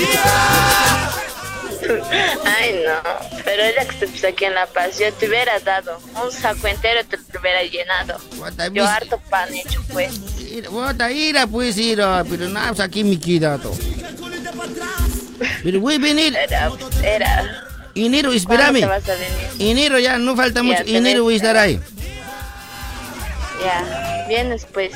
Ay, 2.45 2.83
no. 2.85 3.39
Pero 3.43 3.63
era 3.63 3.85
que 3.85 4.05
estás 4.05 4.23
aquí 4.31 4.45
en 4.45 4.53
La 4.55 4.65
Paz. 4.67 4.99
Yo 4.99 5.11
te 5.13 5.27
hubiera 5.27 5.59
dado 5.59 5.99
un 6.23 6.31
saco 6.31 6.67
entero, 6.67 7.01
te 7.05 7.17
lo 7.17 7.39
hubiera 7.39 7.63
llenado. 7.63 8.17
Yo 8.73 8.85
harto 8.85 9.19
pan 9.29 9.53
hecho, 9.53 9.83
pues. 9.91 10.19
Bota, 10.69 11.11
ira, 11.11 11.47
pues, 11.47 11.77
ira. 11.77 12.23
Pero 12.29 12.49
nada, 12.49 12.69
pues 12.69 12.79
aquí 12.81 13.03
me 13.03 13.19
queda 13.19 13.57
todo. 13.57 13.77
Pero 15.63 15.79
voy 15.79 15.95
a 15.95 15.99
venir. 15.99 16.35
Era, 16.35 16.71
era. 17.03 17.63
Enero, 17.95 18.31
espérame. 18.31 18.79
¿Cuándo 18.79 18.79
te 18.79 18.85
vas 18.85 19.09
a 19.09 19.13
venir? 19.15 19.49
Enero 19.59 19.99
ya, 19.99 20.17
no 20.17 20.35
falta 20.35 20.59
Ya, 20.59 20.63
mucho. 20.63 20.83
te 20.85 20.95
Enero 20.97 21.23
voy 21.23 21.33
a 21.33 21.37
estar 21.37 21.57
ahí. 21.57 21.79
Ya, 23.63 24.25
vienes 24.27 24.65
pues. 24.71 24.91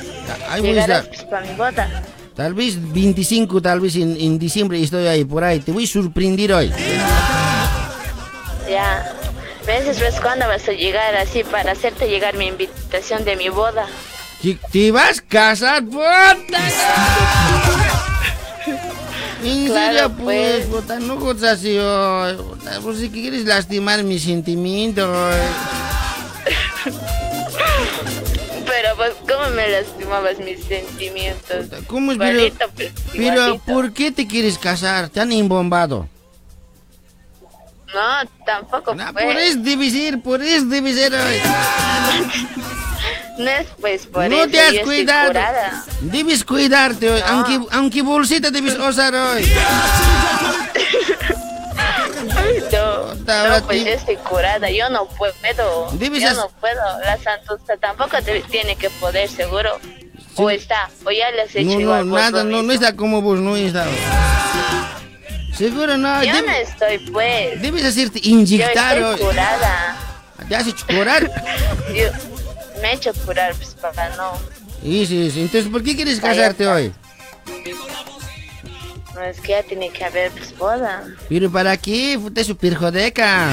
ahí 0.48 0.60
voy 0.60 0.76
a 0.76 0.80
estar. 0.80 1.06
pues 1.08 1.24
para 1.24 1.46
mi 1.46 1.54
boda. 1.54 2.02
Tal 2.36 2.52
vez 2.52 2.76
25, 2.92 3.62
tal 3.62 3.80
vez 3.80 3.96
en, 3.96 4.14
en 4.20 4.38
diciembre 4.38 4.82
estoy 4.82 5.06
ahí, 5.06 5.24
por 5.24 5.42
ahí. 5.42 5.58
Te 5.60 5.72
voy 5.72 5.84
a 5.84 5.86
sorprender 5.86 6.52
hoy. 6.52 6.70
Ya. 8.68 9.10
Me 9.66 9.80
dices 9.80 10.14
cuándo 10.20 10.46
vas 10.46 10.68
a 10.68 10.72
llegar 10.72 11.16
así 11.16 11.42
para 11.44 11.72
hacerte 11.72 12.08
llegar 12.08 12.36
mi 12.36 12.48
invitación 12.48 13.24
de 13.24 13.36
mi 13.36 13.48
boda. 13.48 13.86
¿Te, 14.42 14.58
te 14.70 14.92
vas 14.92 15.18
a 15.18 15.22
casar, 15.22 15.82
puta? 15.84 16.58
En 19.42 19.66
Claro, 19.66 20.10
pues, 20.10 20.66
pues. 20.66 20.68
puta, 20.82 21.00
no 21.00 21.16
cosas 21.16 21.58
así, 21.58 21.78
puta, 22.36 22.80
pues 22.82 22.98
si 22.98 23.08
quieres 23.08 23.46
lastimar 23.46 24.02
mis 24.04 24.24
sentimientos. 24.24 25.08
Pero 28.66 28.96
pues, 28.96 29.12
¿cómo 29.28 29.48
me 29.54 29.68
lastimabas 29.68 30.38
mis 30.38 30.62
sentimientos? 30.64 31.66
¿Cómo 31.86 32.12
es, 32.12 32.18
pero, 32.18 32.32
Igualito, 32.32 32.66
pues, 32.74 32.92
pero, 33.12 33.22
igualito. 33.32 33.64
¿por 33.64 33.92
qué 33.92 34.10
te 34.12 34.26
quieres 34.26 34.58
casar? 34.58 35.08
Te 35.08 35.20
han 35.20 35.32
embombado. 35.32 36.08
No, 37.94 38.28
tampoco 38.44 38.94
Por 38.96 39.12
pues. 39.12 39.38
eso 39.50 39.58
debe 39.60 39.90
ser, 39.90 40.20
por 40.20 40.42
eso 40.42 40.66
debe 40.66 40.92
ser 40.92 41.14
hoy. 41.14 41.40
No 43.38 43.50
es 43.50 43.66
pues 43.80 44.06
por 44.06 44.28
no 44.28 44.36
eso. 44.42 44.50
te 44.50 44.60
has 44.60 44.72
yo 44.72 44.82
cuidado. 44.82 45.32
Debes 46.00 46.44
cuidarte 46.44 47.10
hoy, 47.10 47.20
aunque, 47.26 47.60
aunque 47.70 48.02
bolsita 48.02 48.50
debes 48.50 48.78
usar 48.78 49.14
hoy. 49.14 49.44
No, 52.34 52.85
ahora 53.32 53.60
no, 53.60 53.66
pues 53.66 53.84
yo 53.84 53.90
estoy 53.90 54.16
curada, 54.16 54.70
yo 54.70 54.88
no 54.90 55.06
puedo, 55.08 55.90
Debes 55.92 56.22
yo 56.22 56.34
no 56.34 56.48
puedo, 56.60 56.80
la 57.00 57.18
santusta 57.18 57.76
tampoco 57.76 58.20
te- 58.22 58.40
tiene 58.42 58.76
que 58.76 58.90
poder, 58.90 59.28
seguro, 59.28 59.78
o 60.36 60.50
está, 60.50 60.88
o 61.04 61.10
ya 61.10 61.30
le 61.30 61.42
has 61.42 61.54
hecho 61.54 61.66
No, 61.66 61.74
no, 61.74 61.80
igual 61.80 62.10
nada, 62.10 62.44
no, 62.44 62.62
no 62.62 62.72
está 62.72 62.94
como 62.94 63.22
vos, 63.22 63.38
no 63.38 63.56
está. 63.56 63.86
Seguro 65.56 65.96
no. 65.96 66.22
Yo 66.22 66.32
debe- 66.34 66.46
no 66.46 66.52
estoy 66.52 66.98
pues, 67.10 67.62
Debes 67.62 67.84
hacerte 67.86 68.20
yo 68.20 68.30
inyectar 68.30 68.98
estoy 68.98 69.14
hoy. 69.14 69.20
curada, 69.20 69.96
¿Te 70.48 70.54
has 70.56 70.66
hecho 70.66 70.86
curar? 70.86 71.22
yo 71.94 72.10
me 72.82 72.90
he 72.90 72.94
hecho 72.94 73.12
curar 73.24 73.54
pues 73.54 73.70
para 73.70 74.14
no, 74.16 74.32
Sí, 74.82 75.06
sí, 75.06 75.30
sí. 75.30 75.40
Entonces, 75.40 75.70
¿por 75.72 75.82
qué 75.82 75.96
quieres 75.96 76.20
casarte 76.20 76.66
hoy? 76.68 76.92
No 79.16 79.22
es 79.24 79.40
que 79.40 79.48
ya 79.52 79.62
tiene 79.62 79.90
que 79.90 80.04
haber 80.04 80.30
pues 80.30 80.56
boda, 80.56 81.02
¿Pero 81.28 81.50
para 81.50 81.76
qué? 81.76 82.18
Puta, 82.20 82.40
eso 82.40 82.54
perjudica. 82.56 83.48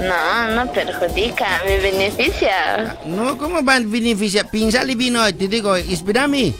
no, 0.00 0.48
no 0.54 0.72
perjudica, 0.72 1.62
me 1.64 1.78
beneficia, 1.78 2.96
No, 3.04 3.36
¿cómo 3.38 3.64
va 3.64 3.76
a 3.76 3.80
beneficiar? 3.80 4.50
Piénsale 4.50 4.94
bien 4.94 5.16
hoy, 5.16 5.32
te 5.32 5.46
digo, 5.48 5.76
espérame. 5.76 6.54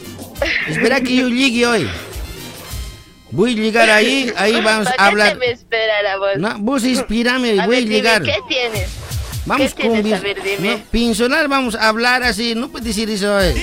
Espera 0.68 1.00
que 1.00 1.16
yo 1.16 1.28
llegue 1.28 1.66
hoy. 1.66 1.88
Voy 3.30 3.52
a 3.52 3.56
llegar 3.56 3.90
ahí, 3.90 4.32
ahí 4.36 4.60
vamos 4.62 4.84
¿Para 4.88 4.94
a 4.94 4.96
qué 4.96 5.02
hablar. 5.02 5.32
te 5.32 5.38
me 5.38 5.50
esperar 5.50 6.06
a 6.06 6.16
vos? 6.18 6.28
No, 6.36 6.54
vos 6.58 6.84
espérame, 6.84 7.58
A 7.60 7.66
voy 7.66 7.76
a 7.76 7.80
ver, 7.80 7.82
dime, 7.84 7.94
llegar. 7.96 8.22
¿qué 8.22 8.36
tienes? 8.48 8.88
Vamos 9.46 9.74
¿Qué 9.74 9.82
tienes? 9.88 10.02
con 10.02 10.14
A 10.14 10.20
ver, 10.20 10.42
dime. 10.42 10.76
no, 10.76 10.82
personal 10.90 11.48
vamos 11.48 11.74
a 11.74 11.88
hablar 11.88 12.22
así, 12.22 12.54
no 12.54 12.68
puedes 12.68 12.86
decir 12.88 13.08
eso 13.10 13.34
hoy. 13.36 13.54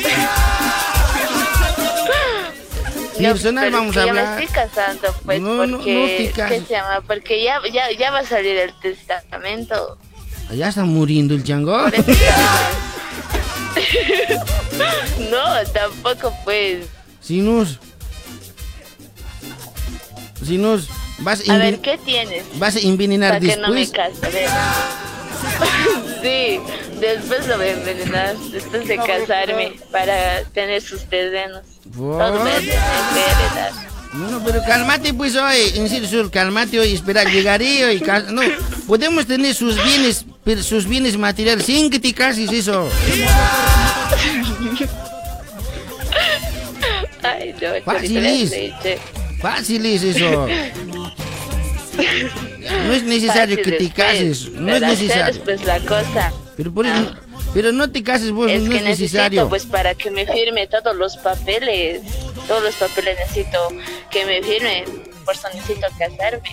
Personal 3.31 3.63
pero 3.65 3.77
vamos 3.77 3.95
es 3.95 3.97
a 3.97 4.01
que 4.01 4.05
yo 4.07 4.09
hablar. 4.11 4.37
me 4.37 4.43
estoy 4.43 4.55
casando, 4.63 5.15
pues, 5.25 5.41
No, 5.41 5.53
no, 5.55 5.65
no 5.67 5.77
porque... 5.77 6.31
te 6.33 6.39
cases. 6.41 6.59
¿Qué 6.61 6.67
se 6.67 6.73
llama? 6.73 7.01
Porque 7.07 7.43
ya, 7.43 7.59
ya, 7.71 7.91
ya 7.91 8.11
va 8.11 8.19
a 8.19 8.25
salir 8.25 8.57
el 8.57 8.73
testamento. 8.79 9.97
Ya 10.53 10.69
está 10.69 10.83
muriendo 10.83 11.33
el 11.35 11.43
chango. 11.43 11.77
no, 15.31 15.63
tampoco, 15.73 16.33
pues. 16.43 16.85
Si 17.21 17.39
nos. 17.41 17.79
Si 20.45 20.57
nos. 20.57 20.89
Vas 21.19 21.47
a, 21.47 21.53
A 21.53 21.57
ver, 21.57 21.79
¿qué 21.79 21.97
tienes? 21.97 22.43
vas 22.59 22.75
a 22.75 22.79
envenenar 22.79 23.33
Para 23.39 23.39
que 23.39 23.55
no 23.57 23.69
me 23.69 23.81
después. 23.81 24.19
case. 24.19 24.47
sí, 26.21 26.59
Después 27.03 27.47
lo 27.47 27.57
voy 27.57 27.67
a 27.67 27.71
envenenar, 27.73 28.37
después 28.37 28.87
de 28.87 28.95
casarme, 28.95 29.73
para 29.91 30.41
tener 30.53 30.81
sus 30.81 31.03
terrenos. 31.03 31.61
Todo 31.93 32.41
me. 32.45 32.51
No, 34.13 34.41
pero 34.45 34.61
cálmate 34.65 35.13
pues 35.13 35.35
hoy, 35.35 35.73
en 35.75 35.89
serio, 35.89 36.07
Sol, 36.07 36.31
cálmate 36.31 36.79
hoy, 36.79 36.93
espera, 36.93 37.25
llegaré 37.25 37.83
hoy, 37.83 38.01
no, 38.31 38.41
podemos 38.87 39.25
tener 39.25 39.53
sus 39.53 39.75
bienes, 39.83 40.25
sus 40.63 40.87
bienes 40.87 41.17
materiales 41.17 41.65
sin 41.65 41.89
que 41.89 41.99
te 41.99 42.13
cases 42.13 42.49
eso. 42.49 42.87
Ay, 47.21 47.53
no, 47.61 47.83
Fácil 47.83 48.17
ahorita 48.17 48.29
es. 48.29 48.49
leche. 48.51 48.99
Fácil 49.41 49.85
es 49.87 50.03
eso. 50.03 50.47
No 52.69 52.93
es 52.93 53.03
necesario 53.03 53.57
que 53.61 53.71
te 53.73 53.89
cases, 53.89 54.49
no 54.51 54.73
es 54.75 54.81
necesario. 54.81 55.43
la 55.65 55.79
cosa. 55.81 56.33
Pero 56.55 56.73
por 56.73 56.85
eso, 56.85 57.15
pero 57.53 57.71
no 57.71 57.89
te 57.89 58.03
cases 58.03 58.31
vos, 58.31 58.49
es 58.49 58.63
no 58.63 58.69
que 58.71 58.77
es 58.77 58.83
necesito, 58.83 59.17
necesario. 59.17 59.49
pues, 59.49 59.65
para 59.65 59.95
que 59.95 60.11
me 60.11 60.25
firme 60.25 60.67
todos 60.67 60.95
los 60.95 61.17
papeles. 61.17 62.01
Todos 62.47 62.63
los 62.63 62.75
papeles 62.75 63.17
necesito 63.19 63.57
que 64.11 64.25
me 64.25 64.41
firme. 64.43 64.85
Por 65.25 65.35
eso 65.35 65.47
necesito 65.53 65.87
casarme. 65.97 66.49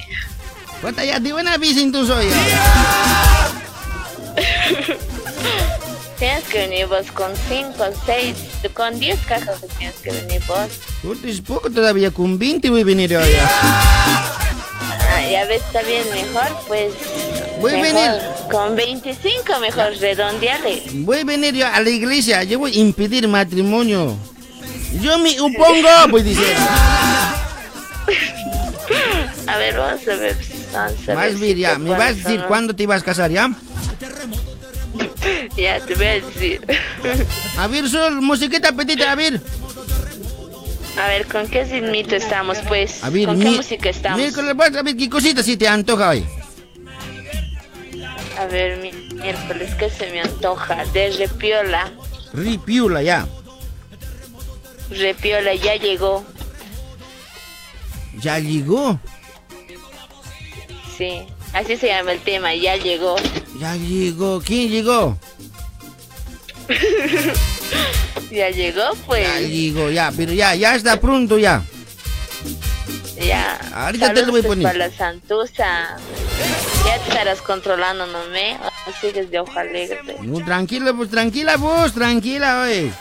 Cuenta 0.80 1.04
ya, 1.04 1.20
de 1.20 1.32
buena 1.32 1.56
visa 1.58 1.80
entonces 1.80 2.16
hoy. 2.16 2.26
Tienes 6.20 6.44
que 6.44 6.58
venir 6.58 6.86
vos 6.86 7.10
con 7.12 7.32
5, 7.48 7.72
6, 8.04 8.36
con 8.74 9.00
10 9.00 9.20
cajas 9.20 9.56
tienes 9.78 9.96
que 9.96 10.12
venir 10.12 10.42
vos. 10.46 10.68
Es 11.24 11.40
poco 11.40 11.70
todavía, 11.70 12.10
con 12.10 12.38
20 12.38 12.68
voy 12.68 12.82
a 12.82 12.84
venir 12.84 13.16
hoy. 13.16 13.30
Ah, 13.40 15.22
ya 15.30 15.46
ves, 15.46 15.62
está 15.62 15.80
bien, 15.80 16.04
mejor, 16.12 16.46
pues. 16.68 16.92
Voy 17.58 17.72
a 17.72 17.80
venir. 17.80 18.20
Con 18.50 18.76
25, 18.76 19.60
mejor 19.60 19.94
redondeale. 19.98 20.82
Voy 20.92 21.20
a 21.20 21.24
venir 21.24 21.54
yo 21.54 21.66
a 21.66 21.80
la 21.80 21.88
iglesia, 21.88 22.44
yo 22.44 22.58
voy 22.58 22.76
a 22.76 22.80
impedir 22.80 23.26
matrimonio. 23.26 24.14
Yo 25.00 25.18
me 25.20 25.40
opongo, 25.40 25.88
voy 26.10 26.20
a 26.20 26.24
decir. 26.24 26.46
A 29.46 29.56
ver, 29.56 29.76
vamos 29.76 30.06
a 30.06 30.16
ver. 30.16 30.36
Vamos 30.72 31.08
a 31.08 31.14
Vas 31.14 31.26
a 31.26 31.30
si 31.30 31.40
ver 31.40 31.56
ya, 31.56 31.78
me 31.78 31.90
vas 31.90 32.10
a 32.10 32.12
decir 32.12 32.44
cuándo 32.46 32.76
te 32.76 32.86
vas 32.86 33.00
a 33.00 33.04
casar, 33.06 33.30
¿ya? 33.30 33.50
Ya, 35.56 35.80
te 35.84 35.94
voy 35.94 36.06
a 36.06 36.12
decir. 36.20 36.60
A 37.58 37.66
ver, 37.66 37.88
Sol, 37.88 38.20
musiquita 38.22 38.72
petita, 38.72 39.12
a 39.12 39.14
ver. 39.14 39.40
A 40.98 41.08
ver, 41.08 41.26
¿con 41.26 41.46
qué 41.48 41.64
ritmito 41.64 42.16
estamos, 42.16 42.58
pues? 42.68 43.02
A 43.04 43.10
ver, 43.10 43.26
¿Con 43.26 43.40
qué 43.40 43.50
música 43.50 43.90
estamos? 43.90 44.18
miércoles, 44.18 44.54
a 44.76 44.82
ver 44.82 44.96
qué 44.96 45.08
cosita 45.08 45.42
si 45.42 45.56
te 45.56 45.68
antoja 45.68 46.10
hoy. 46.10 46.24
A 48.38 48.46
ver, 48.46 48.78
mi 48.78 48.92
miércoles, 49.14 49.74
¿qué 49.76 49.90
se 49.90 50.10
me 50.10 50.20
antoja? 50.20 50.84
De 50.86 51.10
repiola. 51.10 51.90
Ripiula, 52.32 53.02
ya. 53.02 53.26
Repiola, 54.90 55.54
ya 55.54 55.76
llegó. 55.76 56.24
Ya 58.18 58.38
llegó. 58.38 58.98
Sí, 60.96 61.22
así 61.52 61.76
se 61.76 61.88
llama 61.88 62.12
el 62.12 62.20
tema, 62.20 62.54
ya 62.54 62.76
llegó. 62.76 63.16
Ya 63.58 63.76
llegó. 63.76 64.40
¿Quién 64.40 64.70
llegó? 64.70 65.18
Ya 68.30 68.48
llegó, 68.50 68.94
pues. 69.06 69.26
Ya 69.26 69.40
llegó, 69.40 69.90
ya, 69.90 70.12
pero 70.16 70.32
ya, 70.32 70.54
ya 70.54 70.76
está 70.76 71.00
pronto 71.00 71.36
ya. 71.36 71.62
Ya. 73.20 73.58
Ahorita 73.74 74.14
te 74.14 74.22
lo 74.24 74.30
voy 74.30 74.40
a 74.40 74.44
pues, 74.44 74.56
poner. 74.56 74.62
Para 74.62 74.78
la. 74.78 75.98
Ya 76.86 76.98
te 77.02 77.08
estarás 77.08 77.42
controlando, 77.42 78.06
¿no 78.06 78.24
me? 78.28 78.56
O 78.86 78.92
sigues 79.00 79.30
de 79.30 79.40
hoja 79.40 79.60
alegre. 79.60 80.00
pues. 80.04 80.20
No, 80.22 80.44
tranquila, 80.44 80.92
pues 80.94 81.10
tranquila 81.10 81.56
vos, 81.56 81.92
tranquila, 81.92 82.62
oye. 82.62 82.92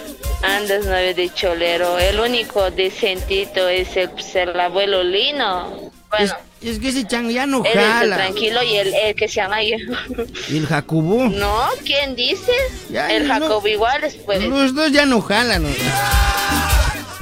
Andas 0.42 0.84
nueve 0.86 1.14
de 1.14 1.32
cholero. 1.34 1.98
El 1.98 2.18
único 2.20 2.70
decentito 2.70 3.68
es 3.68 3.96
el, 3.96 4.10
pues, 4.10 4.34
el 4.36 4.58
abuelo 4.58 5.02
Lino. 5.02 5.90
Bueno, 6.10 6.34
Es 6.62 6.78
que 6.78 6.88
ese 6.88 7.06
chan 7.06 7.30
ya 7.30 7.46
no 7.46 7.58
él 7.64 7.66
es 7.72 7.76
el 7.76 7.82
jala. 7.82 8.16
tranquilo 8.16 8.62
y 8.62 8.76
el, 8.76 8.92
el 8.94 9.14
que 9.14 9.28
se 9.28 9.34
llama 9.36 9.62
yo. 9.62 9.76
¿Y 10.48 10.56
el 10.58 10.66
Jacobo? 10.66 11.24
¿No? 11.28 11.68
¿Quién 11.84 12.16
dices? 12.16 12.88
Ya, 12.90 13.12
el 13.12 13.28
no. 13.28 13.34
Jacobo 13.34 13.68
igual 13.68 14.02
es 14.04 14.16
pues. 14.16 14.42
Los 14.44 14.74
dos 14.74 14.90
ya 14.92 15.04
no 15.06 15.20
jalan. 15.20 15.64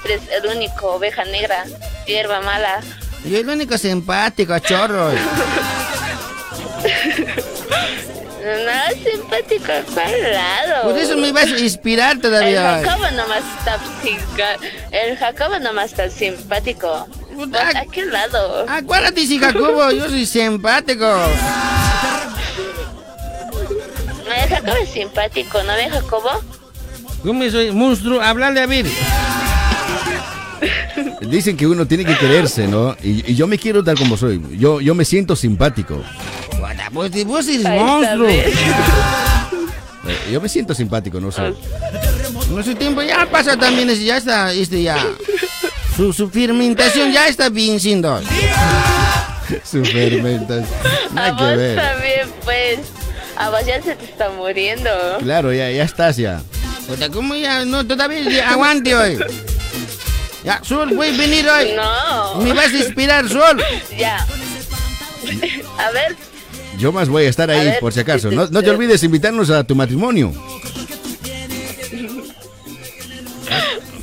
Eres 0.05 0.23
el 0.33 0.47
único 0.57 0.93
oveja 0.95 1.25
negra, 1.25 1.65
hierba 2.07 2.41
mala. 2.41 2.81
Yo 3.25 3.39
el 3.39 3.49
único 3.49 3.77
simpático, 3.77 4.59
chorro. 4.61 5.11
No, 8.49 9.11
simpático 9.11 9.73
a 9.73 9.83
cuál 9.93 10.33
lado. 10.33 10.91
Por 10.91 10.99
eso 10.99 11.17
me 11.17 11.33
vas 11.33 11.53
a 11.53 11.59
inspirar 11.59 12.13
El 12.13 12.21
todavía. 12.23 12.81
Jacobo 12.83 13.11
nomás 13.11 13.45
está 13.59 13.79
El 14.91 15.17
Jacobo 15.19 15.59
nomás 15.59 15.91
está 15.91 16.09
simpático. 16.09 17.07
¿Vos 17.35 17.49
¿A 17.55 17.85
qué 17.85 18.07
lado? 18.07 18.65
Acuérdate, 18.69 19.27
si 19.27 19.39
Jacobo, 19.39 19.91
yo 19.91 20.09
soy 20.09 20.25
simpático. 20.27 21.07
No, 24.27 24.35
el 24.35 24.49
Jacobo 24.49 24.77
es 24.83 24.89
simpático, 24.91 25.63
¿no 25.63 25.75
ve 25.75 25.91
Jacobo? 25.91 26.31
¿Cómo 27.23 27.49
soy? 27.51 27.71
Monstruo, 27.71 28.21
háblale 28.21 28.61
a 28.61 28.67
ver. 28.67 28.87
Dicen 31.21 31.57
que 31.57 31.67
uno 31.67 31.87
tiene 31.87 32.05
que 32.05 32.17
quererse, 32.17 32.67
¿no? 32.67 32.97
Y, 33.03 33.31
y 33.33 33.35
yo 33.35 33.47
me 33.47 33.59
quiero 33.59 33.83
tal 33.85 33.97
como 33.99 34.17
soy. 34.17 34.41
Yo, 34.59 34.81
yo 34.81 34.95
me 34.95 35.05
siento 35.05 35.37
simpático. 35.37 36.03
Guarda, 36.59 36.89
Vos, 36.91 37.11
eres 37.49 37.65
monstruo. 37.65 38.29
Eh, 38.29 38.53
Yo 40.33 40.41
me 40.41 40.49
siento 40.49 40.75
simpático, 40.75 41.21
no 41.21 41.31
sé. 41.31 41.43
Nuestro 42.51 42.75
tiempo 42.77 43.03
ya 43.03 43.29
pasa 43.31 43.57
también, 43.57 43.89
ya 43.89 44.17
está, 44.17 44.53
este 44.53 44.83
ya. 44.83 44.97
Su, 45.97 46.13
su 46.13 46.31
fermentación 46.31 47.13
ya 47.13 47.29
está 47.29 47.49
venciendo. 47.51 48.21
Su 49.65 49.83
fermentación. 49.85 50.67
Nada 51.15 51.37
que 51.37 51.57
ver. 51.57 51.77
también, 51.77 52.29
pues. 52.45 52.79
A 53.37 53.51
vos 53.51 53.65
ya 53.67 53.81
se 53.83 53.95
te 53.97 54.05
está 54.05 54.31
muriendo. 54.31 54.91
Claro, 55.21 55.53
ya, 55.53 55.71
ya 55.71 55.85
estás 55.85 56.17
ya. 56.17 56.43
Puta, 56.87 57.09
¿Cómo 57.09 57.35
ya? 57.35 57.65
No, 57.65 57.87
todavía 57.87 58.21
ya 58.23 58.51
aguante 58.51 58.95
hoy. 58.95 59.19
Ya, 60.49 60.65
Sol, 60.65 60.95
voy 60.97 61.09
a 61.09 61.13
venir 61.13 61.47
hoy. 61.47 61.73
No. 61.77 62.37
Me 62.41 62.55
vas 62.55 62.73
a 62.73 62.77
inspirar, 62.79 63.29
Sol. 63.29 63.63
Ya. 63.99 64.27
A 65.77 65.91
ver, 65.91 66.17
Yo 66.79 66.91
más 66.91 67.11
voy 67.11 67.27
a 67.27 67.29
estar 67.29 67.51
ahí, 67.51 67.61
A 67.61 67.65
ver, 67.73 67.81
por 67.81 67.93
si 67.93 68.01
acaso. 68.01 68.31
te- 68.31 68.35
No, 68.35 68.47
no 68.47 68.63
te 68.63 68.71
olvides 68.71 69.03
invitarnos 69.03 69.51
a 69.51 69.63
tu 69.65 69.75
matrimonio. 69.75 70.33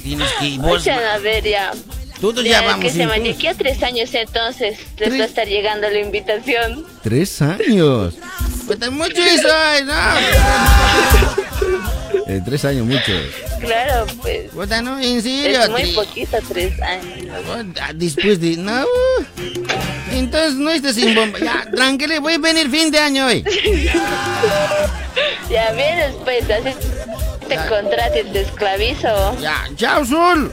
Tienes 0.04 0.32
que 0.39 0.58
vos. 0.60 0.82
Oigan, 0.86 1.04
a 1.04 1.18
ver 1.18 1.43
ya. 1.43 1.72
Todos 2.22 2.43
ya 2.46 2.62
vamos 2.62 2.86
Que 2.86 2.91
se 2.91 3.02
entonces. 3.02 3.24
me 3.24 3.28
de 3.30 3.36
aquí 3.36 3.48
a 3.48 3.54
tres 3.56 3.82
años 3.82 4.14
entonces 4.14 4.78
les 5.00 5.20
va 5.20 5.24
a 5.24 5.26
estar 5.26 5.48
llegando 5.48 5.89
la 5.89 6.00
invitación. 6.00 6.86
Tres 7.02 7.41
años. 7.41 8.14
Puta, 8.68 8.91
mucho 8.91 9.20
eso, 9.24 9.48
no. 9.86 9.93
Eh, 12.28 12.41
tres 12.43 12.66
años, 12.66 12.86
mucho. 12.86 13.11
Claro, 13.59 14.05
pues. 14.22 14.51
Puta, 14.51 14.82
no, 14.82 14.99
en 14.99 15.22
serio. 15.22 15.61
Es 15.61 15.70
muy 15.70 15.91
poquito, 15.93 16.38
tres 16.47 16.82
años. 16.82 17.38
Después 17.95 18.39
de. 18.39 18.57
No. 18.57 18.86
Entonces 20.11 20.55
no 20.55 20.70
estás 20.72 20.95
sin 20.95 21.13
bomba. 21.13 21.39
Ya, 21.39 21.66
tranquilo, 21.72 22.22
voy 22.22 22.34
a 22.34 22.38
venir 22.38 22.70
fin 22.70 22.91
de 22.91 22.99
año 22.99 23.28
hoy. 23.28 23.43
Ya 25.49 25.72
vienes, 25.74 26.16
pues, 26.24 26.49
así 26.49 26.76
te 27.47 27.55
contrato 27.68 28.20
y 28.20 28.32
te 28.32 28.41
esclavizo. 28.41 29.38
Ya, 29.39 29.70
chao, 29.76 30.05
Sol. 30.05 30.51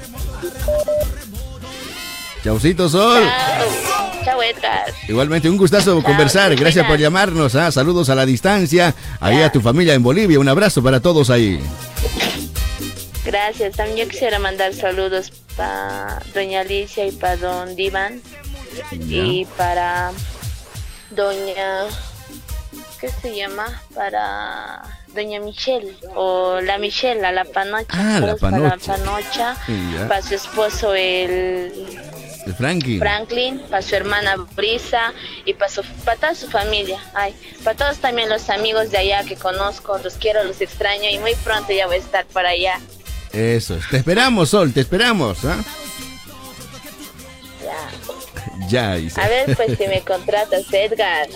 Chaucito 2.45 2.89
Sol. 2.89 3.23
Chao. 3.23 4.25
Chao, 4.25 4.43
Edgar. 4.43 4.93
Igualmente, 5.09 5.49
un 5.51 5.57
gustazo 5.57 6.03
conversar. 6.03 6.55
Gracias 6.57 6.87
por 6.87 6.99
llamarnos. 6.99 7.55
ah. 7.55 7.71
Saludos 7.73 8.09
a 8.09 8.15
la 8.15 8.25
distancia. 8.27 8.95
Ahí 9.21 9.41
a 9.43 9.51
tu 9.51 9.61
familia 9.61 9.95
en 9.95 10.03
Bolivia. 10.03 10.39
Un 10.39 10.49
abrazo 10.49 10.83
para 10.83 11.01
todos 11.01 11.31
ahí. 11.31 11.61
Gracias. 13.25 13.77
También 13.77 14.07
yo 14.07 14.09
quisiera 14.09 14.39
mandar 14.39 14.75
saludos 14.75 15.33
para 15.57 16.21
doña 16.35 16.61
Alicia 16.61 17.07
y 17.07 17.13
para 17.13 17.37
don 17.37 17.77
Divan. 17.77 18.21
Y 19.09 19.45
para 19.57 20.13
doña... 21.11 21.85
¿Qué 23.01 23.09
se 23.09 23.35
llama? 23.35 23.83
Para 23.97 24.83
doña 25.15 25.41
Michelle. 25.41 25.93
O 26.15 26.61
la 26.61 26.79
Michelle, 26.79 27.21
la, 27.21 27.33
la 27.33 27.45
panocha. 27.45 27.87
Ah, 27.91 28.03
la 28.05 28.13
Saludos 28.21 28.41
para 28.41 28.59
la 28.59 28.69
panocha. 28.71 28.97
panocha. 28.97 29.57
Para 30.09 30.23
su 30.23 30.35
esposo 30.37 30.95
el 30.95 31.73
El 32.47 32.55
Frankie. 32.55 32.99
Franklin, 32.99 33.61
para 33.71 33.83
su 33.83 33.95
hermana 33.95 34.37
Brisa 34.57 35.13
y 35.45 35.55
para, 35.55 35.71
su, 35.71 35.83
para 36.05 36.17
toda 36.17 36.35
su 36.35 36.49
familia. 36.49 36.99
Ay, 37.15 37.35
para 37.63 37.77
todos 37.77 37.99
también 37.99 38.29
los 38.29 38.51
amigos 38.51 38.91
de 38.91 38.99
allá 38.99 39.25
que 39.25 39.37
conozco, 39.37 39.99
los 39.99 40.15
quiero, 40.15 40.43
los 40.45 40.61
extraño 40.61 41.09
y 41.11 41.19
muy 41.19 41.35
pronto 41.37 41.73
ya 41.73 41.87
voy 41.87 41.97
a 41.97 41.99
estar 42.01 42.27
para 42.27 42.51
allá. 42.51 42.81
Eso. 43.33 43.79
Te 43.91 43.99
esperamos, 43.99 44.51
Sol. 44.51 44.73
Te 44.73 44.81
esperamos. 44.81 45.45
¿ah? 45.45 45.63
Ya. 48.69 48.69
ya, 48.69 48.99
Isa. 48.99 49.25
A 49.25 49.29
ver, 49.29 49.57
pues 49.57 49.79
si 49.79 49.87
me 49.87 50.01
contratas, 50.03 50.65
Edgar. 50.73 51.29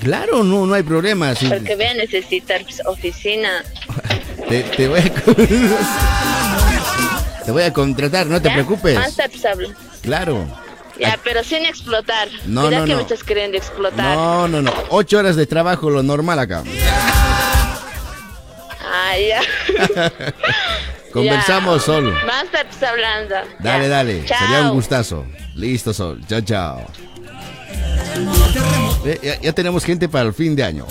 Claro, 0.00 0.42
no, 0.42 0.66
no 0.66 0.74
hay 0.74 0.82
problema. 0.82 1.34
sí. 1.34 1.46
Porque 1.46 1.76
voy 1.76 1.84
a 1.84 1.94
necesitar 1.94 2.62
pues, 2.64 2.80
oficina. 2.86 3.62
Te, 4.48 4.62
te 4.62 4.88
voy 4.88 5.00
a... 5.00 6.70
te 7.44 7.52
voy 7.52 7.62
a 7.62 7.72
contratar, 7.72 8.26
no 8.26 8.40
te 8.40 8.48
¿Ya? 8.48 8.54
preocupes. 8.54 8.98
Pues, 9.16 9.44
hablo. 9.44 9.68
Claro. 10.02 10.46
Ya, 10.98 11.18
pero 11.24 11.42
sin 11.42 11.64
explotar. 11.66 12.28
No, 12.46 12.62
Mira 12.62 12.78
no, 12.80 12.84
que 12.84 12.90
no. 12.92 12.96
me 12.98 13.02
estás 13.02 13.24
queriendo 13.24 13.56
explotar. 13.58 14.16
No, 14.16 14.46
no, 14.48 14.62
no. 14.62 14.72
Ocho 14.90 15.18
horas 15.18 15.34
de 15.36 15.46
trabajo, 15.46 15.90
lo 15.90 16.02
normal 16.02 16.38
acá. 16.38 16.62
Ah, 18.80 19.12
ya. 19.18 19.40
Conversamos, 21.12 21.80
Ya. 21.80 21.86
Sol. 21.86 22.14
Pues, 22.24 22.82
hablando. 22.82 23.34
Dale, 23.60 23.84
Ya. 23.84 23.88
dale. 23.88 24.24
Chao. 24.24 24.38
Sería 24.38 24.62
un 24.62 24.70
gustazo. 24.74 25.26
Listo, 25.56 25.92
Sol. 25.92 26.20
Chao, 26.28 26.40
chao. 26.42 26.86
Eh, 29.04 29.18
Ya, 29.22 29.40
ya 29.40 29.52
tenemos 29.52 29.84
gente 29.84 30.08
para 30.08 30.26
el 30.28 30.34
fin 30.34 30.54
de 30.54 30.62
año. 30.64 30.86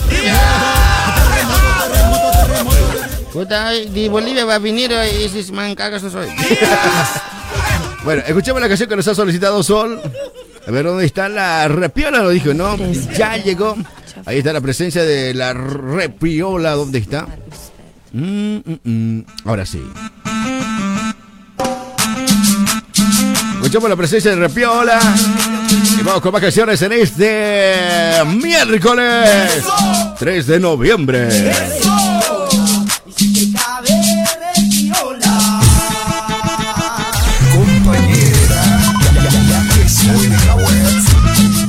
Puta, 3.33 3.71
de 3.71 4.09
Bolivia 4.09 4.45
va 4.45 4.55
a 4.55 4.59
venir 4.59 4.91
y 4.91 5.27
si 5.27 5.51
man 5.51 5.73
cagas 5.73 6.03
soy. 6.03 6.29
Bueno, 8.03 8.21
escuchemos 8.27 8.61
la 8.61 8.67
canción 8.67 8.89
que 8.89 8.97
nos 8.97 9.07
ha 9.07 9.15
solicitado 9.15 9.63
Sol. 9.63 10.01
A 10.67 10.71
ver 10.71 10.85
dónde 10.85 11.05
está 11.05 11.29
la 11.29 11.69
repiola, 11.69 12.19
lo 12.19 12.31
dijo, 12.31 12.53
¿no? 12.53 12.75
Ya 13.17 13.37
llegó. 13.37 13.77
Ahí 14.25 14.39
está 14.39 14.51
la 14.51 14.59
presencia 14.59 15.03
de 15.03 15.33
la 15.33 15.53
repiola. 15.53 16.71
¿Dónde 16.71 16.99
está? 16.99 17.27
Mm, 18.11 18.57
mm, 18.57 18.79
mm. 18.83 19.25
Ahora 19.45 19.65
sí. 19.65 19.81
Escuchamos 23.55 23.89
la 23.89 23.95
presencia 23.95 24.31
de 24.31 24.37
repiola. 24.37 24.99
Y 25.97 26.03
vamos 26.03 26.21
con 26.21 26.33
más 26.33 26.41
canciones 26.41 26.81
en 26.81 26.91
este 26.91 28.21
miércoles 28.25 29.63
3 30.19 30.47
de 30.47 30.59
noviembre. 30.59 31.53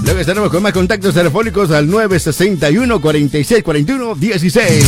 Luego 0.05 0.21
estaremos 0.21 0.51
con 0.51 0.63
más 0.63 0.73
contactos 0.73 1.15
telefónicos 1.15 1.71
al 1.71 1.89
961 1.89 3.01
46 3.01 3.63
41 3.63 4.15
16. 4.15 4.85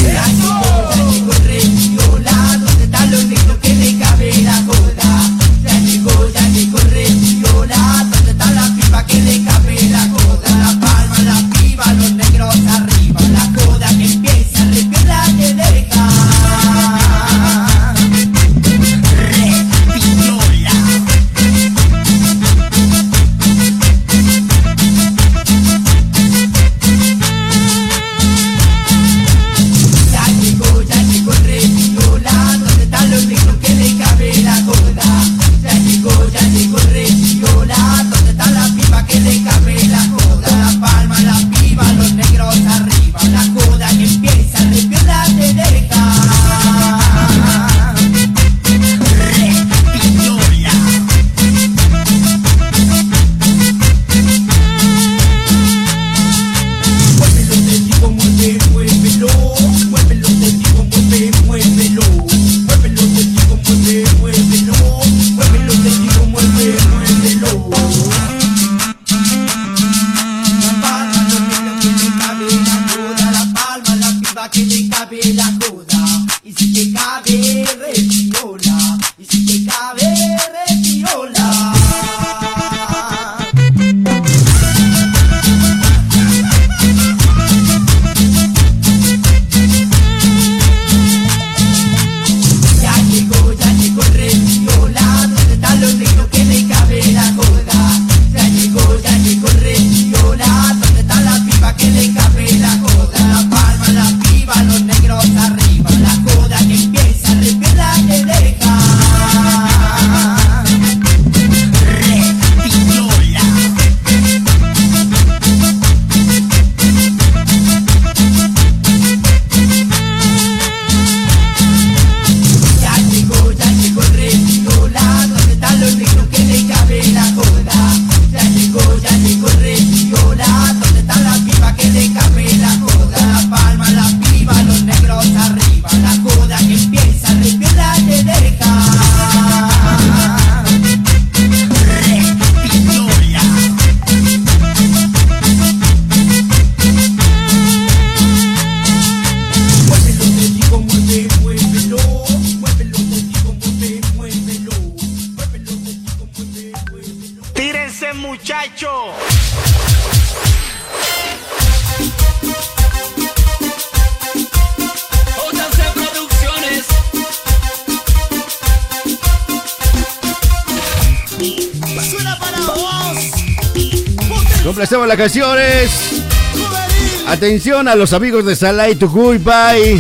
Atención 177.57 177.89
a 177.89 177.95
los 177.95 178.13
amigos 178.13 178.45
de 178.45 178.55
Salai 178.55 178.97
Tucuypay. 178.97 179.99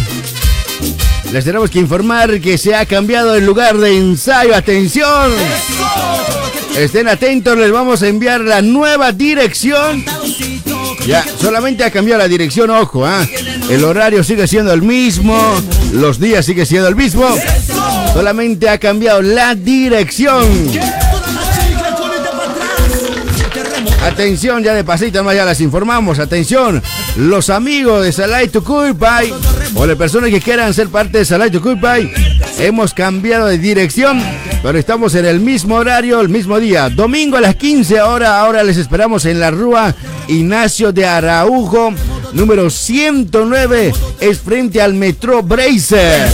Les 1.32 1.42
tenemos 1.42 1.70
que 1.70 1.78
informar 1.78 2.38
que 2.38 2.58
se 2.58 2.74
ha 2.74 2.84
cambiado 2.84 3.34
el 3.34 3.46
lugar 3.46 3.78
de 3.78 3.96
ensayo. 3.96 4.54
Atención. 4.54 5.32
Estén 6.76 7.08
atentos, 7.08 7.56
les 7.56 7.72
vamos 7.72 8.02
a 8.02 8.08
enviar 8.08 8.42
la 8.42 8.60
nueva 8.60 9.10
dirección. 9.12 10.04
Ya, 11.06 11.24
solamente 11.40 11.82
ha 11.82 11.90
cambiado 11.90 12.18
la 12.18 12.28
dirección, 12.28 12.68
ojo, 12.68 13.06
¿ah? 13.06 13.26
El 13.70 13.84
horario 13.84 14.22
sigue 14.22 14.46
siendo 14.46 14.74
el 14.74 14.82
mismo, 14.82 15.40
los 15.94 16.20
días 16.20 16.44
sigue 16.44 16.66
siendo 16.66 16.88
el 16.88 16.94
mismo. 16.94 17.26
Solamente 18.12 18.68
ha 18.68 18.76
cambiado 18.76 19.22
la 19.22 19.54
dirección. 19.54 20.44
Atención, 24.06 24.62
ya 24.62 24.72
de 24.72 24.84
pasito 24.84 25.24
más 25.24 25.34
ya 25.34 25.44
las 25.44 25.60
informamos. 25.60 26.20
Atención, 26.20 26.80
los 27.16 27.50
amigos 27.50 28.04
de 28.04 28.12
Salai 28.12 28.48
Tucuypay 28.48 29.32
o 29.74 29.86
las 29.86 29.96
personas 29.96 30.30
que 30.30 30.40
quieran 30.40 30.72
ser 30.74 30.88
parte 30.88 31.18
de 31.18 31.24
Salai 31.24 31.50
Tucuypay, 31.50 32.12
hemos 32.58 32.92
cambiado 32.94 33.46
de 33.46 33.58
dirección. 33.58 34.22
Pero 34.62 34.78
estamos 34.78 35.14
en 35.14 35.26
el 35.26 35.40
mismo 35.40 35.76
horario, 35.76 36.20
el 36.20 36.28
mismo 36.28 36.58
día. 36.58 36.88
Domingo 36.88 37.36
a 37.36 37.40
las 37.40 37.56
15 37.56 38.00
horas. 38.02 38.30
Ahora 38.30 38.62
les 38.62 38.76
esperamos 38.76 39.24
en 39.24 39.38
la 39.38 39.50
Rúa 39.50 39.94
Ignacio 40.28 40.92
de 40.92 41.06
Araujo, 41.06 41.92
número 42.32 42.68
109. 42.68 43.92
Es 44.20 44.40
frente 44.40 44.82
al 44.82 44.94
Metro 44.94 45.42
Bracer. 45.42 46.28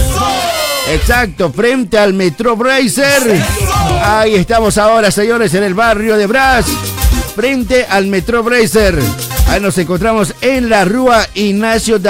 Exacto, 0.91 1.53
frente 1.53 1.99
al 1.99 2.14
Metro 2.14 2.57
Bracer. 2.57 3.22
Ahí 4.03 4.35
estamos 4.35 4.78
ahora, 4.78 5.11
señores, 5.11 5.55
en 5.55 5.64
el 5.64 5.74
barrio 5.74 6.16
de 6.16 6.26
Bras. 6.26 6.66
Frente 7.35 7.87
al 7.89 8.07
Metro 8.07 8.43
Bracer. 8.43 8.99
Ahí 9.53 9.61
nos 9.61 9.76
encontramos 9.76 10.32
en 10.40 10.70
la 10.70 10.86
Rúa 10.86 11.26
Ignacio 11.34 11.98
de 11.98 12.09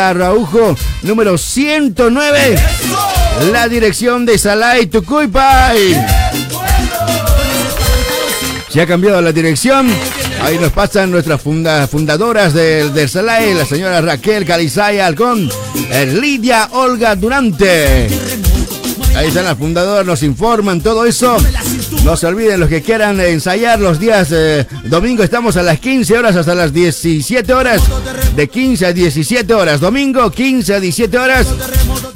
número 1.02 1.36
109. 1.36 2.56
La 3.50 3.66
dirección 3.68 4.24
de 4.24 4.38
Salay 4.38 4.86
Tucuypay. 4.86 6.00
Se 8.68 8.80
ha 8.80 8.86
cambiado 8.86 9.20
la 9.20 9.32
dirección. 9.32 9.92
Ahí 10.40 10.56
nos 10.56 10.70
pasan 10.70 11.10
nuestras 11.10 11.40
funda- 11.42 11.88
fundadoras 11.88 12.54
del, 12.54 12.94
del 12.94 13.08
Salay, 13.08 13.54
la 13.54 13.64
señora 13.66 14.00
Raquel 14.00 14.44
Calizaya 14.46 15.04
Alcón, 15.06 15.50
eh, 15.90 16.06
Lidia 16.20 16.68
Olga 16.70 17.16
Durante. 17.16 18.06
Ahí 19.16 19.26
están 19.26 19.46
las 19.46 19.58
fundadoras, 19.58 20.06
nos 20.06 20.22
informan 20.22 20.80
todo 20.80 21.04
eso. 21.06 21.36
No 22.04 22.16
se 22.16 22.26
olviden 22.26 22.58
los 22.58 22.68
que 22.68 22.82
quieran 22.82 23.20
ensayar 23.20 23.78
los 23.78 24.00
días 24.00 24.28
eh, 24.32 24.66
domingo. 24.84 25.22
Estamos 25.22 25.56
a 25.56 25.62
las 25.62 25.78
15 25.78 26.18
horas 26.18 26.34
hasta 26.34 26.54
las 26.54 26.72
17 26.72 27.52
horas. 27.54 27.80
De 28.34 28.48
15 28.48 28.86
a 28.86 28.92
17 28.92 29.54
horas. 29.54 29.80
Domingo 29.80 30.28
15 30.30 30.74
a 30.74 30.80
17 30.80 31.16
horas. 31.18 31.46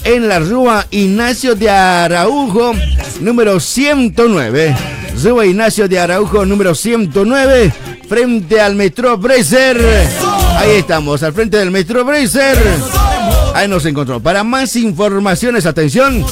En 0.02 0.28
la 0.28 0.40
Rúa 0.40 0.86
Ignacio 0.90 1.54
de 1.54 1.70
Araujo, 1.70 2.72
número 3.20 3.60
109. 3.60 4.76
Rúa 5.22 5.46
Ignacio 5.46 5.88
de 5.88 6.00
Araujo, 6.00 6.44
número 6.44 6.74
109. 6.74 7.72
Frente 8.08 8.60
al 8.60 8.74
Metro 8.74 9.16
Bracer. 9.18 9.80
Ahí 10.56 10.78
estamos, 10.78 11.22
al 11.22 11.32
frente 11.32 11.58
del 11.58 11.70
Metro 11.70 12.04
Bracer. 12.04 12.58
Ahí 13.54 13.68
nos 13.68 13.86
encontró. 13.86 14.20
Para 14.20 14.42
más 14.42 14.74
informaciones, 14.74 15.64
atención. 15.64 16.24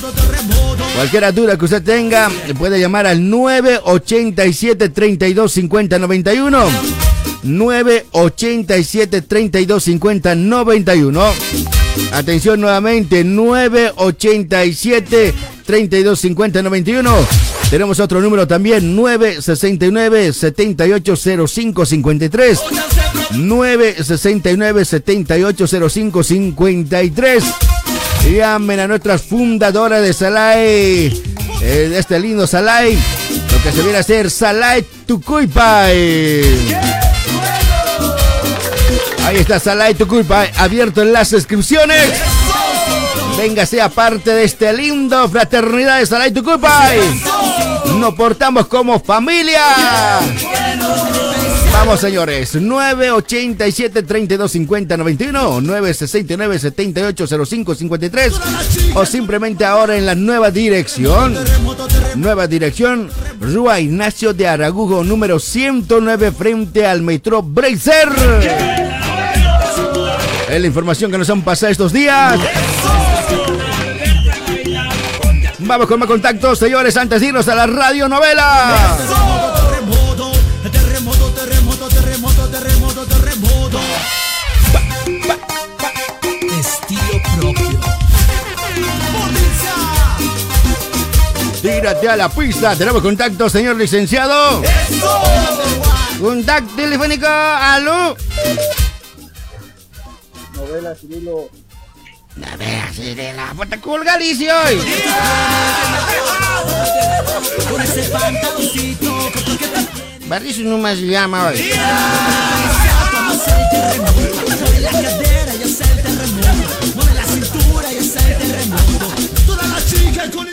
Cualquier 0.94 1.34
duda 1.34 1.58
que 1.58 1.64
usted 1.64 1.82
tenga, 1.82 2.30
puede 2.56 2.78
llamar 2.78 3.06
al 3.06 3.28
987 3.28 4.90
32 4.90 5.52
50 5.52 5.98
91. 5.98 6.68
987 7.42 9.22
32 9.22 9.84
50 9.84 10.34
91. 10.34 11.22
Atención 12.12 12.60
nuevamente, 12.60 13.24
987 13.24 15.34
32 15.66 16.20
50 16.20 16.62
91. 16.62 17.26
Tenemos 17.70 17.98
otro 17.98 18.20
número 18.20 18.46
también, 18.46 18.94
969 18.94 20.32
7805 20.32 21.84
Llamen 28.30 28.80
a 28.80 28.88
nuestras 28.88 29.22
fundadoras 29.22 30.02
de 30.02 30.12
Salai, 30.12 31.22
eh, 31.62 31.88
de 31.90 31.98
este 31.98 32.18
lindo 32.18 32.46
Salai, 32.46 32.94
lo 32.94 33.62
que 33.62 33.70
se 33.70 33.82
viene 33.82 33.98
a 33.98 34.00
hacer 34.00 34.30
Salai 34.30 34.82
Tucuypay. 35.06 36.42
Ahí 39.24 39.36
está 39.36 39.60
Salai 39.60 39.94
Tucuypay, 39.94 40.50
abierto 40.56 41.02
en 41.02 41.12
las 41.12 41.32
inscripciones. 41.32 42.12
Venga, 43.36 43.66
sea 43.66 43.88
parte 43.88 44.32
de 44.32 44.44
este 44.44 44.72
lindo 44.72 45.28
fraternidad 45.28 46.00
de 46.00 46.06
Salai 46.06 46.32
Tucuypay. 46.32 46.98
Nos 47.98 48.14
portamos 48.14 48.66
como 48.66 48.98
familia. 49.00 49.60
Vamos, 51.74 52.00
señores. 52.00 52.54
987 52.54 54.04
32 54.04 54.50
50 54.50 54.96
91 54.96 55.60
969 55.60 56.58
78 56.60 57.26
05 57.44 57.74
53 57.74 58.32
o 58.94 59.04
simplemente 59.04 59.64
ahora 59.64 59.96
en 59.96 60.06
la 60.06 60.14
nueva 60.14 60.52
dirección. 60.52 61.36
Nueva 62.14 62.46
dirección, 62.46 63.10
Rúa 63.40 63.80
Ignacio 63.80 64.32
de 64.32 64.46
Aragujo, 64.46 65.02
número 65.02 65.40
109, 65.40 66.30
frente 66.30 66.86
al 66.86 67.02
Metro 67.02 67.42
Bracer. 67.42 68.08
Es 70.48 70.60
la 70.60 70.66
información 70.66 71.10
que 71.10 71.18
nos 71.18 71.28
han 71.28 71.42
pasado 71.42 71.72
estos 71.72 71.92
días. 71.92 72.38
Vamos 75.58 75.86
con 75.88 75.98
más 75.98 76.08
contactos, 76.08 76.58
señores, 76.58 76.96
antes 76.96 77.20
de 77.20 77.26
irnos 77.26 77.48
a 77.48 77.54
la 77.56 77.66
radionovela. 77.66 79.53
Tírate 91.84 92.08
a 92.08 92.16
la 92.16 92.30
pista. 92.30 92.74
Tenemos 92.74 93.02
contacto, 93.02 93.50
señor 93.50 93.76
licenciado. 93.76 94.62
Contacto 96.18 96.74
telefónico. 96.76 97.26
Aló. 97.26 98.16
Novela 100.54 100.94
Cirilo. 100.94 101.50
Novela 102.36 102.90
Cirilo. 102.90 103.42
Puta 103.54 103.78
cool 103.82 104.02
Galicia 104.02 104.62
hoy. 104.62 104.78
Con 107.70 107.82
ese 107.82 108.04
pantaloncito, 108.04 109.30
Barrizo 110.26 110.62
no 110.62 110.78
más 110.78 110.96
llama 110.96 111.48
hoy. 111.48 111.70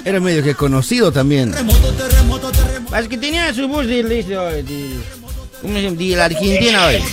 Era 0.04 0.20
medio 0.20 0.43
que 0.43 0.56
conocido 0.56 1.12
también. 1.12 1.52
terremoto, 1.52 1.91
terremoto, 1.93 2.52
terremoto. 2.52 2.95
Es 2.97 3.08
que 3.08 3.18
tenía 3.18 3.54
su 3.54 3.68
voz 3.68 3.86
de 3.88 4.04
de- 4.04 4.24
¿Cómo 5.62 5.76
se 5.76 5.82
llama? 5.84 5.95
De 5.97 6.16
la 6.16 6.26
Argentina 6.26 6.86
hoy. 6.88 7.04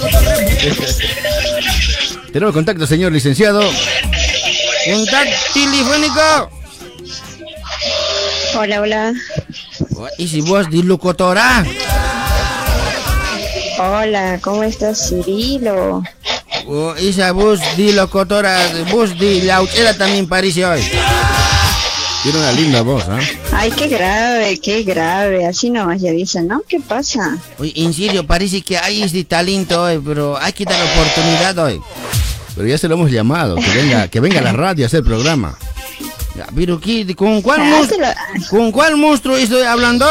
Tenemos 2.32 2.54
contacto, 2.54 2.86
señor 2.86 3.12
licenciado. 3.12 3.60
Contacto 4.90 5.36
telefónico. 5.52 6.50
Hola, 8.58 8.80
hola. 8.80 9.12
¿Y 10.16 10.28
si 10.28 10.40
vos 10.40 10.70
de 10.70 10.82
locutora? 10.82 11.64
Hola, 13.78 14.40
¿cómo 14.42 14.62
estás, 14.62 15.10
Cirilo? 15.10 16.02
Oh, 16.66 16.94
esa 16.94 17.32
voz 17.32 17.60
de 17.76 17.92
locutora, 17.92 18.58
voz 18.90 19.18
de 19.18 19.42
lauchera 19.42 19.96
también 19.96 20.26
parece 20.26 20.64
hoy. 20.64 20.80
Tiene 22.30 22.40
una 22.40 22.52
linda 22.52 22.82
voz, 22.82 23.04
¿ah? 23.08 23.20
Ay, 23.52 23.70
qué 23.70 23.88
grave, 23.88 24.60
qué 24.60 24.82
grave. 24.82 25.46
Así 25.46 25.70
nomás 25.70 26.02
ya 26.02 26.10
dicen, 26.10 26.46
¿no? 26.46 26.60
¿Qué 26.68 26.78
pasa? 26.78 27.38
Oye, 27.58 27.72
en 27.76 27.94
serio, 27.94 28.26
parece 28.26 28.60
que 28.60 28.76
hay 28.76 29.02
este 29.02 29.24
talento 29.24 29.82
hoy, 29.84 29.98
pero 30.04 30.36
hay 30.36 30.52
que 30.52 30.66
dar 30.66 30.76
oportunidad 30.92 31.56
hoy. 31.56 31.80
Pero 32.54 32.68
ya 32.68 32.76
se 32.76 32.86
lo 32.86 32.96
hemos 32.96 33.10
llamado, 33.10 33.56
que 33.56 33.70
venga, 33.70 34.08
que 34.08 34.20
venga 34.20 34.40
a 34.40 34.42
la 34.42 34.52
radio 34.52 34.84
a 34.84 34.88
hacer 34.88 35.02
programa. 35.02 35.56
Ya, 36.36 36.46
pero 36.54 36.78
¿qué, 36.78 37.16
¿con 37.16 37.40
cuál 37.40 37.62
Ah, 37.62 37.64
monstruo, 37.64 38.06
con 38.50 38.72
cuál 38.72 38.98
monstruo 38.98 39.34
estoy 39.38 39.62
hablando? 39.62 40.06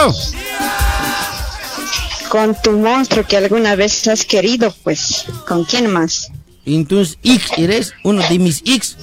Con 2.29 2.59
tu 2.63 2.71
monstruo 2.71 3.27
que 3.27 3.37
alguna 3.37 3.75
vez 3.75 4.07
has 4.07 4.25
querido, 4.25 4.73
pues. 4.83 5.25
¿Con 5.47 5.65
quién 5.65 5.85
más? 5.91 6.31
Entonces, 6.65 7.19
X, 7.21 7.51
eres 7.57 7.93
uno 8.03 8.27
de 8.27 8.39
mis 8.39 8.63
X. 8.65 8.97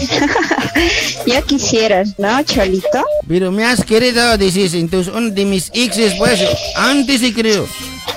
Ya 1.26 1.42
quisieras, 1.42 2.18
¿no, 2.18 2.42
Cholito? 2.42 3.04
Pero 3.26 3.50
me 3.50 3.64
has 3.64 3.84
querido, 3.84 4.36
dices, 4.38 4.74
entonces 4.74 5.12
uno 5.14 5.30
de 5.30 5.44
mis 5.44 5.70
exes, 5.74 6.14
pues, 6.18 6.40
antes 6.76 7.20
sí 7.20 7.32
creo. 7.32 7.66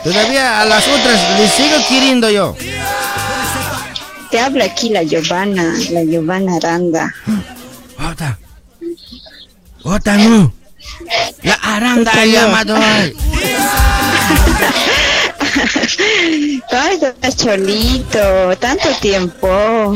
Todavía 0.03 0.61
a 0.61 0.65
las 0.65 0.87
otras 0.87 1.39
les 1.39 1.51
sigo 1.51 1.75
queriendo 1.87 2.29
yo. 2.29 2.55
Te 4.31 4.39
habla 4.39 4.65
aquí 4.65 4.89
la 4.89 5.03
Giovanna, 5.03 5.73
la 5.91 6.03
Giovanna 6.03 6.55
Aranda. 6.57 7.13
Ota. 8.11 8.37
Ota 9.83 10.17
no. 10.17 10.53
La 11.41 11.53
Aranda 11.55 12.11
ha 12.13 12.25
llamado 12.25 12.75
hoy. 12.75 13.15
¿Cómo 16.69 16.87
estás, 16.89 17.35
Cholito? 17.35 18.55
Tanto 18.59 18.89
tiempo. 19.01 19.47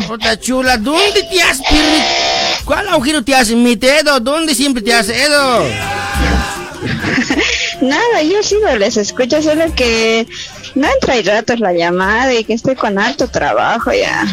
Ota 0.10 0.40
chula, 0.40 0.78
¿dónde 0.78 1.24
te 1.24 1.42
has 1.42 1.62
perdido? 1.62 2.43
¿Cuál 2.66 2.88
agujero 2.88 3.24
te 3.24 3.36
has 3.36 3.50
metido? 3.52 4.20
¿Dónde 4.20 4.56
siempre 4.56 4.82
te 4.82 4.94
has 4.94 5.10
ido? 5.10 5.64
Nada, 7.82 8.22
yo 8.24 8.42
sigo, 8.44 8.68
les 8.78 8.98
escucho, 8.98 9.42
solo 9.42 9.74
que 9.76 10.28
no 10.76 10.88
entra 10.88 11.18
y 11.18 11.24
ratos 11.24 11.60
la 11.60 11.74
llamada 11.74 12.34
y 12.34 12.44
que 12.44 12.54
estoy 12.54 12.76
con 12.76 12.98
harto 12.98 13.28
trabajo 13.28 13.92
ya. 13.92 14.26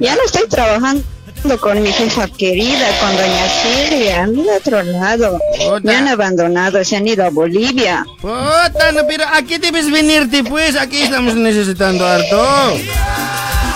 Ya 0.00 0.16
no 0.16 0.22
estoy 0.24 0.48
trabajando 0.48 1.02
ando 1.42 1.60
con 1.60 1.82
mi 1.82 1.92
jefa 1.92 2.26
querida, 2.28 2.86
con 3.00 3.16
doña 3.16 3.48
Silvia, 3.62 4.22
ando 4.22 4.42
de 4.42 4.56
otro 4.56 4.82
lado. 4.82 5.38
Me 5.82 5.94
han 5.94 6.08
abandonado, 6.08 6.82
se 6.84 6.96
han 6.96 7.06
ido 7.06 7.24
a 7.24 7.30
Bolivia. 7.30 8.04
Puta, 8.20 8.92
no, 8.92 9.06
pero 9.06 9.24
aquí 9.32 9.58
debes 9.58 9.90
venirte, 9.90 10.44
pues. 10.44 10.76
Aquí 10.76 11.02
estamos 11.02 11.34
necesitando 11.36 12.06
harto. 12.06 12.78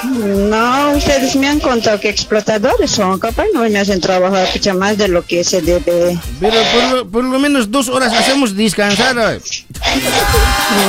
No, 0.05 0.93
ustedes 0.93 1.37
me 1.37 1.49
han 1.49 1.61
contado 1.61 2.01
que 2.01 2.09
explotadores 2.09 2.91
son, 2.91 3.19
capaz 3.19 3.45
no 3.53 3.61
me 3.69 3.79
hacen 3.79 4.01
trabajar 4.01 4.49
mucho 4.55 4.75
más 4.75 4.97
de 4.99 5.09
lo 5.09 5.25
que 5.25 5.45
se 5.45 5.61
debe. 5.61 6.19
Pero 6.41 6.57
por, 6.73 6.85
lo- 6.97 7.09
por 7.11 7.25
lo 7.25 7.39
menos 7.39 7.71
dos 7.71 7.89
horas 7.89 8.13
hacemos 8.15 8.57
descansar. 8.57 9.17
eh. 9.19 9.41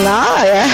No, 0.04 0.26
ya. 0.46 0.66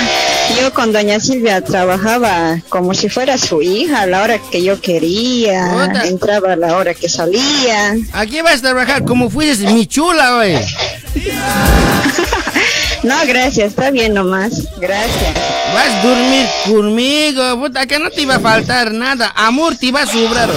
yo 0.62 0.74
con 0.74 0.92
doña 0.94 1.20
Silvia 1.20 1.62
trabajaba 1.64 2.60
como 2.70 2.94
si 2.94 3.10
fuera 3.10 3.38
su 3.38 3.62
hija, 3.62 4.02
a 4.02 4.08
la 4.08 4.22
hora 4.22 4.40
que 4.52 4.64
yo 4.64 4.80
quería, 4.82 5.92
entraba 6.06 6.54
a 6.54 6.56
la 6.56 6.78
hora 6.78 6.94
que 6.94 7.10
salía. 7.10 7.96
Aquí 8.14 8.42
vas 8.42 8.60
a 8.60 8.62
trabajar 8.62 9.04
como 9.04 9.30
fueses 9.30 9.72
mi 9.72 9.86
chula, 9.88 10.36
güey. 10.36 10.58
No, 13.04 13.16
gracias, 13.28 13.70
está 13.70 13.92
bien 13.92 14.14
nomás, 14.14 14.68
gracias. 14.80 15.34
Vas 15.74 15.90
a 15.90 16.02
dormir 16.08 16.46
conmigo, 16.66 17.60
puta, 17.60 17.86
que 17.86 18.00
no 18.00 18.10
te 18.10 18.22
iba 18.22 18.36
a 18.36 18.40
faltar 18.40 18.92
nada. 18.92 19.32
Amor 19.36 19.76
te 19.76 19.88
iba 19.88 20.02
a 20.02 20.08
sobrar. 20.08 20.50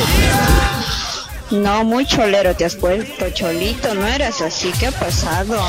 No, 1.51 1.83
muy 1.83 2.07
cholero 2.07 2.55
te 2.55 2.65
has 2.65 2.77
puesto, 2.77 3.29
cholito, 3.31 3.93
no 3.93 4.07
eras 4.07 4.41
así, 4.41 4.71
¿qué 4.79 4.87
ha 4.87 4.93
pasado? 4.93 5.61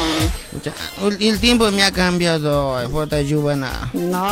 El, 1.20 1.40
tiempo 1.40 1.72
me 1.72 1.84
ha 1.84 1.92
cambiado, 1.92 2.88
puta, 2.92 3.20
Giovanna. 3.24 3.90
No, 3.94 4.30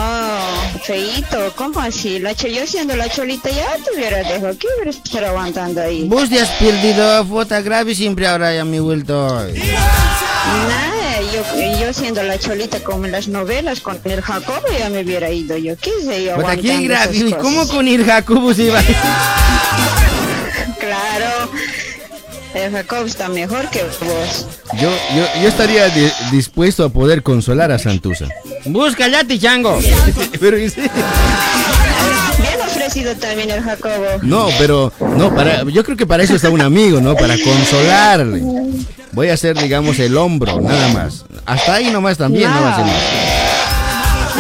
feito, 0.84 1.52
¿cómo 1.56 1.80
así? 1.80 2.20
La 2.20 2.34
yo 2.34 2.68
siendo 2.68 2.96
la 2.96 3.10
cholita 3.10 3.50
ya 3.50 3.76
te 3.84 3.96
hubiera 3.96 4.18
dejado, 4.20 4.56
¿qué 4.60 4.68
hubieras 4.76 4.98
estar 4.98 5.26
aguantando 5.26 5.82
ahí? 5.82 6.08
Vos 6.08 6.30
te 6.30 6.40
has 6.40 6.50
perdido, 6.50 7.26
puta, 7.26 7.62
grave 7.62 7.96
siempre 7.96 8.28
ahora 8.28 8.54
ya 8.54 8.64
me 8.64 8.80
vuelto. 8.80 9.16
Nada, 9.18 10.99
yo, 11.34 11.80
yo 11.80 11.94
siendo 11.94 12.24
la 12.24 12.38
cholita 12.40 12.80
como 12.82 13.06
en 13.06 13.12
las 13.12 13.28
novelas 13.28 13.80
con 13.82 14.00
el 14.04 14.22
Jacobo 14.22 14.66
ya 14.78 14.90
me 14.90 15.02
hubiera 15.04 15.30
ido 15.32 15.58
yo, 15.58 15.76
¿qué 15.78 15.92
sé 16.06 16.24
yo? 16.26 16.38
Grave. 16.84 17.18
esas 17.18 17.30
¿Y 17.30 17.34
¿Cómo 17.34 17.68
con 17.68 17.88
el 17.88 18.06
Jacobo 18.06 18.54
se 18.54 18.64
iba? 18.64 18.82
Claro, 20.80 21.52
el 22.56 22.72
Jacobo 22.72 23.06
está 23.06 23.28
mejor 23.30 23.70
que 23.70 23.84
vos. 23.84 24.46
Yo, 24.82 24.90
yo, 25.16 25.42
yo 25.42 25.48
estaría 25.50 25.88
di- 25.90 26.12
dispuesto 26.32 26.84
a 26.86 26.90
poder 26.90 27.22
consolar 27.22 27.72
a 27.72 27.78
Santusa. 27.80 28.28
Busca 28.66 29.08
ya, 29.08 29.24
chango. 29.40 29.80
Pero 30.40 30.58
sí. 30.70 30.82
Ofrecido 32.90 33.16
también 33.18 33.52
el 33.52 33.62
Jacobo. 33.62 33.94
No, 34.24 34.48
pero 34.58 34.92
no, 35.16 35.36
para, 35.36 35.64
yo 35.66 35.84
creo 35.84 35.96
que 35.96 36.08
para 36.08 36.24
eso 36.24 36.36
está 36.36 36.50
un 36.50 36.60
amigo, 36.60 37.00
¿no? 37.00 37.16
Para 37.16 37.36
consolarle. 37.38 38.42
Voy 39.12 39.30
a 39.30 39.38
ser, 39.38 39.56
digamos, 39.60 40.00
el 40.00 40.18
hombro, 40.18 40.60
nada 40.60 40.88
más. 40.88 41.24
Hasta 41.46 41.76
ahí 41.76 41.92
nomás 41.92 42.18
también 42.18 42.50
no. 42.50 43.39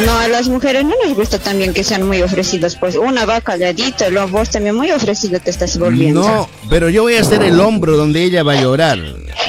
No, 0.06 0.18
a 0.18 0.28
las 0.28 0.48
mujeres 0.48 0.84
no 0.86 0.94
les 1.04 1.16
gusta 1.16 1.40
también 1.40 1.74
que 1.74 1.84
sean 1.84 2.08
muy 2.08 2.22
ofrecidos, 2.22 2.76
pues 2.76 2.96
una 2.96 3.26
va 3.26 3.42
calladita, 3.42 4.10
luego 4.10 4.30
vos 4.30 4.50
también 4.50 4.76
muy 4.76 4.92
ofrecido 4.92 5.40
te 5.40 5.50
estás 5.50 5.78
volviendo. 5.78 6.22
No, 6.22 6.50
pero 6.70 6.90
yo 6.90 7.04
voy 7.04 7.16
a 7.16 7.24
ser 7.24 7.44
el 7.44 7.60
hombro 7.60 7.98
donde 7.98 8.24
ella 8.24 8.44
va 8.44 8.54
a 8.54 8.62
llorar. 8.62 9.00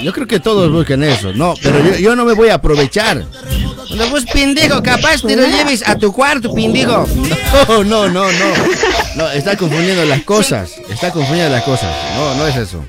Yo 0.03 0.13
creo 0.13 0.27
que 0.27 0.41
todos 0.41 0.71
buscan 0.71 1.03
eso. 1.03 1.33
No, 1.33 1.55
pero 1.63 1.79
yo, 1.85 1.97
yo 1.97 2.17
no 2.17 2.25
me 2.25 2.33
voy 2.33 2.49
a 2.49 2.55
aprovechar. 2.55 3.25
No, 3.97 4.09
vos 4.09 4.25
pendejo, 4.33 4.83
capaz 4.83 5.23
te 5.23 5.37
lo 5.37 5.47
lleves 5.47 5.87
a 5.87 5.97
tu 5.97 6.13
cuarto, 6.13 6.53
pendejo. 6.53 7.07
No, 7.69 7.85
no, 7.85 8.09
no, 8.09 8.31
no. 8.33 8.55
No, 9.17 9.31
está 9.31 9.57
confundiendo 9.57 10.05
las 10.05 10.23
cosas. 10.23 10.71
Está 10.89 11.11
confundiendo 11.11 11.53
las 11.55 11.65
cosas. 11.65 11.95
No, 12.17 12.35
no 12.37 12.47
es 12.47 12.57
eso. 12.57 12.85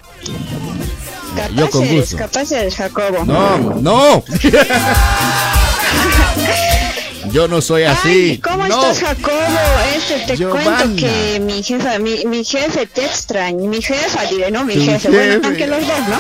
Yo 1.56 1.70
con 1.70 1.84
eres, 1.84 2.02
gusto. 2.02 2.18
capaz 2.18 2.52
eres 2.52 2.76
Jacobo. 2.76 3.26
No, 3.26 3.58
no. 3.82 4.24
Yo 7.32 7.48
no 7.48 7.62
soy 7.62 7.84
así. 7.84 8.32
Ay, 8.32 8.38
¿cómo 8.40 8.68
no. 8.68 8.92
estás, 8.92 9.08
Jacobo? 9.08 9.38
Este, 9.96 10.20
te 10.28 10.38
Giovanna. 10.38 10.78
cuento 10.84 10.96
que 10.98 11.40
mi 11.40 11.64
jefa, 11.64 11.98
mi, 12.00 12.26
mi 12.26 12.44
jefe 12.44 12.86
te 12.88 13.06
extraña, 13.06 13.68
mi 13.70 13.82
jefa, 13.82 14.26
diré, 14.26 14.52
no, 14.52 14.66
mi 14.66 14.74
Tu 14.76 14.82
jefe, 14.84 15.10
bueno, 15.10 15.34
jefe. 15.36 15.48
aunque 15.48 15.68
los 15.68 15.80
dos, 15.88 16.00
¿no? 16.10 16.20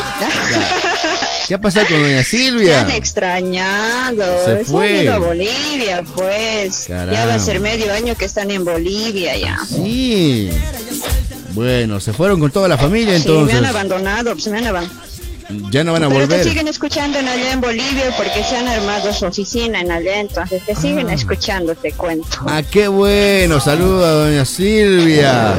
¿Qué 1.47 1.55
ha 1.55 1.59
pasado 1.61 1.87
con 1.87 2.01
doña 2.01 2.23
Silvia? 2.23 2.81
han 2.81 2.91
extrañado, 2.91 4.23
Se 4.45 4.63
fue. 4.63 4.99
han 4.99 5.03
ido 5.03 5.13
a 5.13 5.17
Bolivia, 5.19 6.03
pues. 6.15 6.87
Ya 6.87 7.25
va 7.25 7.33
a 7.33 7.39
ser 7.39 7.59
medio 7.59 7.91
año 7.93 8.15
que 8.15 8.25
están 8.25 8.49
en 8.51 8.63
Bolivia 8.63 9.35
ya. 9.37 9.59
Sí. 9.67 10.49
Bueno, 11.49 11.99
se 11.99 12.13
fueron 12.13 12.39
con 12.39 12.51
toda 12.51 12.69
la 12.69 12.77
familia 12.77 13.19
Sí, 13.19 13.27
me 13.27 13.33
entonces. 13.33 13.57
han 13.57 13.65
abandonado, 13.65 14.31
pues 14.33 14.47
me 14.47 14.59
han 14.59 14.67
abandonado. 14.67 15.10
Ya 15.71 15.83
no 15.83 15.93
van 15.93 16.03
a 16.03 16.07
Pero 16.09 16.21
te 16.21 16.25
volver. 16.27 16.43
siguen 16.43 16.67
escuchando 16.67 17.19
en 17.19 17.27
allá 17.27 17.51
en 17.53 17.61
Bolivia 17.61 18.13
porque 18.17 18.43
se 18.43 18.57
han 18.57 18.67
armado 18.67 19.13
su 19.13 19.25
oficina 19.25 19.81
en 19.81 19.91
allá, 19.91 20.19
entonces 20.19 20.63
te 20.65 20.75
siguen 20.75 21.09
Ah. 21.09 21.13
escuchando, 21.13 21.75
te 21.75 21.91
cuento. 21.93 22.27
Ah, 22.47 22.61
qué 22.63 22.87
bueno. 22.87 23.59
Saluda 23.59 24.07
a 24.07 24.11
doña 24.11 24.45
Silvia, 24.45 25.53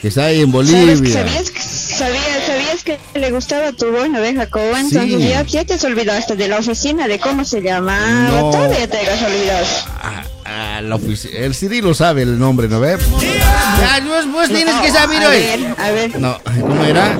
que 0.00 0.08
está 0.08 0.26
ahí 0.26 0.40
en 0.40 0.52
¿Sabes, 0.52 0.70
Bolivia. 0.72 1.12
sabías, 1.24 1.50
que- 1.50 1.60
sabías, 1.60 2.46
sabías 2.46 2.84
que 2.84 2.98
le 3.18 3.30
gustaba 3.30 3.72
tu 3.72 3.90
voz, 3.90 4.08
no 4.08 4.20
ves, 4.20 4.36
Jacobo? 4.36 4.76
Entonces 4.76 5.02
Sí. 5.20 5.28
ya, 5.28 5.42
ya 5.42 5.64
te 5.64 5.74
has 5.74 5.84
olvidado 5.84 6.18
hasta 6.18 6.34
de 6.34 6.48
la 6.48 6.58
oficina, 6.58 7.08
de 7.08 7.18
cómo 7.18 7.44
se 7.44 7.60
llamaba, 7.60 8.30
No. 8.40 8.50
todavía 8.50 8.88
te 8.88 8.98
has 8.98 9.22
olvidado. 9.22 9.66
Ah, 10.50 10.80
la 10.82 10.96
ofici- 10.96 11.30
el 11.34 11.54
Cirilo 11.54 11.92
sabe 11.92 12.22
el 12.22 12.38
nombre, 12.38 12.68
¿no 12.68 12.80
ve? 12.80 12.96
Ya, 13.20 14.00
vos, 14.06 14.32
vos 14.32 14.48
tienes 14.48 14.74
que 14.76 14.90
saber 14.90 15.22
a 15.22 15.28
hoy. 15.28 15.36
ver, 15.36 15.60
a 15.76 15.90
ver. 15.90 16.18
No, 16.18 16.38
¿cómo 16.60 16.84
era? 16.84 17.18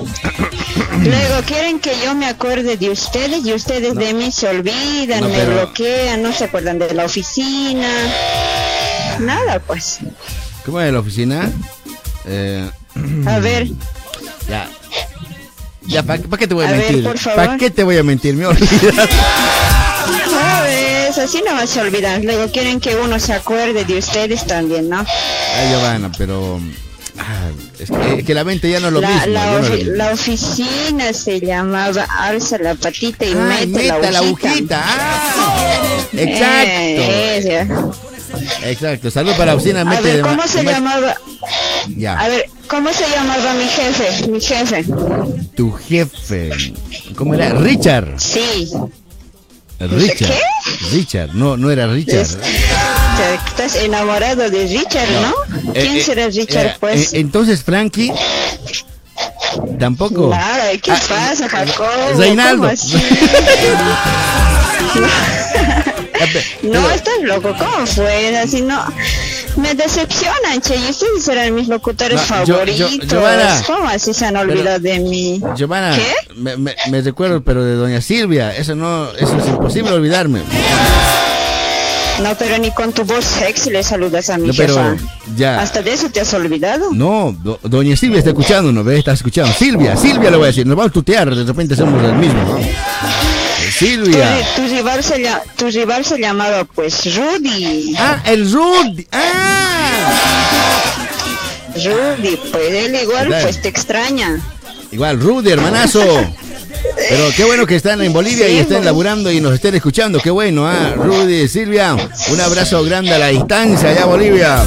Luego 1.03 1.43
quieren 1.47 1.81
que 1.81 1.93
yo 2.05 2.15
me 2.15 2.27
acuerde 2.27 2.77
de 2.77 2.91
ustedes 2.91 3.45
y 3.45 3.53
ustedes 3.53 3.95
de 3.95 4.15
mí 4.15 4.31
se 4.33 4.49
olvidan, 4.49 5.21
No, 5.21 5.29
me 5.29 5.35
pero- 5.39 5.53
bloquean, 5.53 6.23
no 6.23 6.33
se 6.33 6.45
acuerdan 6.45 6.79
de 6.79 6.93
la 6.95 7.05
oficina. 7.05 7.89
Nada, 9.21 9.59
pues. 9.61 9.99
¿Cómo 10.65 10.81
era 10.81 10.93
la 10.93 11.01
oficina? 11.01 11.51
Eh, 12.27 12.69
A 13.27 13.39
ver, 13.39 13.69
ya. 14.49 14.69
Ya, 15.87 16.03
¿para 16.03 16.19
qué 16.39 16.47
te 16.47 16.55
voy 16.55 16.67
a, 16.67 16.69
mentir? 16.69 17.09
¿Para 17.35 17.57
qué 17.57 17.71
te 17.71 17.83
voy 17.83 17.97
a 17.97 18.03
mentir? 18.03 18.35
Me 18.35 18.47
olvidas. 18.47 19.09
¿sabes? 20.31 21.19
Así 21.19 21.43
no 21.47 21.55
vas 21.55 21.75
a 21.77 21.83
olvidar. 21.83 22.23
Luego 22.23 22.51
quieren 22.53 22.79
que 22.81 22.95
uno 22.97 23.19
se 23.19 23.33
acuerde 23.33 23.85
de 23.85 23.99
ustedes 23.99 24.47
también, 24.47 24.89
¿no? 24.89 24.99
Ay, 24.99 25.71
Giovanna, 25.71 26.13
pero. 26.19 26.61
Ah, 27.19 27.51
es, 27.79 27.91
que, 27.91 28.15
es 28.19 28.25
que 28.25 28.35
la 28.35 28.45
mente 28.45 28.71
ya 28.71 28.81
no 28.81 28.91
lo 28.91 29.01
la, 29.01 29.09
mismo. 29.09 29.33
la 29.33 29.47
no 29.47 29.61
ofi- 29.61 30.13
oficina 30.13 31.13
se 31.13 31.41
llamaba 31.41 32.05
Alza 32.19 32.59
la 32.59 32.75
patita 32.75 33.25
y 33.25 33.31
Ay, 33.33 33.67
mete, 33.67 33.83
meta 33.85 33.99
la 34.01 34.11
la 34.11 34.19
agujita. 34.19 34.83
ah. 34.85 35.75
Exacto. 36.13 37.03
Eh, 37.03 37.39
esa. 37.39 38.69
Exacto. 38.69 39.11
Salud 39.11 39.33
para 39.33 39.47
la 39.47 39.55
oficina. 39.57 39.81
A 39.83 39.85
mete 39.85 40.03
ver, 40.03 40.17
de 40.17 40.23
ma- 40.23 40.29
¿cómo 40.31 40.47
se 40.47 40.63
llamaba? 40.65 41.15
Ya. 41.97 42.19
A 42.19 42.29
ver, 42.29 42.45
¿cómo 42.69 42.93
se 42.93 43.05
llamaba 43.09 43.55
mi 43.55 43.65
jefe? 43.65 44.27
Mi 44.29 44.41
jefe. 44.41 44.85
Tu 45.57 45.73
jefe. 45.73 46.51
¿Cómo 47.17 47.35
era? 47.35 47.51
Richard. 47.51 48.19
Sí. 48.19 48.71
Richard. 49.81 50.33
Richard. 50.93 51.31
No, 51.35 51.57
no 51.57 51.71
era 51.71 51.87
Richard. 51.87 52.27
Te- 53.19 53.35
Estás 53.63 53.77
enamorado 53.83 54.49
de 54.49 54.67
Richard, 54.67 55.09
¿no? 55.11 55.73
Eh, 55.75 55.81
¿Quién 55.83 55.97
eh, 55.97 56.03
será 56.03 56.27
Richard, 56.29 56.67
eh, 56.67 56.77
pues? 56.79 57.13
eh, 57.13 57.19
entonces, 57.21 57.63
Frankie. 57.63 58.13
Tampoco. 59.81 60.29
Nada, 60.29 60.71
¿qué 60.83 60.93
pasa, 60.93 61.49
Jacobo? 61.49 61.89
Reinaldo. 62.17 62.63
¿Cómo 62.63 62.73
así? 62.73 62.95
No, 66.63 66.91
estás 66.91 67.15
loco, 67.23 67.55
¿cómo 67.57 67.87
fue? 67.87 68.37
Así 68.39 68.61
no. 68.63 68.85
Me 69.57 69.75
decepcionan, 69.75 70.61
che, 70.61 70.77
y 70.77 70.91
ustedes 70.91 71.29
eran 71.29 71.55
mis 71.55 71.69
locutores 71.69 72.21
No, 72.31 72.45
yo- 72.45 72.65
yo- 72.65 72.87
favoritos. 72.89 73.09
Giovanna. 73.09 73.63
¿Cómo 73.67 73.89
así 73.89 74.13
se 74.13 74.27
han 74.27 74.35
Pero- 74.35 74.51
olvidado 74.53 74.79
de 74.81 74.99
mí? 75.01 75.41
Giovanna, 75.57 75.97
¿Qué? 75.97 76.35
me, 76.35 76.57
me- 76.57 76.75
me 76.91 77.01
recuerdo, 77.03 77.41
pero 77.43 77.65
de 77.65 77.75
doña 77.75 78.01
Silvia, 78.01 78.55
eso 78.55 78.75
no, 78.75 79.11
eso 79.13 79.37
es 79.39 79.47
imposible 79.49 79.93
olvidarme. 79.93 80.43
No, 82.23 82.35
pero 82.37 82.59
ni 82.59 82.71
con 82.73 82.93
tu 82.93 83.05
voz 83.05 83.25
sexy 83.25 83.71
le 83.71 83.83
saludas 83.83 84.29
a 84.31 84.39
mi 84.39 84.49
No, 84.49 84.55
pero 84.57 84.97
ya. 85.37 85.61
¿Hasta 85.61 85.83
de 85.83 85.93
eso 85.93 86.11
te 86.11 86.21
has 86.21 86.35
olvidado? 86.35 86.91
No, 86.93 87.33
do- 87.43 87.61
doña 87.63 87.97
Silvia 87.97 88.19
está 88.19 88.31
escuchando, 88.31 88.73
¿no 88.73 88.83
ve? 88.83 88.99
Está 88.99 89.13
escuchando. 89.13 89.53
Silvia, 89.53 89.97
Silvia 89.97 90.31
le 90.31 90.37
voy 90.37 90.45
a 90.45 90.49
decir, 90.49 90.67
nos 90.67 90.77
vamos 90.77 90.91
a 90.91 90.93
tutear, 90.95 91.33
de 91.35 91.45
repente 91.45 91.77
somos 91.77 92.03
el 92.05 92.15
mismo, 92.17 92.43
¿no? 92.43 92.59
Eh, 92.59 92.75
Tu, 93.79 93.85
Silvia. 93.87 94.41
tu 94.57 94.63
rival 94.67 95.05
se 95.05 95.25
tu 95.57 95.67
rival 95.69 96.05
se 96.05 96.19
llamaba 96.19 96.65
pues 96.65 97.05
Rudy. 97.15 97.95
Ah, 97.99 98.21
el 98.27 98.51
Rudy. 98.53 99.07
Ah. 99.13 100.13
Rudy, 101.77 102.37
pues 102.51 102.71
él 102.73 102.97
igual 103.03 103.29
pues 103.43 103.63
te 103.63 103.69
extraña. 103.69 104.41
Igual, 104.91 105.21
Rudy, 105.21 105.51
hermanazo. 105.51 106.03
Pero 107.09 107.29
qué 107.37 107.45
bueno 107.45 107.67
que 107.67 107.77
están 107.77 108.03
en 108.03 108.13
Bolivia 108.13 108.49
y 108.49 108.59
estén 108.59 108.85
laburando 108.85 109.31
y 109.31 109.41
nos 109.41 109.55
estén 109.55 109.75
escuchando. 109.75 110.19
Qué 110.21 110.31
bueno, 110.31 110.67
¿ah? 110.67 110.93
Rudy, 110.97 111.49
Silvia, 111.49 111.95
un 111.95 112.41
abrazo 112.41 112.83
grande 112.85 113.15
a 113.15 113.19
la 113.19 113.29
distancia 113.29 113.91
allá 113.91 114.03
a 114.03 114.07
Bolivia. 114.07 114.63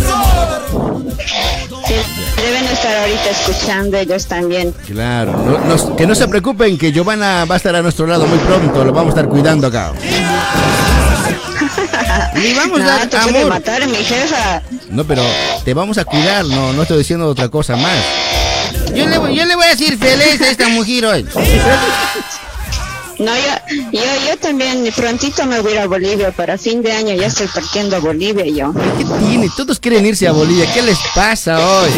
Sí, 1.88 1.94
deben 2.42 2.66
estar 2.66 2.96
ahorita 2.98 3.30
escuchando 3.30 3.98
ellos 3.98 4.26
también. 4.26 4.74
Claro, 4.88 5.34
no- 5.68 5.96
que 5.96 6.08
no 6.08 6.16
se 6.16 6.28
preocupen 6.28 6.78
que 6.78 6.92
Giovanna 6.92 7.46
va 7.46 7.56
a 7.56 7.58
estar 7.58 7.76
a 7.76 7.82
nuestro 7.82 8.08
lado 8.08 8.26
muy 8.26 8.38
pronto, 8.40 8.84
lo 8.86 8.92
vamos 8.94 9.14
a 9.16 9.20
estar 9.20 9.30
cuidando 9.30 9.68
acá. 9.68 9.92
Y 12.36 12.54
vamos 12.56 12.82
a 12.82 12.86
dar 12.86 13.08
te 13.08 13.18
amor. 13.18 13.48
matar 13.48 13.88
mi 13.88 13.96
jefa. 13.98 14.62
No, 14.90 15.04
pero 15.06 15.22
te 15.64 15.74
vamos 15.74 15.98
a 15.98 16.06
cuidar, 16.06 16.46
no, 16.46 16.74
no 16.74 16.82
estoy 16.82 16.98
diciendo 17.00 17.28
otra 17.28 17.50
cosa 17.50 17.76
más. 17.76 17.98
Yo 18.96 19.08
le, 19.08 19.18
voy- 19.18 19.36
yo 19.36 19.46
le 19.46 19.56
voy 19.56 19.66
a 19.66 19.70
decir 19.70 19.98
feliz 19.98 20.42
a 20.42 20.50
esta 20.50 20.68
mujer 20.70 21.06
hoy. 21.06 21.26
No, 23.20 23.32
yo, 23.36 23.76
yo, 23.92 24.02
yo 24.30 24.38
también 24.40 24.90
prontito 24.96 25.46
me 25.46 25.60
voy 25.62 25.74
a 25.74 25.76
ir 25.76 25.82
a 25.82 25.88
Bolivia 25.88 26.32
para 26.32 26.58
fin 26.58 26.82
de 26.82 26.92
año, 26.92 27.14
ya 27.14 27.28
estoy 27.28 27.48
partiendo 27.48 27.96
a 27.98 28.00
Bolivia 28.00 28.46
yo. 28.46 28.74
¿Qué 28.98 29.06
tiene? 29.28 29.48
Todos 29.56 29.80
quieren 29.80 30.06
irse 30.06 30.28
a 30.28 30.32
Bolivia, 30.32 30.66
¿qué 30.74 30.82
les 30.82 30.98
pasa 31.14 31.60
hoy? 31.60 31.90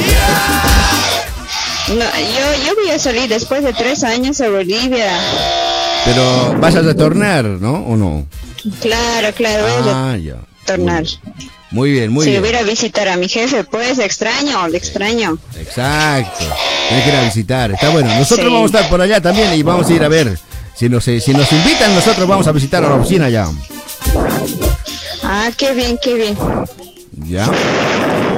No, 1.89 1.95
yo, 1.95 2.65
yo 2.67 2.75
voy 2.75 2.89
a 2.91 2.99
salir 2.99 3.29
después 3.29 3.63
de 3.63 3.71
tres 3.73 4.03
años 4.03 4.39
a 4.41 4.49
Bolivia. 4.49 5.11
Pero 6.05 6.57
vas 6.59 6.75
a 6.75 6.81
retornar, 6.81 7.45
¿no? 7.45 7.73
¿O 7.85 7.95
no? 7.95 8.25
Claro, 8.81 9.33
claro, 9.35 9.65
Ah, 9.93 10.17
ya. 10.17 10.35
Retornar. 10.67 11.03
Muy 11.71 11.91
bien, 11.91 12.11
muy 12.11 12.23
si 12.23 12.31
bien. 12.31 12.41
voy 12.41 12.49
a 12.49 12.53
ir 12.53 12.57
a 12.57 12.63
visitar 12.63 13.07
a 13.07 13.17
mi 13.17 13.27
jefe, 13.27 13.63
pues 13.63 13.97
extraño, 13.99 14.67
le 14.67 14.77
extraño. 14.77 15.37
Exacto. 15.57 16.45
Tienes 16.87 17.03
que 17.05 17.09
ir 17.09 17.15
a 17.15 17.23
visitar. 17.23 17.71
Está 17.71 17.89
bueno. 17.89 18.13
Nosotros 18.15 18.47
Sí. 18.47 18.53
vamos 18.53 18.73
a 18.73 18.77
estar 18.77 18.89
por 18.91 19.01
allá 19.01 19.19
también 19.21 19.53
y 19.53 19.63
vamos 19.63 19.89
a 19.89 19.93
ir 19.93 20.03
a 20.03 20.07
ver. 20.07 20.37
Si 20.75 20.89
nos, 20.89 21.07
eh, 21.07 21.19
si 21.19 21.33
nos 21.33 21.51
invitan, 21.51 21.93
nosotros 21.95 22.27
vamos 22.27 22.45
a 22.47 22.51
visitar 22.51 22.83
a 22.83 22.89
la 22.89 22.95
oficina 22.95 23.29
ya. 23.29 23.47
Ah, 25.23 25.49
qué 25.57 25.73
bien, 25.73 25.97
qué 26.01 26.13
bien. 26.15 26.37
¿Ya? 27.27 27.49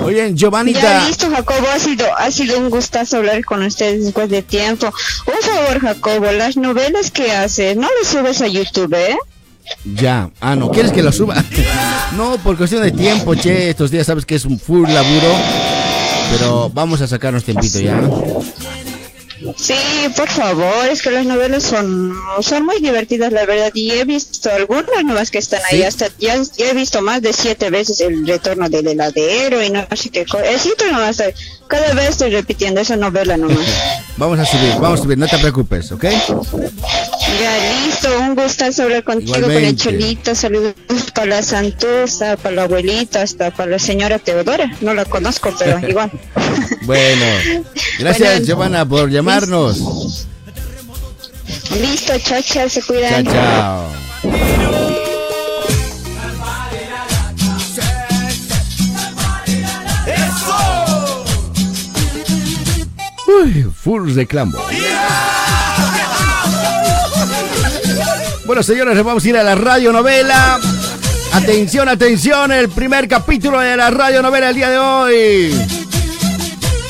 Oye, 0.04 0.34
Giovanita. 0.36 0.80
Ya 0.82 1.08
listo, 1.08 1.30
Jacobo, 1.30 1.68
ha 1.74 1.80
sido, 1.80 2.06
ha 2.16 2.30
sido 2.32 2.60
un 2.60 2.70
gustazo 2.70 3.18
hablar 3.18 3.44
con 3.44 3.64
ustedes 3.64 4.04
después 4.06 4.30
de 4.30 4.42
tiempo. 4.44 4.94
Un 5.26 5.42
favor, 5.50 5.80
Jacobo, 5.82 6.32
las 6.32 6.58
novelas 6.58 7.10
que 7.10 7.32
haces, 7.32 7.76
no 7.76 7.88
las 8.00 8.08
subes 8.12 8.42
a 8.42 8.48
YouTube, 8.48 8.94
¿eh? 8.94 9.18
Ya. 9.84 10.30
Ah, 10.40 10.56
no. 10.56 10.72
¿Quieres 10.72 10.92
que 10.92 11.04
lo 11.04 11.12
suba? 11.12 11.36
no, 12.18 12.38
por 12.38 12.58
cuestión 12.58 12.84
de 12.84 12.92
tiempo, 12.92 13.36
che. 13.36 13.70
Estos 13.70 13.92
días 13.92 14.08
sabes 14.08 14.26
que 14.26 14.36
es 14.36 14.46
un 14.46 14.60
full 14.60 14.88
laburo. 14.90 15.34
Pero 16.32 16.70
vamos 16.74 17.02
a 17.02 17.08
sacarnos 17.08 17.44
tiempito 17.44 17.80
ya. 17.80 18.02
Sí, 19.58 19.76
por 20.16 20.28
favor, 20.30 20.88
es 20.90 21.02
que 21.02 21.12
las 21.12 21.26
novelas 21.26 21.64
son, 21.64 22.14
son 22.42 22.66
muy 22.66 22.80
divertidas, 22.80 23.32
la 23.32 23.46
verdad, 23.46 23.70
y 23.74 23.92
he 23.92 24.04
visto 24.04 24.50
algunas 24.50 25.04
nuevas 25.04 25.30
que 25.30 25.38
están 25.38 25.62
ahí, 25.70 25.84
hasta 25.84 26.08
ya, 26.18 26.36
ya 26.58 26.70
he 26.70 26.74
visto 26.74 27.02
más 27.02 27.22
de 27.22 27.32
siete 27.32 27.70
veces 27.70 28.02
el 28.02 28.26
retorno 28.26 28.70
del 28.70 28.88
heladero 28.88 29.62
y 29.62 29.70
no 29.70 29.86
sé 29.96 30.10
qué 30.10 30.26
cosa. 30.26 30.46
nomás, 30.92 31.22
cada 31.68 31.94
vez 31.94 32.10
estoy 32.12 32.32
repitiendo 32.32 32.82
esa 32.82 32.96
novela 32.96 33.38
nomás. 33.38 33.66
Vamos 34.18 34.40
a 34.40 34.46
subir, 34.46 34.72
vamos 34.80 35.02
a 35.02 35.04
subir. 35.04 35.18
No 35.18 35.28
te 35.28 35.38
preocupes, 35.38 35.92
¿ok? 35.92 36.06
Ya 37.42 37.86
listo, 37.86 38.20
un 38.20 38.36
gustazo 38.36 38.84
hablar 38.84 39.04
contigo, 39.04 39.42
con 39.42 39.52
el. 39.52 39.76
Cholito, 39.76 40.36
saludos 40.36 40.74
para 41.14 41.28
la 41.28 41.44
Santusta, 41.44 42.38
para 42.38 42.56
la 42.56 42.64
abuelita, 42.64 43.22
hasta 43.22 43.52
para 43.52 43.72
la 43.72 43.80
señora 43.80 44.20
Teodora, 44.20 44.72
no 44.82 44.94
la 44.94 45.06
conozco, 45.06 45.54
pero 45.58 45.80
igual. 45.88 46.12
Bueno. 46.84 47.26
Gracias, 48.00 48.30
Bueno. 48.32 48.46
Giovanna, 48.46 48.86
por 48.88 49.10
llamarnos. 49.10 50.28
Listo, 51.80 52.14
chao, 52.20 52.42
chao, 52.42 52.70
se 52.70 52.82
Chao, 52.82 52.88
cuidan. 52.88 53.26
chao. 53.26 53.92
Uy, 63.28 63.64
full 63.74 64.14
reclamo. 64.16 64.58
Bueno, 68.46 68.62
señores, 68.62 69.04
vamos 69.04 69.26
a 69.26 69.30
ir 69.30 69.38
a 69.38 69.44
la 69.44 69.56
radionovela. 69.56 70.60
Atención, 71.34 71.90
atención, 71.90 72.52
el 72.52 72.70
primer 72.70 73.08
capítulo 73.08 73.60
de 73.60 73.76
la 73.76 73.90
radionovela 73.90 74.50
el 74.50 74.56
día 74.56 74.70
de 74.70 74.78
hoy. 74.78 75.68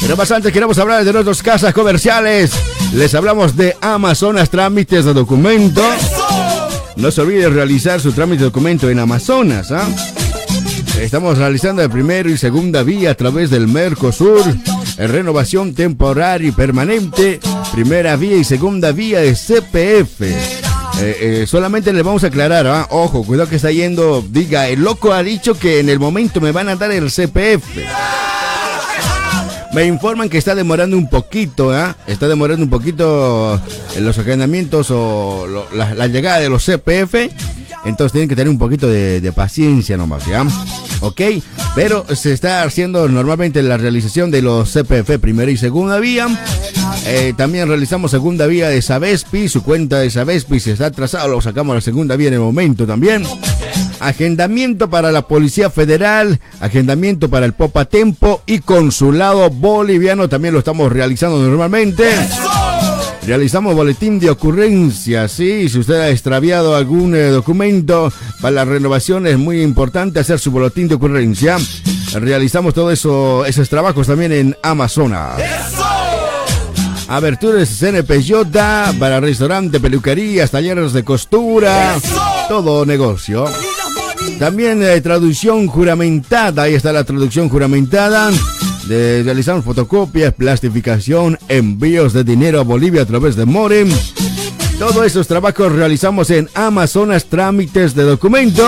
Pero 0.02 0.18
más 0.18 0.30
antes 0.32 0.52
queremos 0.52 0.78
hablar 0.80 1.06
de 1.06 1.14
nuestras 1.14 1.42
casas 1.42 1.74
comerciales. 1.74 2.52
Les 2.94 3.16
hablamos 3.16 3.56
de 3.56 3.76
Amazonas 3.80 4.50
Trámites 4.50 5.06
de 5.06 5.14
Documento. 5.14 5.82
No 6.98 7.10
se 7.10 7.22
olvide 7.22 7.50
realizar 7.50 8.02
su 8.02 8.12
trámite 8.12 8.40
de 8.40 8.46
documento 8.46 8.90
en 8.90 9.00
Amazonas. 9.00 9.72
¿ah? 9.72 9.88
Estamos 11.00 11.38
realizando 11.38 11.82
el 11.82 11.90
primero 11.90 12.30
y 12.30 12.38
segunda 12.38 12.84
vía 12.84 13.12
a 13.12 13.16
través 13.16 13.50
del 13.50 13.70
Mercosur. 13.70 14.44
En 14.98 15.12
renovación 15.12 15.74
temporal 15.74 16.44
y 16.44 16.52
permanente. 16.52 17.40
Primera 17.72 18.18
vía 18.18 18.36
y 18.36 18.44
segunda 18.44 18.92
vía 18.92 19.22
de 19.22 19.34
CPF. 19.34 20.65
Eh, 21.02 21.42
eh, 21.42 21.48
solamente 21.48 21.92
les 21.92 22.04
vamos 22.04 22.24
a 22.24 22.28
aclarar, 22.28 22.68
¿ah? 22.68 22.88
ojo, 22.90 23.24
cuidado 23.24 23.50
que 23.50 23.58
está 23.58 23.72
yendo, 23.72 24.24
diga, 24.30 24.70
el 24.70 24.82
loco 24.82 25.12
ha 25.12 25.24
dicho 25.24 25.58
que 25.58 25.80
en 25.80 25.90
el 25.90 26.00
momento 26.00 26.40
me 26.40 26.52
van 26.52 26.70
a 26.70 26.76
dar 26.76 26.92
el 26.92 27.12
CPF. 27.12 27.64
Me 29.74 29.86
informan 29.86 30.30
que 30.30 30.38
está 30.38 30.56
demorando 30.56 30.98
un 30.98 31.10
poquito, 31.10 31.72
¿ah? 31.74 31.98
Está 32.08 32.30
demorando 32.30 32.64
un 32.64 32.70
poquito 32.70 33.62
en 33.94 34.06
los 34.06 34.18
agendamientos 34.18 34.88
o 34.90 35.46
la 35.74 36.08
llegada 36.08 36.40
de 36.40 36.48
los 36.48 36.64
CPF. 36.64 37.30
Entonces 37.86 38.14
tienen 38.14 38.28
que 38.30 38.36
tener 38.36 38.50
un 38.50 38.58
poquito 38.58 38.88
de, 38.88 39.20
de 39.22 39.32
paciencia 39.32 39.98
nomás, 39.98 40.26
¿ya? 40.26 40.46
¿Ok? 41.02 41.22
Pero 41.76 42.06
se 42.16 42.34
está 42.34 42.64
haciendo 42.64 43.08
normalmente 43.10 43.62
la 43.62 43.78
realización 43.78 44.32
de 44.32 44.42
los 44.42 44.72
CPF 44.72 45.20
primera 45.20 45.52
y 45.52 45.58
segunda 45.58 46.00
vía. 46.00 46.28
Eh, 47.08 47.34
también 47.38 47.68
realizamos 47.68 48.12
segunda 48.12 48.48
vía 48.48 48.70
de 48.70 48.82
Sabespi. 48.82 49.48
Su 49.48 49.64
cuenta 49.64 50.00
de 50.00 50.10
Sabespi 50.10 50.60
se 50.60 50.72
está 50.72 50.88
atrasado. 50.88 51.28
Lo 51.28 51.42
sacamos 51.42 51.74
a 51.74 51.76
la 51.76 51.82
segunda 51.82 52.16
vía 52.16 52.30
en 52.30 52.36
el 52.36 52.40
momento 52.40 52.88
también. 52.88 53.24
Agendamiento 54.00 54.90
para 54.90 55.12
la 55.12 55.28
Policía 55.28 55.70
Federal, 55.70 56.40
agendamiento 56.60 57.30
para 57.30 57.46
el 57.46 57.54
Popa 57.54 57.86
Tempo 57.86 58.42
y 58.46 58.60
Consulado 58.60 59.50
Boliviano 59.50 60.28
también 60.28 60.54
lo 60.54 60.60
estamos 60.60 60.92
realizando 60.92 61.38
normalmente. 61.40 62.10
Realizamos 63.26 63.74
boletín 63.74 64.20
de 64.20 64.30
ocurrencia, 64.30 65.28
sí, 65.28 65.68
si 65.68 65.80
usted 65.80 65.96
ha 65.96 66.10
extraviado 66.10 66.76
algún 66.76 67.16
eh, 67.16 67.30
documento 67.30 68.14
para 68.40 68.52
la 68.52 68.66
renovación 68.66 69.26
es 69.26 69.40
muy 69.40 69.64
importante 69.64 70.20
hacer 70.20 70.38
su 70.38 70.52
boletín 70.52 70.88
de 70.88 70.96
ocurrencia. 70.96 71.58
Realizamos 72.14 72.76
todos 72.76 72.94
eso, 72.94 73.44
esos 73.46 73.68
trabajos 73.68 74.06
también 74.06 74.32
en 74.32 74.58
Amazonas. 74.62 75.42
Aberturas 77.08 77.70
CNPJ 77.80 78.96
para 79.00 79.20
restaurante, 79.20 79.80
peluquerías, 79.80 80.52
talleres 80.52 80.92
de 80.92 81.04
costura, 81.04 81.96
todo 82.48 82.86
negocio. 82.86 83.46
También 84.40 84.82
traducción 85.04 85.68
juramentada, 85.68 86.64
ahí 86.64 86.74
está 86.74 86.92
la 86.92 87.04
traducción 87.04 87.48
juramentada. 87.48 88.32
De, 88.88 89.24
realizamos 89.24 89.64
fotocopias, 89.64 90.34
plastificación, 90.34 91.38
envíos 91.48 92.14
de 92.14 92.24
dinero 92.24 92.60
a 92.60 92.64
Bolivia 92.64 93.04
a 93.04 93.06
través 93.06 93.36
de 93.36 93.46
Morem. 93.46 93.90
Todos 94.80 95.06
esos 95.06 95.28
trabajos 95.28 95.72
realizamos 95.72 96.30
en 96.32 96.50
Amazonas 96.54 97.26
Trámites 97.26 97.96
de 97.96 98.04
Documento 98.04 98.68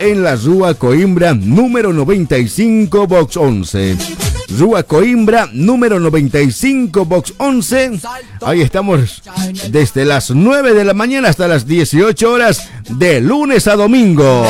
en 0.00 0.22
la 0.22 0.36
Rúa 0.36 0.74
Coimbra 0.74 1.34
número 1.34 1.92
95 1.92 3.06
Box 3.06 3.36
11. 3.36 4.27
Rúa 4.56 4.82
Coimbra 4.82 5.48
número 5.52 6.00
95 6.00 7.04
Box 7.04 7.34
11. 7.36 8.00
Ahí 8.40 8.62
estamos 8.62 9.22
desde 9.70 10.04
las 10.04 10.30
9 10.30 10.74
de 10.74 10.84
la 10.84 10.94
mañana 10.94 11.28
hasta 11.28 11.48
las 11.48 11.66
18 11.66 12.32
horas 12.32 12.68
de 12.88 13.20
lunes 13.20 13.66
a 13.66 13.76
domingo. 13.76 14.46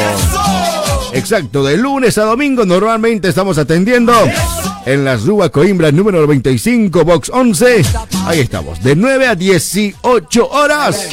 Exacto, 1.13 1.65
de 1.65 1.77
lunes 1.77 2.19
a 2.19 2.25
domingo 2.25 2.65
normalmente 2.65 3.29
estamos 3.29 3.59
atendiendo 3.59 4.13
en 4.87 5.05
la 5.05 5.17
Rúa 5.17 5.49
Coimbra 5.49 5.91
número 5.91 6.21
95 6.21 7.05
Box 7.05 7.31
11. 7.31 7.83
Ahí 8.27 8.41
estamos, 8.41 8.83
de 8.83 8.95
9 8.95 9.27
a 9.27 9.35
18 9.35 10.49
horas. 10.49 11.09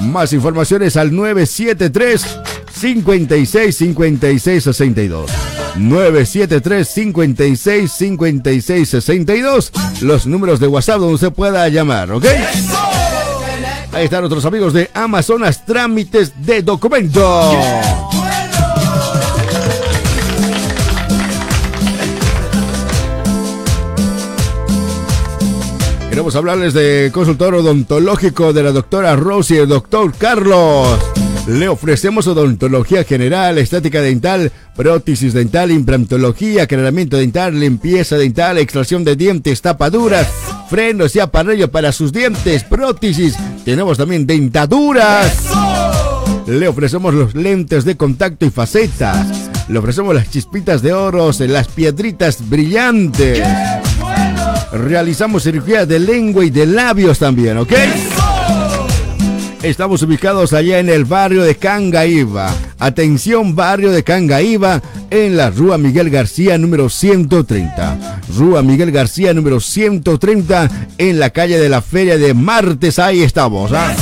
Más 0.00 0.32
informaciones 0.32 0.96
al 0.96 1.14
973 1.14 2.26
56 2.72 3.76
56 3.76 4.62
62. 4.64 5.30
973 5.76 6.88
56 6.88 7.92
56 7.92 8.88
62. 8.88 9.72
Los 10.02 10.26
números 10.26 10.60
de 10.60 10.68
WhatsApp 10.68 10.98
donde 10.98 11.14
usted 11.14 11.32
pueda 11.32 11.68
llamar, 11.68 12.12
¿ok? 12.12 12.24
Ahí 13.92 14.04
están 14.04 14.20
nuestros 14.20 14.44
amigos 14.44 14.72
de 14.72 14.90
Amazonas 14.92 15.64
Trámites 15.64 16.32
de 16.44 16.62
Documento. 16.62 17.52
Queremos 26.08 26.36
hablarles 26.36 26.74
de 26.74 27.10
consultorio 27.12 27.60
odontológico 27.60 28.52
de 28.52 28.62
la 28.62 28.70
doctora 28.70 29.16
Rosy 29.16 29.54
y 29.54 29.58
el 29.58 29.68
doctor 29.68 30.12
Carlos. 30.16 30.98
Le 31.46 31.68
ofrecemos 31.68 32.26
odontología 32.26 33.04
general, 33.04 33.58
estética 33.58 34.00
dental, 34.00 34.50
prótesis 34.74 35.34
dental, 35.34 35.70
implantología, 35.70 36.62
aclaramiento 36.62 37.18
dental, 37.18 37.60
limpieza 37.60 38.16
dental, 38.16 38.56
extracción 38.56 39.04
de 39.04 39.14
dientes, 39.14 39.60
tapaduras, 39.60 40.26
frenos 40.70 41.14
y 41.16 41.20
aparello 41.20 41.70
para 41.70 41.92
sus 41.92 42.12
dientes, 42.12 42.64
prótesis. 42.64 43.34
Tenemos 43.64 43.98
también 43.98 44.26
dentaduras. 44.26 45.36
Le 46.46 46.66
ofrecemos 46.66 47.12
los 47.12 47.34
lentes 47.34 47.84
de 47.84 47.96
contacto 47.96 48.46
y 48.46 48.50
facetas. 48.50 49.50
Le 49.68 49.78
ofrecemos 49.78 50.14
las 50.14 50.30
chispitas 50.30 50.80
de 50.80 50.94
oros, 50.94 51.40
las 51.40 51.68
piedritas 51.68 52.48
brillantes. 52.48 53.46
Realizamos 54.72 55.42
cirugía 55.42 55.84
de 55.84 55.98
lengua 55.98 56.44
y 56.44 56.50
de 56.50 56.66
labios 56.66 57.18
también, 57.18 57.58
¿ok? 57.58 57.72
Estamos 59.64 60.02
ubicados 60.02 60.52
allá 60.52 60.78
en 60.78 60.90
el 60.90 61.06
barrio 61.06 61.42
de 61.42 61.56
Cangaíba. 61.56 62.54
Atención, 62.78 63.56
barrio 63.56 63.92
de 63.92 64.04
Cangaíba, 64.04 64.82
en 65.08 65.38
la 65.38 65.48
Rúa 65.48 65.78
Miguel 65.78 66.10
García 66.10 66.58
número 66.58 66.90
130. 66.90 68.20
Rúa 68.36 68.60
Miguel 68.60 68.92
García 68.92 69.32
número 69.32 69.60
130, 69.60 70.70
en 70.98 71.18
la 71.18 71.30
calle 71.30 71.58
de 71.58 71.70
la 71.70 71.80
Feria 71.80 72.18
de 72.18 72.34
Martes. 72.34 72.98
Ahí 72.98 73.22
estamos, 73.22 73.72
¿ah? 73.72 73.96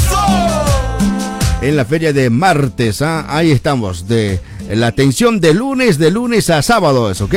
En 1.62 1.76
la 1.76 1.84
Feria 1.84 2.12
de 2.12 2.28
Martes, 2.28 3.00
¿ah? 3.00 3.26
Ahí 3.28 3.52
estamos. 3.52 4.08
De 4.08 4.40
la 4.68 4.88
atención 4.88 5.40
de 5.40 5.54
lunes, 5.54 5.96
de 5.96 6.10
lunes 6.10 6.50
a 6.50 6.60
sábados, 6.62 7.20
¿ok? 7.20 7.34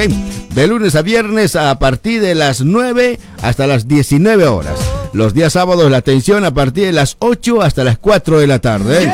De 0.56 0.66
lunes 0.66 0.96
a 0.96 1.04
viernes 1.04 1.56
a 1.56 1.78
partir 1.78 2.24
de 2.24 2.34
las 2.34 2.62
9 2.62 3.20
hasta 3.44 3.68
las 3.68 3.88
19 3.88 4.48
horas. 4.48 4.95
Los 5.16 5.34
días 5.34 5.54
sábados 5.54 5.90
la 5.90 5.96
atención 5.96 6.44
a 6.44 6.54
partir 6.54 6.88
de 6.88 6.92
las 6.92 7.16
8 7.20 7.62
hasta 7.62 7.86
las 7.86 7.98
4 7.98 8.38
de 8.40 8.48
la 8.48 8.60
tarde. 8.60 9.10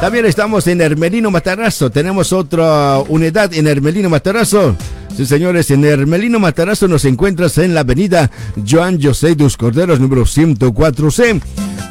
También 0.00 0.26
estamos 0.26 0.66
en 0.66 0.80
Hermelino 0.80 1.30
Matarazzo. 1.30 1.90
Tenemos 1.90 2.32
otra 2.32 2.98
unidad 3.06 3.54
en 3.54 3.68
Hermelino 3.68 4.10
Matarazzo. 4.10 4.74
Sí, 5.16 5.24
señores, 5.24 5.70
en 5.70 5.84
Hermelino 5.84 6.40
Matarazzo 6.40 6.88
nos 6.88 7.04
encuentras 7.04 7.56
en 7.58 7.72
la 7.72 7.80
avenida 7.80 8.32
Joan 8.68 9.00
José 9.00 9.36
dos 9.36 9.56
Corderos, 9.56 10.00
número 10.00 10.22
104C. 10.22 11.40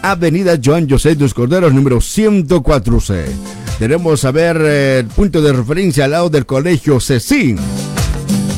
Avenida 0.01 0.59
Joan 0.61 0.89
José 0.89 1.15
dos 1.15 1.33
Corderos, 1.33 1.73
número 1.73 1.99
104C. 1.99 3.23
Tenemos 3.79 4.25
a 4.25 4.31
ver 4.31 4.57
eh, 4.59 4.99
el 4.99 5.05
punto 5.05 5.41
de 5.41 5.53
referencia 5.53 6.03
al 6.03 6.11
lado 6.11 6.29
del 6.29 6.45
colegio 6.45 6.99
CECIN. 6.99 7.59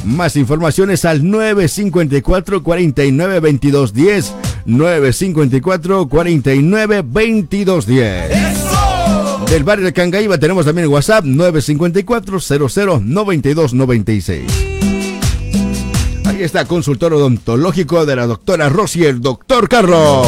Más 0.03 0.35
informaciones 0.35 1.05
al 1.05 1.29
954 1.29 2.63
49 2.63 3.39
22 3.39 3.93
10. 3.93 4.33
954 4.67 6.07
49 6.07 7.03
22 7.05 7.85
10. 7.87 8.31
Del 9.49 9.63
barrio 9.63 9.85
de 9.85 9.93
Cangaíba 9.93 10.37
tenemos 10.37 10.65
también 10.65 10.83
el 10.83 10.89
WhatsApp 10.89 11.23
954 11.23 12.39
00 12.39 13.01
92 13.03 13.73
96. 13.73 14.43
Ahí 16.25 16.43
está, 16.43 16.65
consultor 16.65 17.13
odontológico 17.13 18.05
de 18.05 18.17
la 18.17 18.27
doctora 18.27 18.67
Rosy, 18.67 19.05
el 19.05 19.21
doctor 19.21 19.69
Carlos. 19.69 20.27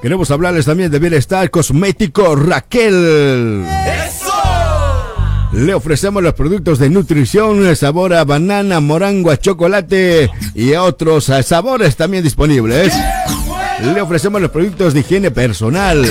Queremos 0.00 0.30
hablarles 0.30 0.66
también 0.66 0.90
de 0.90 0.98
bienestar 1.00 1.50
cosmético 1.50 2.34
Raquel. 2.34 3.64
Le 5.52 5.74
ofrecemos 5.74 6.22
los 6.22 6.32
productos 6.32 6.78
de 6.78 6.88
nutrición, 6.88 7.76
sabor 7.76 8.14
a 8.14 8.24
banana, 8.24 8.80
morango, 8.80 9.30
a 9.30 9.36
chocolate 9.36 10.30
y 10.54 10.72
otros 10.72 11.28
eh, 11.28 11.42
sabores 11.42 11.94
también 11.96 12.24
disponibles. 12.24 12.94
Le 13.82 14.00
ofrecemos 14.00 14.40
los 14.40 14.50
productos 14.50 14.94
de 14.94 15.00
higiene 15.00 15.30
personal, 15.30 16.06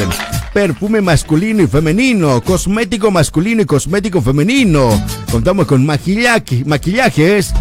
perfume 0.54 1.02
masculino 1.02 1.64
y 1.64 1.68
femenino, 1.68 2.42
cosmético 2.42 3.10
masculino 3.10 3.64
y 3.64 3.66
cosmético 3.66 4.22
femenino. 4.22 4.90
Contamos 5.32 5.66
con 5.66 5.86
maquillaje, 5.86 6.64
maquillajes. 6.66 7.52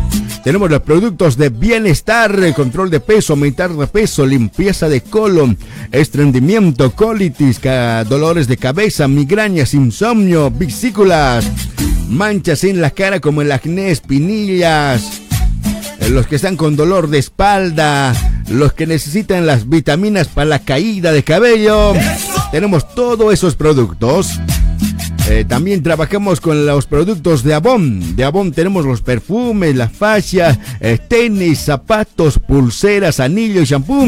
Tenemos 0.44 0.70
los 0.70 0.80
productos 0.80 1.36
de 1.36 1.50
bienestar, 1.50 2.34
control 2.54 2.90
de 2.90 3.00
peso, 3.00 3.34
aumentar 3.34 3.72
de 3.72 3.86
peso, 3.86 4.24
limpieza 4.24 4.88
de 4.88 5.02
colon, 5.02 5.58
estreñimiento, 5.92 6.92
colitis, 6.92 7.60
dolores 8.08 8.48
de 8.48 8.56
cabeza, 8.56 9.06
migrañas, 9.06 9.74
insomnio, 9.74 10.50
vesículas, 10.50 11.46
manchas 12.08 12.64
en 12.64 12.80
la 12.80 12.90
cara 12.90 13.20
como 13.20 13.42
el 13.42 13.52
acné, 13.52 13.90
espinillas, 13.90 15.20
los 16.10 16.26
que 16.26 16.36
están 16.36 16.56
con 16.56 16.74
dolor 16.74 17.08
de 17.10 17.18
espalda, 17.18 18.14
los 18.48 18.72
que 18.72 18.86
necesitan 18.86 19.46
las 19.46 19.68
vitaminas 19.68 20.28
para 20.28 20.46
la 20.46 20.58
caída 20.60 21.12
de 21.12 21.22
cabello. 21.22 21.92
Tenemos 22.50 22.94
todos 22.94 23.32
esos 23.32 23.56
productos. 23.56 24.40
Eh, 25.28 25.44
también 25.46 25.82
trabajamos 25.82 26.40
con 26.40 26.66
los 26.66 26.86
productos 26.86 27.42
de 27.42 27.54
Avon. 27.54 28.16
De 28.16 28.24
Avon 28.24 28.52
tenemos 28.52 28.84
los 28.84 29.02
perfumes, 29.02 29.76
la 29.76 29.88
fascia, 29.88 30.58
eh, 30.80 30.98
tenis, 31.08 31.60
zapatos, 31.60 32.38
pulseras, 32.38 33.20
anillos, 33.20 33.68
shampoo. 33.68 34.06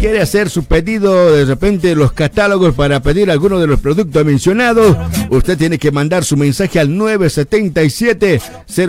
¿Quiere 0.00 0.22
hacer 0.22 0.48
su 0.48 0.64
pedido 0.64 1.36
de 1.36 1.44
repente 1.44 1.94
los 1.94 2.12
catálogos 2.12 2.74
para 2.74 3.02
pedir 3.02 3.30
alguno 3.30 3.60
de 3.60 3.66
los 3.66 3.80
productos 3.80 4.24
mencionados? 4.24 4.96
Usted 5.28 5.58
tiene 5.58 5.76
que 5.76 5.90
mandar 5.90 6.24
su 6.24 6.38
mensaje 6.38 6.80
al 6.80 6.96
977 6.96 8.40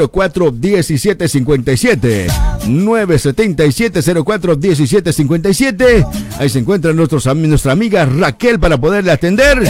04 0.10 0.54
1757. 0.54 2.28
977 2.66 4.24
04 4.24 4.56
1757. 4.56 6.06
Ahí 6.40 6.48
se 6.48 6.60
encuentra 6.60 6.94
nuestra 6.94 7.74
amiga 7.74 8.06
Raquel 8.06 8.58
para 8.58 8.78
poderle 8.78 9.12
atender. 9.12 9.70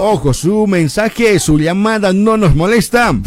Ojo, 0.00 0.32
su 0.32 0.64
mensaje, 0.66 1.38
su 1.40 1.58
llamada 1.58 2.12
no 2.12 2.36
nos 2.36 2.54
molesta. 2.54 3.18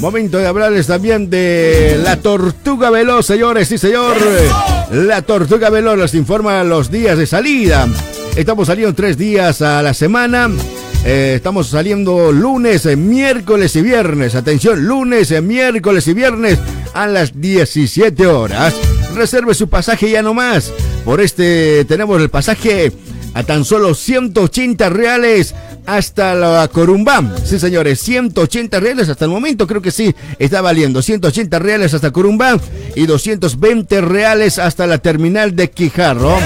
Momento 0.00 0.38
de 0.38 0.46
hablarles 0.46 0.86
también 0.86 1.28
de 1.28 2.00
la 2.02 2.16
tortuga 2.16 2.88
veloz, 2.88 3.26
señores, 3.26 3.68
sí 3.68 3.76
señor. 3.76 4.16
La 4.92 5.20
tortuga 5.20 5.68
veloz 5.68 5.98
nos 5.98 6.14
informa 6.14 6.64
los 6.64 6.90
días 6.90 7.18
de 7.18 7.26
salida. 7.26 7.86
Estamos 8.34 8.68
saliendo 8.68 8.94
tres 8.94 9.18
días 9.18 9.60
a 9.60 9.82
la 9.82 9.92
semana. 9.92 10.50
Eh, 11.04 11.34
estamos 11.36 11.68
saliendo 11.68 12.32
lunes, 12.32 12.86
eh, 12.86 12.96
miércoles 12.96 13.76
y 13.76 13.82
viernes. 13.82 14.34
Atención, 14.34 14.86
lunes, 14.86 15.30
eh, 15.32 15.42
miércoles 15.42 16.08
y 16.08 16.14
viernes 16.14 16.58
a 16.94 17.06
las 17.06 17.38
17 17.38 18.26
horas. 18.26 18.74
Reserve 19.14 19.52
su 19.52 19.68
pasaje 19.68 20.10
ya 20.10 20.22
nomás. 20.22 20.72
Por 21.04 21.20
este 21.20 21.84
tenemos 21.84 22.22
el 22.22 22.30
pasaje 22.30 22.90
a 23.34 23.42
tan 23.42 23.66
solo 23.66 23.94
180 23.94 24.88
reales 24.88 25.54
hasta 25.96 26.34
la 26.34 26.68
Corumbá. 26.68 27.22
Sí, 27.44 27.58
señores, 27.58 28.00
180 28.00 28.78
reales 28.78 29.08
hasta 29.08 29.24
el 29.24 29.30
momento, 29.30 29.66
creo 29.66 29.82
que 29.82 29.90
sí, 29.90 30.14
está 30.38 30.60
valiendo. 30.60 31.02
180 31.02 31.58
reales 31.58 31.94
hasta 31.94 32.12
Corumbá 32.12 32.58
y 32.94 33.06
220 33.06 34.00
reales 34.00 34.58
hasta 34.58 34.86
la 34.86 34.98
terminal 34.98 35.56
de 35.56 35.70
Quijarro. 35.70 36.36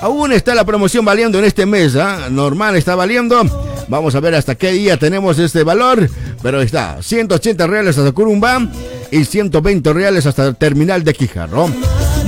Aún 0.00 0.32
está 0.32 0.54
la 0.54 0.64
promoción 0.64 1.04
valiendo 1.04 1.38
en 1.38 1.44
este 1.44 1.66
mes, 1.66 1.96
¿ah? 1.96 2.28
normal 2.30 2.76
está 2.76 2.94
valiendo. 2.94 3.42
Vamos 3.88 4.14
a 4.14 4.20
ver 4.20 4.34
hasta 4.34 4.54
qué 4.54 4.72
día 4.72 4.96
tenemos 4.96 5.38
este 5.38 5.64
valor, 5.64 6.08
pero 6.42 6.62
está 6.62 7.02
180 7.02 7.66
reales 7.66 7.98
hasta 7.98 8.12
Corumbá 8.12 8.68
y 9.10 9.24
120 9.24 9.92
reales 9.92 10.24
hasta 10.24 10.46
el 10.46 10.56
terminal 10.56 11.04
de 11.04 11.12
Quijarro. 11.12 11.68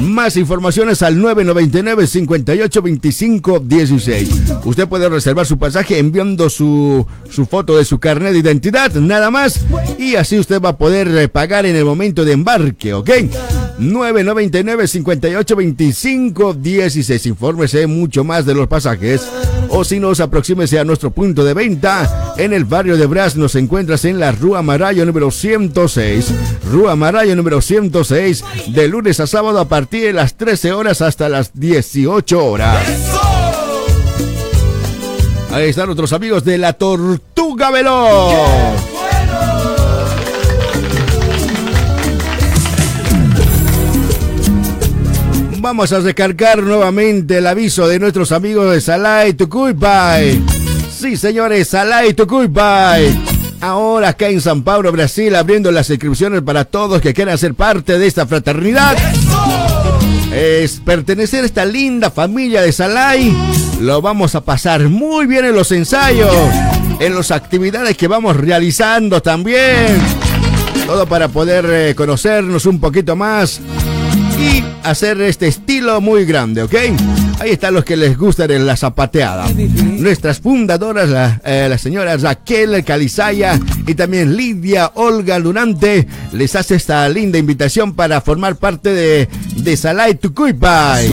Más 0.03 0.37
informaciones 0.37 1.03
al 1.03 1.21
999 1.21 2.07
58 2.07 2.83
25 2.83 3.61
16. 3.61 4.29
Usted 4.65 4.89
puede 4.89 5.09
reservar 5.09 5.47
su 5.47 5.59
pasaje 5.59 5.99
enviando 5.99 6.49
su, 6.49 7.07
su 7.29 7.47
foto 7.47 7.77
de 7.77 7.85
su 7.85 7.99
carnet 7.99 8.33
de 8.33 8.39
identidad, 8.39 8.93
nada 8.95 9.31
más. 9.31 9.61
Y 9.99 10.17
así 10.17 10.39
usted 10.39 10.61
va 10.61 10.71
a 10.71 10.79
poder 10.79 11.09
eh, 11.09 11.29
pagar 11.29 11.67
en 11.67 11.77
el 11.77 11.85
momento 11.85 12.25
de 12.25 12.33
embarque, 12.33 12.95
¿ok? 12.95 13.11
999 13.79 14.89
58 14.89 15.57
25 15.57 16.55
16. 16.55 17.27
Infórmese 17.27 17.87
mucho 17.87 18.25
más 18.25 18.47
de 18.47 18.55
los 18.55 18.69
pasajes 18.69 19.29
o 19.71 19.85
si 19.85 20.01
nos 20.01 20.21
aproxímese 20.21 20.79
a 20.79 20.85
nuestro 20.85 21.11
punto 21.11 21.45
de 21.45 21.55
venta 21.55 22.35
en 22.37 22.53
el 22.53 22.65
barrio 22.65 22.97
de 22.97 23.07
Bras. 23.07 23.37
Nos 23.37 23.55
encuentras 23.55 24.05
en 24.05 24.21
la 24.21 24.33
Rúa 24.33 24.63
Marayo 24.63 25.07
número 25.07 25.31
106. 25.31 26.33
Rúa 26.71 26.97
Marayo 26.97 27.37
número 27.37 27.61
106, 27.61 28.45
de 28.69 28.89
lunes 28.89 29.21
a 29.21 29.27
sábado 29.27 29.59
a 29.59 29.69
partir 29.69 30.05
de 30.05 30.13
las 30.13 30.35
13 30.35 30.73
horas 30.73 31.01
hasta 31.01 31.29
las 31.29 31.53
18 31.59 32.45
horas. 32.45 32.85
Ahí 35.53 35.69
están 35.69 35.87
nuestros 35.87 36.13
amigos 36.13 36.45
de 36.45 36.59
la 36.59 36.75
Tortuga 36.75 37.71
Veloz. 37.71 38.90
Vamos 45.71 45.93
a 45.93 46.01
recargar 46.01 46.65
nuevamente 46.65 47.39
el 47.39 47.47
aviso 47.47 47.87
de 47.87 48.01
nuestros 48.01 48.33
amigos 48.33 48.73
de 48.73 48.81
Salai 48.81 49.35
Tucuypay. 49.35 50.43
Sí, 50.93 51.17
señores, 51.17 51.69
Salai 51.69 52.13
Tucuypay. 52.13 53.17
Ahora 53.61 54.09
acá 54.09 54.27
en 54.27 54.41
San 54.41 54.65
Pablo, 54.65 54.91
Brasil, 54.91 55.33
abriendo 55.37 55.71
las 55.71 55.89
inscripciones 55.89 56.43
para 56.43 56.65
todos 56.65 57.01
que 57.01 57.15
quieran 57.15 57.39
ser 57.39 57.55
parte 57.55 58.01
de 58.01 58.07
esta 58.09 58.27
fraternidad. 58.27 58.97
Es 60.35 60.81
pertenecer 60.81 61.45
a 61.45 61.47
esta 61.47 61.65
linda 61.65 62.11
familia 62.11 62.63
de 62.63 62.73
Salai. 62.73 63.33
Lo 63.81 64.03
vamos 64.03 64.35
a 64.35 64.41
pasar 64.41 64.89
muy 64.89 65.27
bien 65.27 65.45
en 65.45 65.55
los 65.55 65.71
ensayos, 65.71 66.35
en 66.99 67.15
las 67.15 67.31
actividades 67.31 67.97
que 67.97 68.09
vamos 68.09 68.37
realizando 68.37 69.23
también. 69.23 70.01
Todo 70.85 71.07
para 71.07 71.29
poder 71.29 71.65
eh, 71.71 71.95
conocernos 71.95 72.67
un 72.67 72.81
poquito 72.81 73.15
más 73.15 73.61
y 74.41 74.65
hacer 74.83 75.21
este 75.21 75.47
estilo 75.49 76.01
muy 76.01 76.25
grande, 76.25 76.63
¿ok? 76.63 76.75
Ahí 77.41 77.51
están 77.51 77.75
los 77.75 77.85
que 77.85 77.97
les 77.97 78.17
gusta 78.19 78.47
de 78.47 78.59
la 78.59 78.77
zapateada. 78.77 79.47
Nuestras 79.49 80.41
fundadoras, 80.41 81.09
la, 81.09 81.41
eh, 81.45 81.75
señora 81.79 82.17
Raquel 82.17 82.83
Calizaya 82.85 83.59
y 83.87 83.95
también 83.95 84.37
Lidia 84.37 84.91
Olga 84.95 85.39
Lunante, 85.39 86.07
les 86.33 86.55
hace 86.57 86.75
esta 86.77 87.09
linda 87.09 87.39
invitación 87.39 87.95
para 87.95 88.21
formar 88.21 88.57
parte 88.57 88.91
de, 88.93 89.29
de 89.57 89.77
Salai 89.77 90.15
Tucuypay. 90.17 91.09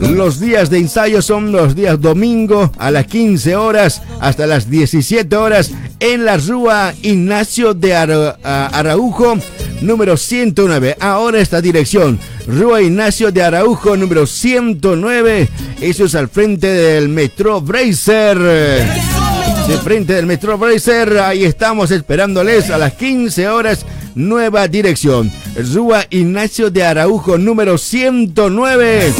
Los 0.00 0.40
días 0.40 0.70
de 0.70 0.78
ensayo 0.78 1.20
son 1.20 1.52
los 1.52 1.74
días 1.74 2.00
domingo 2.00 2.72
a 2.78 2.90
las 2.90 3.06
15 3.06 3.54
horas 3.56 4.02
hasta 4.20 4.46
las 4.46 4.70
17 4.70 5.36
horas 5.36 5.72
en 6.00 6.24
la 6.24 6.38
Rúa 6.38 6.94
Ignacio 7.02 7.74
de 7.74 7.94
Ara- 7.94 8.38
Araujo, 8.42 9.36
número 9.80 10.16
109. 10.16 10.96
Ahora 11.00 11.40
esta 11.40 11.60
dirección, 11.60 12.18
Rúa 12.46 12.82
Ignacio 12.82 13.32
de 13.32 13.42
Araujo, 13.42 13.96
número 13.96 14.26
109. 14.26 15.48
Eso 15.80 16.04
es 16.04 16.14
al 16.14 16.28
frente 16.28 16.66
del 16.66 17.08
Metro 17.08 17.60
Bracer. 17.60 18.38
De 18.38 19.78
frente 19.82 20.14
del 20.14 20.26
Metro 20.26 20.56
Bracer, 20.56 21.18
ahí 21.18 21.44
estamos 21.44 21.90
esperándoles 21.90 22.70
a 22.70 22.78
las 22.78 22.94
15 22.94 23.48
horas. 23.48 23.84
Nueva 24.14 24.66
dirección, 24.66 25.30
Rúa 25.72 26.06
Ignacio 26.10 26.70
de 26.70 26.84
Araujo, 26.84 27.38
número 27.38 27.78
109 27.78 29.12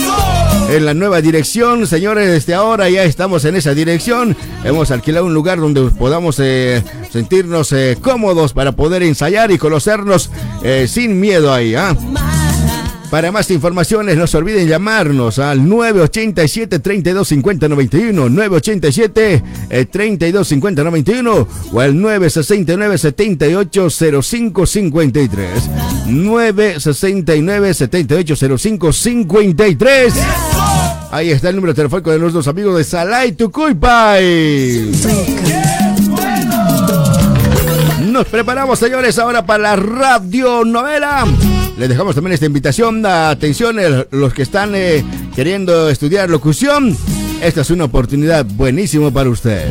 en 0.68 0.84
la 0.84 0.94
nueva 0.94 1.20
dirección. 1.20 1.86
Señores, 1.86 2.28
desde 2.28 2.54
ahora 2.54 2.88
ya 2.88 3.04
estamos 3.04 3.44
en 3.44 3.56
esa 3.56 3.74
dirección. 3.74 4.36
Hemos 4.64 4.90
alquilado 4.90 5.26
un 5.26 5.34
lugar 5.34 5.58
donde 5.58 5.90
podamos 5.90 6.38
eh, 6.40 6.82
sentirnos 7.10 7.72
eh, 7.72 7.96
cómodos 8.00 8.52
para 8.52 8.72
poder 8.72 9.02
ensayar 9.02 9.50
y 9.50 9.58
conocernos 9.58 10.30
eh, 10.62 10.86
sin 10.88 11.18
miedo 11.20 11.52
ahí. 11.52 11.74
¿ah? 11.74 11.96
Para 13.10 13.32
más 13.32 13.50
informaciones, 13.50 14.18
no 14.18 14.26
se 14.26 14.36
olviden 14.36 14.68
llamarnos 14.68 15.38
al 15.38 15.66
987 15.66 16.78
32 16.78 17.26
50 17.26 17.68
91, 17.68 18.28
987 18.28 19.42
eh, 19.70 19.84
32 19.86 20.46
50 20.46 20.84
91 20.84 21.48
o 21.72 21.80
al 21.80 21.98
969 21.98 22.98
78 22.98 23.88
Ahí 31.10 31.30
está 31.30 31.48
el 31.48 31.56
número 31.56 31.74
telefónico 31.74 32.10
de 32.10 32.18
nuestros 32.18 32.46
amigos 32.48 32.76
de 32.76 32.84
Salai 32.84 33.32
Tucuypay. 33.32 34.92
Nos 38.10 38.26
preparamos, 38.26 38.78
señores, 38.78 39.18
ahora 39.18 39.46
para 39.46 39.62
la 39.62 39.76
radionovela. 39.76 41.24
Les 41.78 41.88
dejamos 41.88 42.14
también 42.14 42.34
esta 42.34 42.46
invitación. 42.46 43.06
Atención, 43.06 43.76
los 44.10 44.34
que 44.34 44.42
están 44.42 44.74
eh, 44.74 45.04
queriendo 45.34 45.88
estudiar 45.88 46.28
locución. 46.28 46.96
Esta 47.40 47.60
es 47.60 47.70
una 47.70 47.84
oportunidad 47.84 48.44
buenísima 48.44 49.10
para 49.10 49.30
usted. 49.30 49.68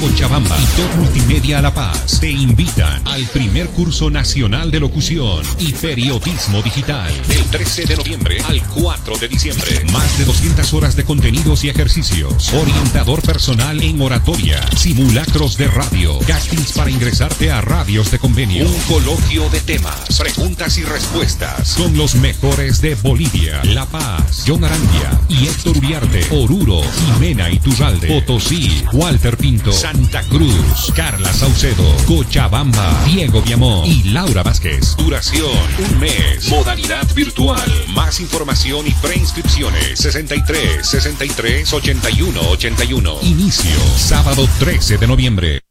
Cochabamba 0.00 0.56
y 0.56 0.76
Top 0.76 0.96
Multimedia 0.96 1.60
La 1.60 1.74
Paz 1.74 2.20
te 2.20 2.30
invitan 2.30 3.02
al 3.06 3.24
primer 3.26 3.66
curso 3.68 4.10
nacional 4.10 4.70
de 4.70 4.78
locución 4.78 5.42
y 5.58 5.72
periodismo 5.72 6.62
digital 6.62 7.12
del 7.26 7.42
13 7.44 7.86
de 7.86 7.96
noviembre 7.96 8.38
al 8.48 8.62
4 8.62 9.16
de 9.18 9.28
diciembre. 9.28 9.84
Más 9.92 10.18
de 10.18 10.24
200 10.24 10.72
horas 10.74 10.94
de 10.94 11.04
contenidos 11.04 11.64
y 11.64 11.68
ejercicios. 11.68 12.52
Orientador 12.54 13.22
personal 13.22 13.82
en 13.82 14.00
oratoria, 14.00 14.60
simulacros 14.76 15.56
de 15.56 15.66
radio, 15.66 16.18
castings 16.26 16.72
para 16.72 16.90
ingresarte 16.90 17.50
a 17.50 17.60
radios 17.60 18.12
de 18.12 18.20
convenio, 18.20 18.68
un 18.68 18.80
coloquio 18.82 19.50
de 19.50 19.60
temas, 19.60 20.18
preguntas 20.18 20.78
y 20.78 20.84
respuestas 20.84 21.74
con 21.74 21.96
los 21.96 22.14
mejores 22.14 22.80
de 22.80 22.94
Bolivia, 22.96 23.62
La 23.64 23.86
Paz, 23.86 24.44
John 24.46 24.64
Arandia 24.64 25.20
y 25.28 25.48
Héctor 25.48 25.76
Uriarte, 25.76 26.24
Oruro, 26.30 26.82
Jimena 26.82 27.50
Iturralde, 27.50 28.06
Potosí, 28.06 28.84
Walter 28.92 29.36
Pinto, 29.36 29.72
Santa 29.88 30.20
Cruz, 30.24 30.92
Carla 30.94 31.32
Saucedo, 31.32 31.82
Cochabamba, 32.06 33.04
Diego 33.06 33.40
Viamón 33.40 33.86
y 33.86 34.02
Laura 34.02 34.42
Vázquez. 34.42 34.94
Duración, 34.98 35.48
un 35.78 35.98
mes. 35.98 36.46
Modalidad 36.50 37.06
virtual. 37.14 37.72
Más 37.94 38.20
información 38.20 38.86
y 38.86 38.90
preinscripciones. 38.90 39.98
63 39.98 40.86
63 40.86 41.72
81 41.72 42.38
81. 42.38 43.18
Inicio, 43.22 43.80
sábado 43.96 44.46
13 44.58 44.98
de 44.98 45.06
noviembre. 45.06 45.62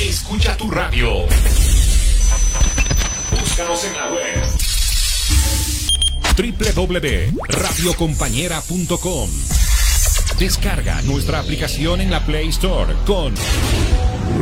Escucha 0.00 0.56
tu 0.56 0.70
radio. 0.70 1.26
Búscanos 3.30 3.84
en 3.84 3.92
la 3.92 4.08
web 4.08 4.42
www.radiocompañera.com 6.34 9.28
Descarga 10.38 11.00
nuestra 11.00 11.38
aplicación 11.38 12.02
en 12.02 12.10
la 12.10 12.22
Play 12.26 12.48
Store 12.48 12.92
con 13.06 13.32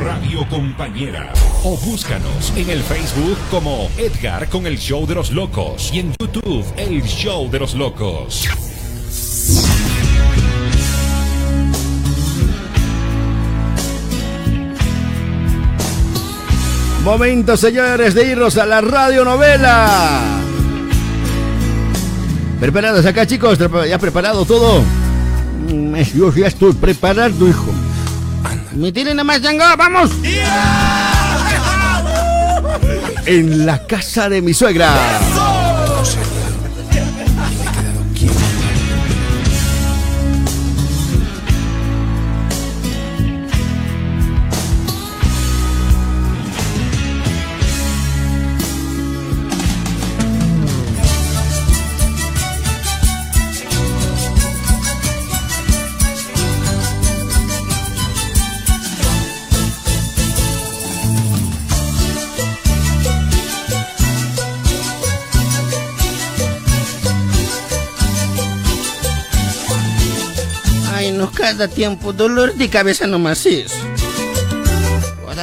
Radio 0.03 0.45
Compañera 0.49 1.33
o 1.62 1.77
búscanos 1.77 2.53
en 2.57 2.69
el 2.69 2.83
Facebook 2.83 3.39
como 3.49 3.89
Edgar 3.97 4.49
con 4.49 4.66
el 4.66 4.77
Show 4.77 5.07
de 5.07 5.15
los 5.15 5.31
Locos 5.31 5.93
y 5.95 6.01
en 6.01 6.12
YouTube 6.19 6.66
El 6.77 7.01
Show 7.05 7.49
de 7.49 7.61
los 7.61 7.75
Locos. 7.75 8.49
Momento, 17.05 17.57
señores, 17.57 18.15
de 18.15 18.33
irnos 18.33 18.59
a 18.59 18.66
la 18.66 18.81
radionovela. 18.81 20.41
¿Preparados 22.59 23.07
acá, 23.07 23.29
chicos? 23.29 23.59
¿Ya 23.89 23.99
preparado 23.99 24.45
todo? 24.45 24.83
Mm, 25.68 25.94
Yo 26.16 26.32
ya 26.35 26.47
estoy 26.48 26.72
preparado, 26.72 27.48
hijo. 27.48 27.66
Me 28.74 28.90
tienen 28.93 29.16
nada 29.16 29.24
más, 29.24 29.40
Django, 29.40 29.64
vamos. 29.78 30.10
En 33.26 33.64
la 33.66 33.86
casa 33.86 34.28
de 34.28 34.43
mi 34.43 34.52
suegra. 34.52 34.93
Ay, 34.93 35.64
cada 71.45 71.69
tiempo 71.69 72.15
dolor 72.15 72.55
de 72.55 72.71
cabeza 72.71 73.07
nomás 73.07 73.45
es. 73.45 73.75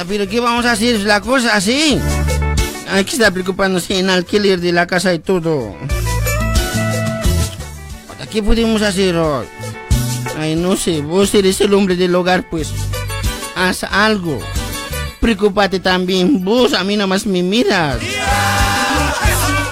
Pero 0.08 0.28
¿qué 0.28 0.40
vamos 0.40 0.66
a 0.66 0.72
hacer? 0.72 0.98
La 1.02 1.20
cosa 1.20 1.54
así. 1.54 1.96
Hay 2.90 3.04
que 3.04 3.12
estar 3.12 3.32
preocupándose 3.32 4.00
en 4.00 4.10
alquiler 4.10 4.60
de 4.60 4.72
la 4.72 4.88
casa 4.88 5.14
y 5.14 5.20
todo. 5.20 5.76
¿Qué 8.32 8.42
podemos 8.42 8.82
hacer 8.82 9.14
hoy? 9.14 9.46
Ay, 10.36 10.56
no 10.56 10.74
sé, 10.74 11.02
vos 11.02 11.32
eres 11.34 11.60
el 11.60 11.72
hombre 11.72 11.94
del 11.94 12.12
hogar, 12.16 12.50
pues. 12.50 12.72
Haz 13.54 13.84
algo. 13.84 14.40
Preocúpate 15.20 15.78
también, 15.78 16.44
vos 16.44 16.72
a 16.72 16.82
mí 16.82 16.96
nomás 16.96 17.26
me 17.26 17.44
miras. 17.44 17.98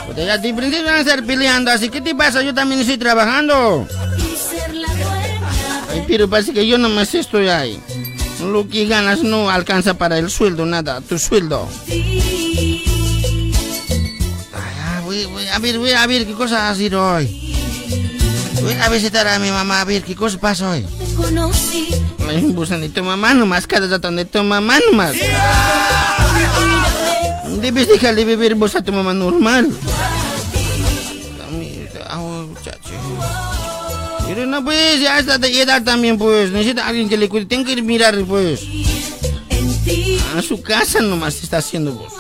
Puta, 0.07 0.23
ya 0.23 0.41
te 0.41 0.53
a 0.53 1.01
estar 1.01 1.25
peleando, 1.25 1.73
así 1.73 1.89
que 1.89 2.01
te 2.01 2.15
pasa, 2.15 2.41
yo 2.43 2.55
también 2.55 2.83
estoy 2.83 2.99
trabajando. 2.99 3.89
Ay, 5.91 6.05
pero 6.07 6.29
parece 6.29 6.53
que 6.53 6.67
yo 6.67 6.79
nomás 6.79 7.15
estoy 7.15 7.49
ahí. 7.49 7.79
Lo 8.43 8.69
que 8.69 8.87
ganas 8.87 9.23
no 9.23 9.51
alcanza 9.51 9.95
para 9.95 10.19
el 10.19 10.31
sueldo, 10.31 10.65
nada, 10.67 11.01
tu 11.01 11.19
sueldo. 11.19 11.69
Ay, 11.89 12.85
ah, 14.55 15.01
voy- 15.05 15.27
voy 15.27 15.47
a 15.49 15.59
ver, 15.59 15.79
voy 15.79 15.91
a 15.93 16.07
ver 16.07 16.27
qué 16.27 16.33
cosa 16.33 16.71
hacer 16.71 16.95
hoy. 16.95 17.55
Voy 18.63 18.75
a 18.75 18.89
visitar 18.89 19.27
a 19.29 19.39
mi 19.39 19.51
mamá 19.51 19.81
a 19.81 19.85
ver 19.85 20.03
qué 20.03 20.15
cosa 20.15 20.39
pasa 20.39 20.71
hoy. 20.71 20.87
Ay, 22.29 22.43
buscan 22.53 22.81
de 22.81 22.89
tu 22.89 23.03
mamá 23.03 23.35
nomás, 23.35 23.67
cada 23.67 23.87
rato 23.89 24.11
de 24.11 24.25
tu 24.25 24.43
mamá 24.43 24.79
nomás. 24.91 25.15
Debes 27.61 27.89
dejarle 27.89 28.25
beber 28.25 28.55
vos 28.55 28.75
a 28.77 28.83
tu 28.83 28.93
mamá 28.93 29.13
normal. 29.13 29.69
Pues, 34.65 35.01
ya 35.01 35.19
está 35.19 35.39
de 35.39 35.63
edad 35.63 35.83
también, 35.83 36.19
pues. 36.19 36.51
Necesita 36.51 36.87
alguien 36.87 37.09
que 37.09 37.17
le 37.17 37.29
cuide. 37.29 37.47
Tengo 37.47 37.65
que 37.65 37.73
ir 37.73 37.81
a 37.81 37.83
mirar, 37.83 38.25
pues. 38.25 38.61
A 40.37 40.43
su 40.43 40.63
casa 40.63 41.01
nomás 41.01 41.43
está 41.43 41.59
haciendo 41.59 41.93
vos. 41.93 42.13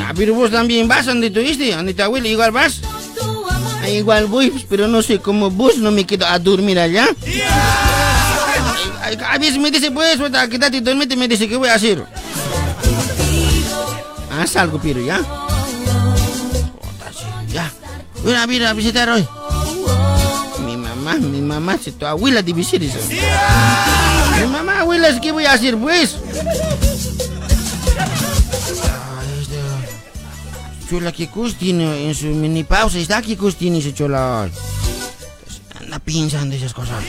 Ah, 0.00 0.12
pero 0.14 0.34
vos 0.34 0.50
también 0.50 0.88
vas 0.88 1.06
donde 1.06 1.30
tú 1.30 1.40
viste, 1.40 1.74
donde 1.74 1.94
tu 1.94 2.02
abuela, 2.02 2.28
igual 2.28 2.50
vas. 2.50 2.80
Ah, 3.82 3.88
igual 3.88 4.26
voy, 4.26 4.50
pues, 4.50 4.64
pero 4.68 4.88
no 4.88 5.02
sé 5.02 5.18
cómo 5.18 5.50
vos 5.50 5.78
no 5.78 5.90
me 5.90 6.04
quedo 6.04 6.26
a 6.26 6.38
dormir 6.38 6.78
allá. 6.78 7.08
Ay, 9.02 9.16
A 9.26 9.38
veces 9.38 9.58
me 9.58 9.70
dice, 9.70 9.90
pues, 9.90 10.18
quédate 10.50 10.78
y 10.78 10.80
duérmete, 10.80 11.16
me 11.16 11.28
dice, 11.28 11.48
¿qué 11.48 11.56
voy 11.56 11.68
a 11.68 11.74
hacer? 11.74 12.04
Haz 14.38 14.56
algo, 14.56 14.78
pero 14.82 15.00
ya. 15.00 15.20
Ya. 17.52 17.72
Voy 18.22 18.34
a 18.34 18.44
ir 18.52 18.66
a 18.66 18.72
visitar 18.72 19.08
hoy. 19.08 19.26
Mi 21.16 21.40
mamá, 21.40 21.78
si 21.82 21.92
tu 21.92 22.06
abuela 22.06 22.42
ser 22.64 22.82
eso. 22.82 22.98
Mi 23.08 24.46
mamá, 24.46 24.80
abuela, 24.80 25.08
¿qué 25.20 25.32
voy 25.32 25.46
a 25.46 25.52
hacer, 25.54 25.76
pues? 25.78 26.16
Este- 29.40 29.58
Chola, 30.90 31.12
¿qué 31.12 31.28
cos 31.28 31.54
tiene 31.56 32.08
en 32.08 32.14
su 32.14 32.26
mini 32.26 32.64
pausa? 32.64 32.98
¿Está 32.98 33.20
qué 33.22 33.36
cos 33.36 33.56
tiene 33.56 33.78
ese 33.78 33.92
chola? 33.92 34.48
Anda 35.80 35.98
pensando 35.98 36.54
esas 36.54 36.72
cosas. 36.72 37.02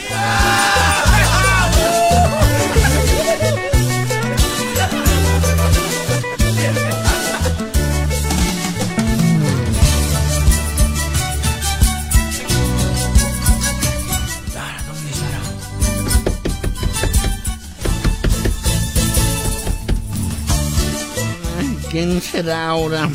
¿Quién 21.90 22.22
será 22.22 22.70
ahora? 22.70 23.10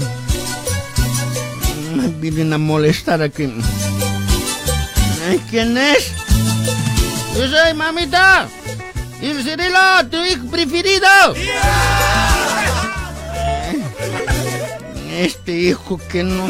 Me 1.94 2.08
vienen 2.08 2.52
a 2.52 2.58
molestar 2.58 3.22
aquí. 3.22 3.52
Ay, 5.28 5.40
¿Quién 5.48 5.78
es? 5.78 6.12
Yo 7.36 7.48
soy 7.48 7.74
mamita. 7.74 8.48
El 9.22 9.42
Cirilo, 9.42 9.78
tu 10.10 10.24
hijo 10.24 10.46
preferido. 10.50 11.06
Este 15.16 15.52
hijo 15.52 16.00
que 16.10 16.24
no, 16.24 16.48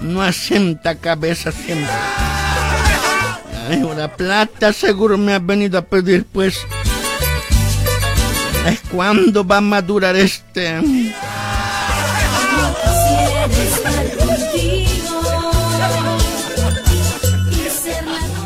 no 0.00 0.22
asienta 0.22 0.96
cabeza 0.96 1.52
siempre. 1.52 1.88
Ahora 3.82 4.16
plata 4.16 4.72
seguro 4.72 5.16
me 5.16 5.32
ha 5.32 5.38
venido 5.38 5.78
a 5.78 5.82
pedir, 5.82 6.24
pues. 6.24 6.58
Ay, 8.64 8.78
¿Cuándo 8.90 9.44
va 9.44 9.58
a 9.58 9.60
madurar 9.60 10.16
este? 10.16 10.80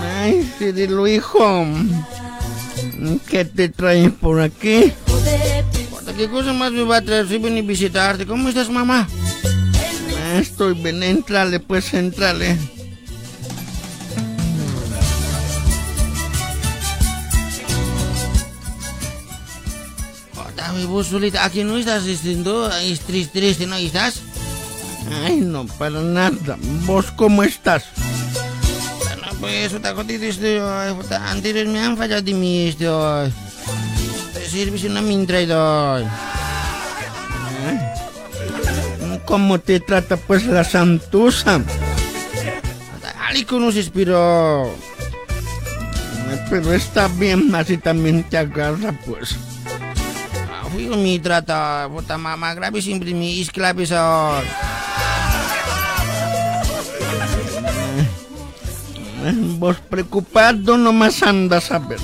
Ay, 0.00 0.50
Cirilo, 0.58 1.06
hijo. 1.06 1.66
¿Qué 3.28 3.44
te 3.44 3.68
traes 3.68 4.10
por 4.12 4.40
aquí? 4.40 4.92
¿Qué 6.16 6.28
cosa 6.28 6.52
más 6.52 6.70
me 6.70 6.84
va 6.84 6.98
a 6.98 7.02
traer 7.02 7.26
si 7.26 7.38
ven 7.38 7.58
a 7.58 7.62
visitarte? 7.62 8.24
¿Cómo 8.24 8.48
estás, 8.48 8.70
mamá? 8.70 9.08
Estoy 10.36 10.74
bien, 10.74 11.02
entrale, 11.02 11.58
pues, 11.58 11.92
entrale. 11.92 12.56
Güey, 20.74 20.86
vos 20.86 21.06
solita, 21.06 21.44
aquí 21.44 21.62
no 21.62 21.76
estás 21.76 22.04
diciendo, 22.04 22.68
es 22.68 22.98
triste, 22.98 23.38
triste, 23.38 23.64
¿no 23.64 23.76
estás? 23.76 24.20
Ay, 25.24 25.36
no, 25.36 25.66
para 25.66 26.00
nada. 26.00 26.58
¿Vos 26.84 27.12
cómo 27.12 27.44
estás? 27.44 27.84
Bueno, 28.98 29.28
pues, 29.38 29.72
estoy, 29.72 30.58
ay, 30.60 30.92
puta, 30.94 31.30
antes 31.30 31.68
me 31.68 31.78
han 31.78 31.96
fallado 31.96 32.22
de 32.22 32.34
mí, 32.34 32.74
ay. 32.80 33.32
Te 34.32 34.48
sirves 34.48 34.82
una 34.82 35.00
doy. 35.00 36.04
¿Cómo 39.26 39.60
te 39.60 39.78
trata, 39.78 40.16
pues, 40.16 40.44
la 40.44 40.64
santusa? 40.64 41.62
Ali 43.28 43.44
conoces, 43.44 43.90
pero... 43.94 44.74
Pero 46.50 46.72
está 46.72 47.06
bien, 47.06 47.54
así 47.54 47.78
también 47.78 48.24
te 48.24 48.38
agarra, 48.38 48.92
pues. 49.06 49.36
Fui 50.74 50.88
mi 50.88 51.20
trata, 51.20 51.88
puta 51.88 52.18
mamá, 52.18 52.52
grave 52.52 52.82
siempre 52.82 53.14
mi 53.14 53.40
esclavizador. 53.40 54.42
Vos 59.58 59.76
preocupado 59.88 60.76
nomás 60.76 61.22
andas 61.22 61.70
a 61.70 61.78
ver. 61.78 62.00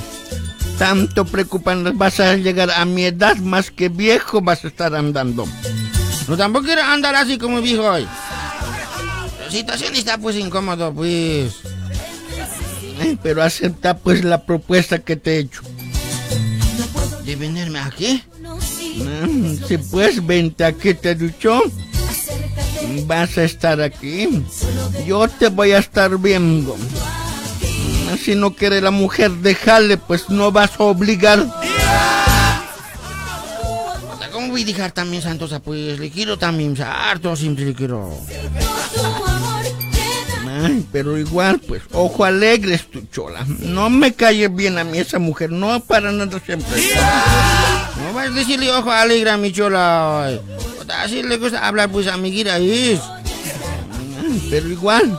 Tanto 0.79 1.25
preocupando, 1.25 1.93
vas 1.93 2.21
a 2.21 2.37
llegar 2.37 2.71
a 2.71 2.85
mi 2.85 3.07
edad 3.07 3.37
más 3.39 3.73
que 3.73 3.89
viejo 3.89 4.41
vas 4.41 4.65
a 4.65 4.69
estar 4.69 4.95
andando. 4.95 5.49
No 6.29 6.37
tampoco 6.37 6.67
quiero 6.67 6.85
andar 6.85 7.17
así 7.17 7.39
como 7.39 7.61
viejo 7.61 7.83
hoy. 7.83 8.07
La 9.45 9.51
situación 9.51 9.97
está 9.97 10.17
pues 10.17 10.37
incómodo, 10.37 10.95
pues. 10.95 11.57
Pero 13.21 13.43
acepta 13.43 13.97
pues 13.97 14.23
la 14.23 14.45
propuesta 14.45 15.01
que 15.01 15.17
te 15.17 15.35
he 15.35 15.39
hecho. 15.41 15.63
¿De 17.31 17.37
venirme 17.37 17.79
aquí? 17.79 18.25
Mm, 18.97 19.65
Si 19.65 19.79
pues 19.79 20.27
vente 20.27 20.65
aquí, 20.65 20.95
te 20.95 21.11
he 21.11 21.15
dicho. 21.15 21.63
Vas 23.07 23.39
a 23.39 23.45
estar 23.45 23.81
aquí. 23.81 24.43
Yo 25.07 25.29
te 25.29 25.47
voy 25.47 25.71
a 25.71 25.79
estar 25.79 26.19
viendo. 26.19 26.75
Mm, 26.77 28.17
Si 28.19 28.35
no 28.35 28.53
quiere 28.53 28.81
la 28.81 28.91
mujer 28.91 29.31
dejarle, 29.31 29.97
pues 29.97 30.29
no 30.29 30.51
vas 30.51 30.73
a 30.81 30.83
obligar. 30.83 31.47
¿Cómo 34.33 34.49
voy 34.49 34.63
a 34.63 34.67
dejar 34.67 34.91
también 34.91 35.23
Santosa? 35.23 35.61
Pues 35.61 36.01
le 36.01 36.11
quiero 36.11 36.37
también, 36.37 36.75
harto 36.83 37.37
siempre 37.37 37.65
le 37.65 37.75
quiero. 37.75 38.11
Ay, 40.63 40.87
pero 40.93 41.17
igual, 41.17 41.61
pues, 41.61 41.83
ojo 41.93 42.25
alegre 42.25 42.75
es 42.75 42.91
tu 42.91 43.01
chola. 43.03 43.45
No 43.61 43.89
me 43.91 44.13
cae 44.13 44.49
bien 44.49 44.79
a 44.79 44.85
mí 44.85 44.99
esa 44.99 45.19
mujer, 45.19 45.51
no 45.51 45.81
para 45.81 46.13
nada 46.13 46.41
siempre. 46.45 46.83
No 47.97 48.13
vas 48.15 48.29
a 48.29 48.31
decirle 48.31 48.71
ojo 48.71 48.91
alegre 48.91 49.31
a 49.31 49.37
mi 49.37 49.53
chola. 49.53 50.39
Así 51.03 51.23
le 51.23 51.37
gusta 51.39 51.67
hablar, 51.67 51.91
pues, 51.91 52.07
amiguita, 52.09 52.59
es. 52.59 53.01
Ay, 54.21 54.49
Pero 54.51 54.69
igual, 54.69 55.19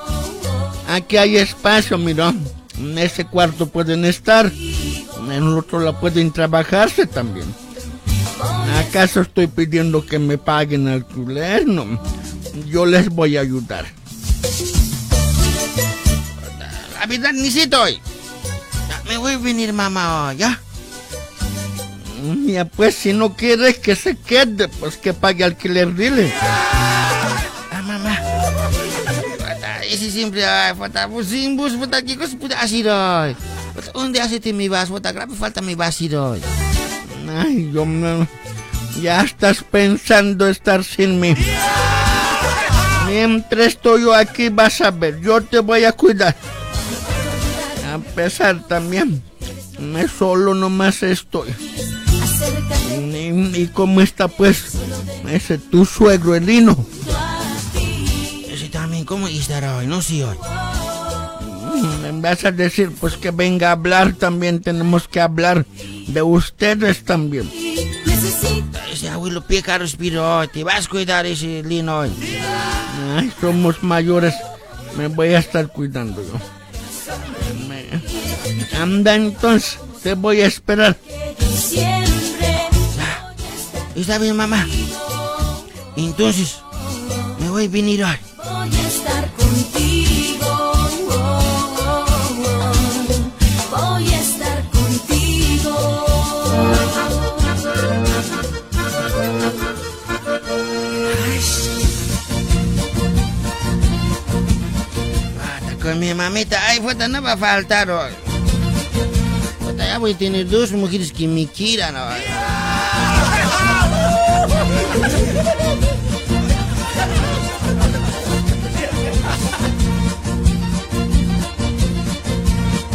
aquí 0.87 1.17
hay 1.17 1.37
espacio, 1.37 1.97
mira. 1.97 2.33
En 2.77 2.97
ese 2.97 3.25
cuarto 3.25 3.67
pueden 3.67 4.05
estar. 4.05 4.51
En 4.51 5.31
el 5.31 5.57
otro 5.57 5.79
la 5.79 5.99
pueden 5.99 6.31
trabajarse 6.31 7.05
también. 7.05 7.45
¿Acaso 8.87 9.21
estoy 9.21 9.47
pidiendo 9.47 10.05
que 10.05 10.19
me 10.19 10.37
paguen 10.37 10.87
alquiler? 10.87 11.67
No. 11.67 12.01
Yo 12.67 12.85
les 12.85 13.09
voy 13.09 13.37
a 13.37 13.41
ayudar. 13.41 13.85
La 17.01 17.07
verdad, 17.07 17.33
ni 17.33 17.49
si 17.49 17.61
estoy. 17.61 17.99
Ya, 18.87 19.01
Me 19.09 19.17
voy 19.17 19.33
a 19.33 19.37
venir, 19.39 19.73
mamá, 19.73 20.33
¿ya? 20.37 20.59
Ya 22.45 22.65
pues, 22.65 22.93
si 22.93 23.11
no 23.11 23.33
quiere 23.35 23.73
que 23.75 23.95
se 23.95 24.15
quede, 24.15 24.67
pues 24.67 24.97
que 24.97 25.11
pague 25.11 25.43
alquiler, 25.43 25.95
dile. 25.95 26.31
Ah, 26.39 27.81
mamá. 27.83 28.19
Ese 29.89 30.11
siempre, 30.11 30.45
ay, 30.45 30.75
puta, 30.75 31.07
pues 31.07 31.27
sin 31.29 31.57
bus, 31.57 31.73
puta, 31.73 32.03
¿qué 32.03 32.15
cosa 32.15 32.37
puta 32.37 32.61
así, 32.61 32.83
doy? 32.83 33.35
¿Dónde 33.95 34.21
hace 34.21 34.53
mi 34.53 34.67
vas, 34.69 34.89
puta? 34.89 35.11
Grave 35.11 35.35
falta 35.35 35.59
mi 35.61 35.73
vas, 35.73 35.97
doy. 36.07 36.39
Ay, 37.35 37.71
yo 37.73 37.83
no- 37.83 38.27
Ya 39.01 39.21
estás 39.21 39.63
pensando 39.63 40.47
estar 40.47 40.83
sin 40.83 41.19
mí. 41.19 41.33
Mientras 43.07 43.67
estoy 43.67 44.01
yo 44.03 44.13
aquí, 44.13 44.49
vas 44.49 44.79
a 44.81 44.91
ver, 44.91 45.19
yo 45.19 45.41
te 45.41 45.57
voy 45.57 45.83
a 45.85 45.91
cuidar. 45.93 46.35
A 47.91 47.97
pesar 47.99 48.67
también, 48.67 49.21
me 49.79 50.07
solo 50.07 50.53
nomás 50.53 51.03
estoy. 51.03 51.49
Y, 52.89 53.61
y 53.61 53.69
cómo 53.73 53.99
está 53.99 54.29
pues 54.29 54.77
ese 55.29 55.57
tu 55.57 55.85
suegro, 55.85 56.35
el 56.35 56.45
Lino. 56.45 56.85
Ese 58.47 58.69
también, 58.69 59.03
¿cómo 59.03 59.27
estará 59.27 59.75
hoy? 59.75 59.87
No 59.87 60.01
sé 60.01 60.23
hoy. 60.23 60.37
Me 62.01 62.21
vas 62.21 62.45
a 62.45 62.51
decir 62.51 62.91
pues 62.99 63.17
que 63.17 63.31
venga 63.31 63.69
a 63.69 63.71
hablar 63.73 64.13
también, 64.13 64.61
tenemos 64.61 65.09
que 65.09 65.19
hablar 65.19 65.65
de 66.07 66.21
ustedes 66.21 67.03
también. 67.03 67.51
Ese 68.91 69.09
abuelo 69.09 69.45
pica 69.45 69.77
respiro, 69.77 70.47
te 70.47 70.63
vas 70.63 70.85
a 70.85 70.89
cuidar 70.89 71.25
ese 71.25 71.61
lino 71.63 71.99
hoy. 71.99 72.11
Ay, 73.17 73.33
somos 73.41 73.83
mayores, 73.83 74.33
me 74.97 75.07
voy 75.07 75.33
a 75.33 75.39
estar 75.39 75.67
cuidando 75.67 76.21
yo. 76.21 76.60
Anda 78.79 79.15
entonces, 79.15 79.77
te 80.03 80.13
voy 80.15 80.41
a 80.41 80.47
esperar. 80.47 80.97
Está 83.95 84.17
bien, 84.17 84.35
mamá. 84.35 84.65
Entonces, 85.95 86.57
me 87.39 87.49
voy 87.49 87.65
a 87.65 87.69
venir 87.69 88.03
hoy. 88.03 88.17
Voy 88.37 88.75
a 88.75 88.87
estar 88.87 89.31
contigo. 89.33 90.73
Voy 93.69 94.13
a 94.13 94.19
estar 94.19 94.69
contigo. 94.71 95.77
Con 105.81 105.99
mi 105.99 106.13
mamita, 106.13 106.59
ay, 106.67 106.79
puta, 106.79 107.07
no 107.07 107.21
va 107.21 107.33
a 107.33 107.37
faltar 107.37 107.89
hoy. 107.91 108.30
Ya 109.77 109.97
voy 109.97 110.13
a 110.13 110.17
tener 110.17 110.49
dos 110.49 110.71
mujeres 110.71 111.11
que 111.11 111.27
me 111.27 111.45
quieran 111.45 111.95
hoy. 111.95 112.21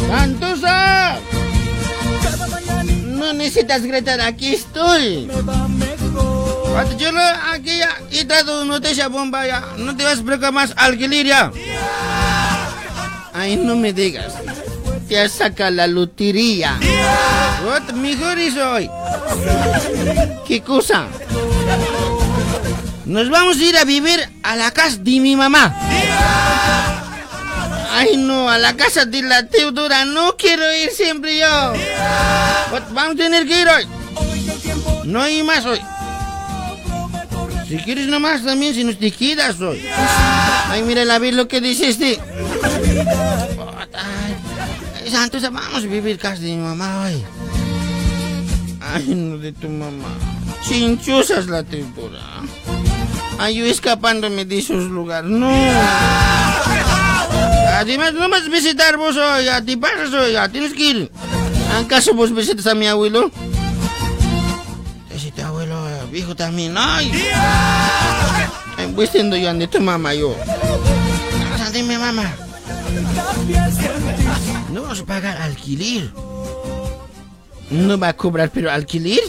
¡Santosa! 0.07 1.19
No 3.05 3.33
necesitas 3.33 3.83
gritar, 3.83 4.21
aquí 4.21 4.53
estoy. 4.53 5.29
Yo 6.97 7.09
aquí 7.51 7.77
ya 7.77 7.97
he 8.11 8.23
dado 8.23 8.65
noticia 8.65 9.07
bomba 9.07 9.45
ya. 9.45 9.63
No 9.77 9.95
te 9.95 10.03
vas 10.03 10.19
a 10.19 10.23
preocupar 10.23 10.53
más, 10.53 10.73
alquiler 10.75 11.25
ya. 11.25 11.51
Ay, 13.33 13.55
no 13.55 13.75
me 13.75 13.93
digas. 13.93 14.33
Te 15.07 15.29
saca 15.29 15.71
la 15.71 15.87
lotería. 15.87 16.77
What? 17.65 17.93
Mejor 17.93 18.37
hoy. 18.37 18.89
¿Qué 20.45 20.61
cosa? 20.61 21.07
Nos 23.05 23.29
vamos 23.29 23.57
a 23.57 23.63
ir 23.63 23.77
a 23.77 23.85
vivir 23.85 24.19
a 24.43 24.57
la 24.57 24.71
casa 24.71 24.97
de 24.97 25.19
mi 25.21 25.37
mamá. 25.37 25.73
Ay, 27.93 28.17
no, 28.17 28.49
a 28.49 28.57
la 28.57 28.75
casa 28.75 29.05
de 29.05 29.21
la 29.21 29.47
Teodora. 29.47 30.03
No 30.03 30.35
quiero 30.35 30.63
ir 30.73 30.89
siempre 30.91 31.37
yo. 31.37 31.73
Vamos 32.91 33.13
a 33.13 33.17
tener 33.17 33.47
que 33.47 33.61
ir 33.61 33.67
hoy. 33.67 33.87
No 35.05 35.21
hay 35.21 35.41
más 35.41 35.65
hoy. 35.65 35.79
Si 37.69 37.77
quieres 37.77 38.07
nomás 38.07 38.43
también, 38.43 38.73
si 38.73 38.83
no 38.83 38.95
te 38.95 39.11
quedas 39.11 39.59
hoy. 39.61 39.81
Ay, 40.69 40.83
mira 40.83 41.05
la 41.05 41.17
vez 41.17 41.33
lo 41.33 41.47
que 41.47 41.61
dice 41.61 41.89
este. 41.89 42.19
Ay, 45.07 45.13
Santos, 45.13 45.41
vamos 45.41 45.85
a 45.85 45.87
vivir 45.87 46.17
casa 46.19 46.41
de 46.41 46.49
mi 46.49 46.57
mamá 46.57 47.05
hoy. 47.05 47.23
Ay, 48.81 49.15
no 49.15 49.37
de 49.37 49.53
tu 49.53 49.69
mamá. 49.69 50.09
Chinchosas 50.67 51.47
la 51.47 51.63
Teodora. 51.63 52.19
Ay, 53.39 53.55
yo 53.55 53.65
escapándome 53.65 54.43
de 54.43 54.57
esos 54.57 54.83
lugares. 54.91 55.31
No. 55.31 55.49
Además, 57.77 58.15
no 58.15 58.27
vas 58.27 58.47
a 58.47 58.49
visitar 58.49 58.97
vos 58.97 59.15
hoy. 59.15 59.45
Ya 59.45 59.61
te 59.61 59.77
pasas 59.77 60.11
hoy. 60.11 60.33
Ya 60.33 60.49
tienes 60.49 60.73
que 60.73 60.89
ir. 60.89 61.11
¿Acaso 61.79 62.13
vos 62.13 62.35
visitas 62.35 62.67
a 62.67 62.75
mi 62.75 62.87
abuelo? 62.87 63.31
Ese 65.09 65.31
tu 65.31 65.41
abuelo 65.41 65.87
viejo 66.11 66.35
también. 66.35 66.75
Ay. 66.77 67.09
Ay, 68.77 68.91
Voy 68.93 69.07
siendo 69.07 69.37
yo 69.37 69.51
ande 69.51 69.67
tu 69.69 69.79
mamá 69.79 70.13
yo. 70.13 70.35
Vamos 71.49 71.61
a 71.61 71.69
mi 71.71 71.95
mamá. 71.95 72.46
No 74.71 74.81
vamos 74.81 74.99
a 74.99 75.05
pagar 75.05 75.41
alquiler. 75.41 76.11
No 77.69 77.97
va 77.97 78.09
a 78.09 78.13
cobrar, 78.13 78.49
pero 78.49 78.71
alquiler. 78.71 79.21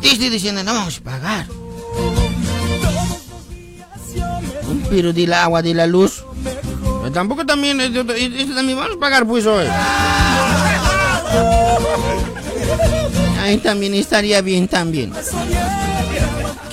Te 0.00 0.12
estoy 0.12 0.28
diciendo, 0.28 0.62
no 0.62 0.74
vamos 0.74 0.98
a 0.98 1.02
pagar. 1.02 1.46
Pero 4.90 5.12
del 5.12 5.32
agua, 5.32 5.62
de 5.62 5.74
la 5.74 5.86
luz. 5.86 6.24
Tampoco 7.12 7.46
también, 7.46 7.80
eh, 7.80 7.86
esto 7.86 8.54
también 8.54 8.78
vamos 8.78 8.96
a 8.96 9.00
pagar 9.00 9.26
pues 9.26 9.46
hoy. 9.46 9.66
Ahí 13.42 13.58
también 13.58 13.94
estaría 13.94 14.40
bien 14.42 14.68
también. 14.68 15.12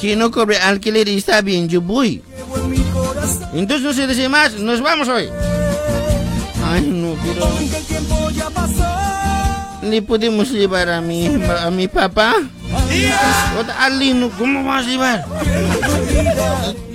Que 0.02 0.16
no 0.16 0.32
cobre 0.32 0.58
alquiler 0.58 1.08
está 1.08 1.42
bien, 1.42 1.70
yo 1.70 1.82
voy. 1.82 2.22
Entonces 3.54 3.86
no 3.86 3.94
se 3.94 4.08
dice 4.08 4.28
más, 4.28 4.54
nos 4.56 4.82
vamos 4.82 5.08
hoy. 5.08 5.30
Ay, 6.74 6.82
no, 6.82 7.16
pero... 7.24 7.48
¿Le 9.90 10.02
podemos 10.02 10.50
llevar 10.50 10.90
a 10.90 11.02
mi, 11.02 11.28
a 11.28 11.70
mi 11.70 11.88
papá? 11.88 12.36
Otra, 13.60 13.84
Al 13.86 14.00
Lino, 14.00 14.30
¿cómo 14.38 14.64
vas 14.64 14.86
a 14.86 14.90
llevar? 14.90 15.26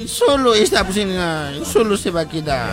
Solo 0.07 0.55
está 0.55 0.85
pues 0.85 0.97
la- 1.07 1.53
solo 1.71 1.97
se 1.99 2.11
va 2.11 2.23
a 2.23 2.29
quedar. 2.29 2.71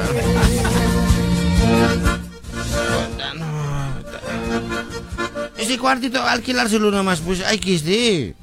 Ese 5.58 5.78
cuartito 5.78 6.22
alquilárselo 6.22 6.92
nomás, 6.92 7.22
pues 7.22 7.42
hay 7.44 7.60
que 7.60 7.76
estar. 7.76 8.36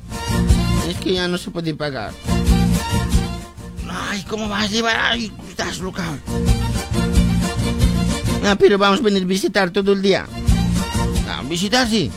Es 0.88 0.96
que 1.00 1.14
ya 1.14 1.28
no 1.28 1.38
se 1.38 1.50
puede 1.50 1.74
pagar. 1.74 2.12
Ay, 3.88 4.24
¿cómo 4.28 4.48
vas 4.48 4.64
a 4.64 4.68
llevar? 4.68 4.96
Ay, 4.98 5.32
estás 5.48 5.78
loca. 5.78 6.04
Ah, 8.44 8.56
pero 8.58 8.76
vamos 8.76 9.00
a 9.00 9.02
venir 9.02 9.22
a 9.22 9.26
visitar 9.26 9.70
todo 9.70 9.92
el 9.92 10.02
día. 10.02 10.26
Ah, 11.28 11.42
visitar 11.48 11.88
sí. 11.88 12.10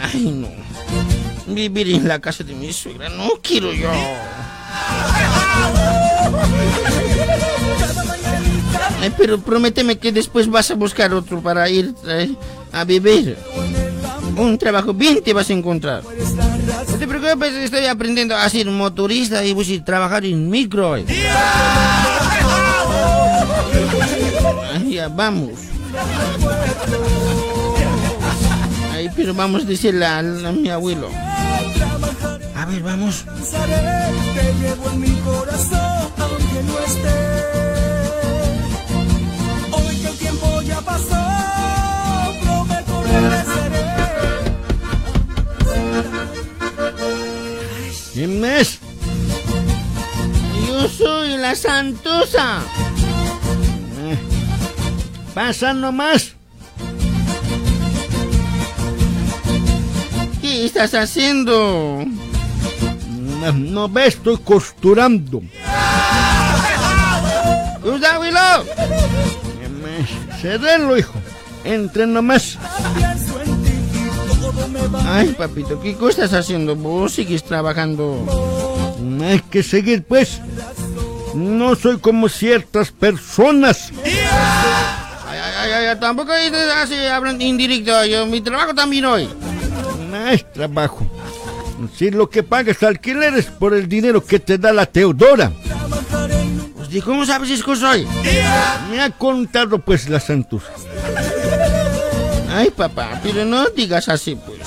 Ay, 0.00 0.24
no. 0.24 0.48
Vivir 1.46 1.90
en 1.94 2.06
la 2.06 2.20
casa 2.20 2.44
de 2.44 2.54
mi 2.54 2.72
suegra, 2.72 3.08
no 3.08 3.30
quiero 3.42 3.72
yo. 3.72 3.90
Ay, 9.00 9.12
pero 9.16 9.40
prométeme 9.40 9.98
que 9.98 10.12
después 10.12 10.48
vas 10.48 10.70
a 10.70 10.74
buscar 10.74 11.12
otro 11.14 11.40
para 11.40 11.68
ir 11.68 11.94
eh, 12.06 12.34
a 12.72 12.84
vivir. 12.84 13.36
Un 14.36 14.58
trabajo 14.58 14.94
bien 14.94 15.22
te 15.22 15.32
vas 15.32 15.50
a 15.50 15.52
encontrar. 15.52 16.02
No 16.04 16.96
te 16.96 17.06
preocupes, 17.06 17.54
estoy 17.54 17.86
aprendiendo 17.86 18.36
a 18.36 18.48
ser 18.48 18.66
motorista 18.66 19.44
y 19.44 19.52
voy 19.52 19.76
a 19.76 19.84
trabajar 19.84 20.24
en 20.24 20.48
micro. 20.48 20.94
Ay, 20.94 21.04
vamos. 25.08 25.52
Ay, 28.92 29.10
pero 29.14 29.34
vamos 29.34 29.62
a 29.62 29.66
decirle 29.66 30.06
a, 30.06 30.18
a 30.18 30.22
mi 30.22 30.68
abuelo. 30.68 31.08
A 32.54 32.66
ver, 32.66 32.82
vamos. 32.82 33.24
Te 34.34 34.52
llevo 34.60 34.90
en. 34.90 35.08
Yo 50.66 50.88
soy 50.88 51.36
la 51.38 51.54
Santosa. 51.54 52.60
Eh, 55.38 55.40
Pasa 55.40 55.72
nomás. 55.72 56.32
¿Qué 60.40 60.64
estás 60.64 60.94
haciendo? 60.94 62.04
No, 63.40 63.52
no 63.52 63.88
ves, 63.88 64.16
estoy 64.16 64.38
costurando. 64.38 65.40
¡Usa, 67.84 68.14
abuelo! 68.16 68.40
Cedelo, 70.42 70.98
hijo. 70.98 71.14
Entre 71.62 72.06
nomás. 72.06 72.58
Ay, 75.06 75.28
papito, 75.38 75.80
¿qué 75.80 75.94
cosa 75.94 76.24
estás 76.24 76.40
haciendo? 76.40 76.74
Vos 76.74 77.12
sigues 77.12 77.44
trabajando. 77.44 78.26
Hay 79.22 79.38
que 79.38 79.62
seguir, 79.62 80.02
pues. 80.02 80.40
No 81.34 81.76
soy 81.76 81.98
como 81.98 82.28
ciertas 82.28 82.90
personas. 82.90 83.92
Ay, 85.78 85.86
ay, 85.86 85.86
ay, 85.86 86.00
tampoco 86.00 86.32
así, 86.32 86.94
hablan 87.06 87.40
indirecto. 87.40 88.04
Yo, 88.04 88.26
mi 88.26 88.40
trabajo 88.40 88.74
también 88.74 89.04
hoy. 89.04 89.28
Es 90.30 90.50
trabajo. 90.52 91.06
Si 91.96 92.10
lo 92.10 92.28
que 92.28 92.42
pagas 92.42 92.82
alquiler 92.82 93.34
es 93.34 93.46
por 93.46 93.74
el 93.74 93.88
dinero 93.88 94.24
que 94.24 94.40
te 94.40 94.58
da 94.58 94.72
la 94.72 94.86
Teodora. 94.86 95.52
Pues, 96.76 96.92
¿y 96.92 97.00
cómo 97.00 97.24
sabes 97.24 97.50
eso 97.50 97.76
soy? 97.76 98.06
Me 98.90 99.00
ha 99.00 99.10
contado 99.10 99.78
pues 99.78 100.08
la 100.08 100.18
Santos. 100.18 100.62
Ay, 102.50 102.70
papá, 102.70 103.20
pero 103.22 103.44
no 103.44 103.68
digas 103.70 104.08
así, 104.08 104.34
pues. 104.34 104.58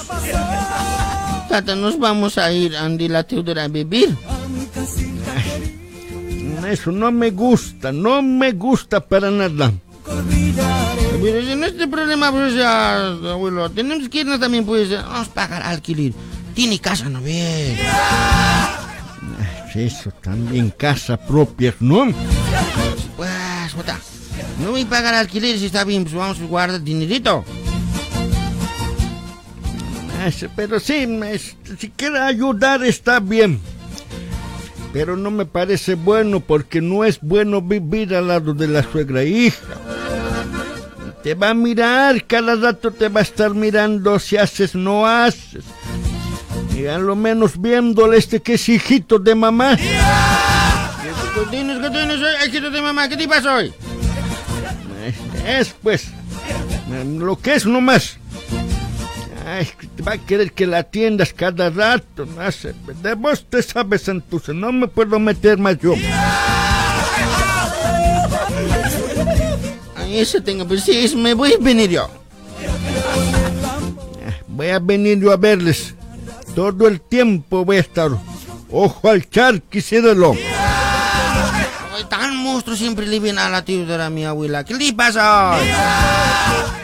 Tata, 1.49 1.75
nos 1.75 1.99
vamos 1.99 2.37
a 2.37 2.51
ir 2.51 2.77
Andy 2.77 3.09
la 3.09 3.23
Teodora 3.23 3.65
a 3.65 3.67
vivir. 3.67 4.15
Eso 6.69 6.91
no 6.91 7.11
me 7.11 7.31
gusta, 7.31 7.91
no 7.91 8.21
me 8.21 8.53
gusta 8.53 9.01
para 9.01 9.29
nada. 9.29 9.73
Pero 10.05 11.41
si 11.41 11.55
no 11.55 11.65
es 11.65 11.71
este 11.73 11.87
problema, 11.87 12.31
pues 12.31 12.55
ya, 12.55 13.07
abuelo, 13.07 13.69
tenemos 13.69 14.09
que 14.09 14.21
irnos 14.21 14.39
también, 14.39 14.65
pues, 14.65 14.89
vamos 14.91 15.27
a 15.27 15.33
pagar 15.33 15.61
alquiler. 15.63 16.13
Tiene 16.55 16.79
casa, 16.79 17.09
¿no 17.09 17.21
ves? 17.21 17.79
Eso 19.73 20.11
también, 20.21 20.71
casa 20.71 21.15
propia, 21.17 21.73
¿no? 21.79 22.11
Pues, 23.15 23.73
jota, 23.73 23.97
no 24.61 24.71
voy 24.71 24.81
a 24.81 24.89
pagar 24.89 25.13
alquiler 25.13 25.57
si 25.57 25.67
está 25.67 25.83
bien, 25.85 26.03
pues 26.03 26.15
vamos 26.15 26.39
a 26.39 26.43
guardar 26.45 26.81
dinerito. 26.83 27.45
Pero 30.55 30.79
sí, 30.79 31.07
me- 31.07 31.37
si 31.39 31.89
quiere 31.95 32.19
ayudar 32.19 32.83
está 32.83 33.19
bien. 33.19 33.59
Pero 34.93 35.15
no 35.15 35.31
me 35.31 35.45
parece 35.45 35.95
bueno 35.95 36.41
porque 36.41 36.81
no 36.81 37.05
es 37.05 37.19
bueno 37.21 37.61
vivir 37.61 38.13
al 38.13 38.27
lado 38.27 38.53
de 38.53 38.67
la 38.67 38.83
suegra 38.83 39.23
hija. 39.23 39.57
Te 41.23 41.35
va 41.35 41.51
a 41.51 41.53
mirar, 41.53 42.25
cada 42.25 42.55
rato 42.55 42.91
te 42.91 43.07
va 43.07 43.19
a 43.19 43.23
estar 43.23 43.53
mirando 43.53 44.17
si 44.19 44.37
haces, 44.37 44.75
no 44.75 45.07
haces. 45.07 45.63
Y 46.75 46.87
a 46.87 46.97
lo 46.97 47.15
menos 47.15 47.61
viéndole 47.61 48.17
este 48.17 48.41
que 48.41 48.55
es 48.55 48.67
hijito 48.67 49.19
de 49.19 49.35
mamá. 49.35 49.77
¿Qué 49.77 51.41
tienes, 51.51 51.79
qué 51.79 51.89
tienes, 51.89 52.19
hijito 52.47 52.71
de 52.71 52.81
mamá? 52.81 53.07
¿Qué 53.07 53.15
te 53.15 53.27
pasa 53.27 53.55
hoy? 53.55 53.73
Es 55.45 55.75
pues, 55.81 56.07
lo 57.17 57.39
que 57.39 57.55
es 57.55 57.65
nomás. 57.65 58.17
Ay, 59.45 59.67
te 59.95 60.03
va 60.03 60.13
a 60.13 60.17
querer 60.17 60.51
que 60.51 60.67
la 60.67 60.79
atiendas 60.79 61.33
cada 61.33 61.69
rato, 61.69 62.25
no 62.25 62.51
sé. 62.51 62.73
De 63.01 63.15
vos 63.15 63.45
te 63.49 63.61
sabes 63.61 64.07
entonces, 64.07 64.53
no 64.55 64.71
me 64.71 64.87
puedo 64.87 65.19
meter 65.19 65.57
más 65.57 65.77
yo. 65.79 65.93
Ay, 69.95 70.19
eso 70.19 70.41
tengo, 70.41 70.67
pues 70.67 70.83
sí, 70.83 71.13
me 71.15 71.33
voy 71.33 71.53
a 71.53 71.57
venir 71.57 71.89
yo. 71.89 72.09
Voy 74.47 74.67
a 74.67 74.79
venir 74.79 75.19
yo 75.19 75.31
a 75.31 75.37
verles. 75.37 75.95
Todo 76.53 76.87
el 76.87 76.99
tiempo 77.01 77.65
voy 77.65 77.77
a 77.77 77.79
estar. 77.79 78.11
Ojo 78.69 79.09
al 79.09 79.29
charqui, 79.29 79.81
cédelo. 79.81 80.35
Ay, 82.01 82.07
tan 82.09 82.35
monstruo 82.35 82.75
siempre 82.75 83.05
le 83.05 83.19
viene 83.19 83.39
a 83.41 83.49
la 83.49 83.63
Teodora, 83.63 84.09
mi 84.09 84.25
abuela. 84.25 84.63
¿Qué 84.63 84.73
le 84.73 84.91
pasa? 84.91 85.55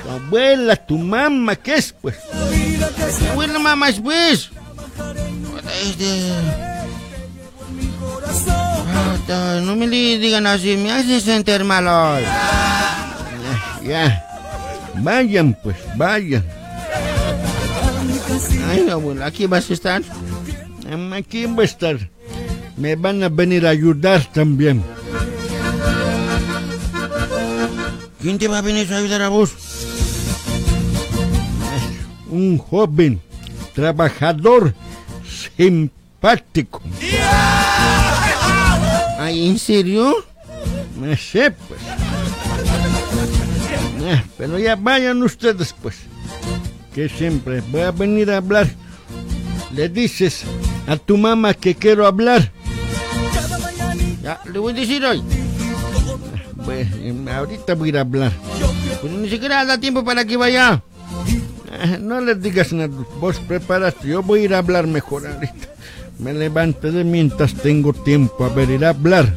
Tu 0.03 0.09
abuela, 0.11 0.75
tu 0.75 0.97
mamá, 0.99 1.55
¿qué 1.55 1.75
es 1.75 1.91
pues? 1.91 2.15
Abuela, 3.31 3.57
mamá, 3.57 3.89
es 3.89 3.99
pues. 3.99 4.51
Este... 5.81 6.31
Ah, 9.29 9.59
No 9.63 9.75
me 9.75 9.87
le 9.87 10.19
digan 10.19 10.45
así, 10.45 10.77
me 10.77 10.91
hace 10.91 11.19
sentir 11.19 11.63
mal 11.63 11.87
hoy. 11.87 12.23
Ya. 13.83 14.23
Vayan 14.97 15.57
pues, 15.63 15.77
vayan. 15.95 16.45
Ay, 18.69 18.87
abuela, 18.87 19.25
¿aquí 19.25 19.47
vas 19.47 19.67
a 19.67 19.73
estar? 19.73 20.01
Aquí 21.15 21.47
voy 21.47 21.63
a 21.63 21.65
estar. 21.65 21.97
Me 22.75 22.95
van 22.95 23.23
a 23.23 23.29
venir 23.29 23.65
a 23.65 23.71
ayudar 23.71 24.23
también. 24.31 24.83
¿Quién 28.21 28.37
te 28.37 28.47
va 28.47 28.59
a 28.59 28.61
venir 28.61 28.91
a 28.93 28.97
ayudar 28.97 29.21
a 29.21 29.29
vos? 29.29 29.51
Un 32.29 32.57
joven, 32.57 33.21
trabajador, 33.73 34.73
simpático. 35.25 36.81
Ay, 39.19 39.47
¿en 39.47 39.59
serio? 39.59 40.25
No 40.99 41.15
sé, 41.15 41.51
pues. 41.51 41.79
Eh, 44.01 44.23
Pero 44.37 44.57
ya 44.59 44.75
vayan 44.75 45.21
ustedes, 45.23 45.73
pues. 45.81 45.97
Que 46.93 47.07
siempre 47.09 47.61
voy 47.69 47.81
a 47.81 47.91
venir 47.91 48.31
a 48.31 48.37
hablar. 48.37 48.67
Le 49.73 49.89
dices 49.89 50.43
a 50.87 50.97
tu 50.97 51.17
mamá 51.17 51.53
que 51.53 51.75
quiero 51.75 52.07
hablar. 52.07 52.51
Ya, 54.23 54.41
le 54.51 54.59
voy 54.59 54.73
a 54.73 54.75
decir 54.75 55.05
hoy. 55.05 55.21
Pues 56.67 56.85
em, 57.01 57.25
ahorita 57.29 57.75
voy 57.75 57.87
a 57.87 57.89
ir 57.91 57.97
a 57.97 58.01
hablar. 58.01 58.31
Pues 58.99 59.13
ni 59.13 59.29
siquiera 59.29 59.63
da 59.63 59.77
tiempo 59.79 60.03
para 60.03 60.25
que 60.25 60.35
vaya. 60.35 60.83
Eh, 61.71 61.97
No 62.01 62.19
les 62.19 62.41
digas 62.41 62.73
nada. 62.73 62.89
Vos 63.21 63.37
preparaste. 63.39 64.09
Yo 64.09 64.21
voy 64.21 64.41
a 64.41 64.43
ir 64.43 64.53
a 64.53 64.57
hablar 64.57 64.85
mejor 64.85 65.25
ahorita. 65.25 65.69
Me 66.19 66.33
levanto 66.33 66.91
de 66.91 67.05
mientras 67.05 67.53
tengo 67.53 67.93
tiempo. 67.93 68.43
A 68.43 68.49
ver, 68.49 68.69
ir 68.69 68.83
a 68.83 68.89
hablar. 68.89 69.33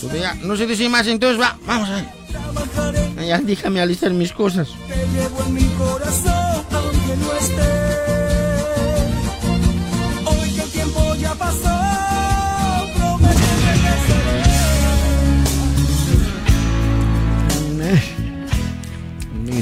Pues 0.00 0.20
ya, 0.20 0.34
no 0.34 0.56
se 0.56 0.66
dice 0.66 0.88
más, 0.88 1.06
entonces 1.06 1.40
va, 1.40 1.58
vamos 1.66 1.88
a 1.88 1.94
ver. 1.96 3.26
Ya, 3.26 3.38
déjame 3.38 3.80
alistar 3.80 4.12
mis 4.12 4.32
cosas. 4.32 4.68
llevo 5.12 5.42
en 5.46 5.54
mi 5.54 5.64
corazón, 5.76 6.64
aunque 6.70 7.16
no 7.16 7.32
esté. 7.34 8.25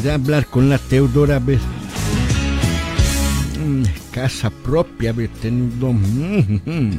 Eh, 0.05 0.11
a 0.11 0.15
hablar 0.15 0.47
con 0.47 0.69
la 0.69 0.77
Teodora, 0.79 1.37
a 1.37 1.39
ver. 1.39 1.61
Mm, 3.59 3.85
Casa 4.13 4.51
propia. 4.51 5.15
Mm, 5.15 6.61
mm. 6.65 6.99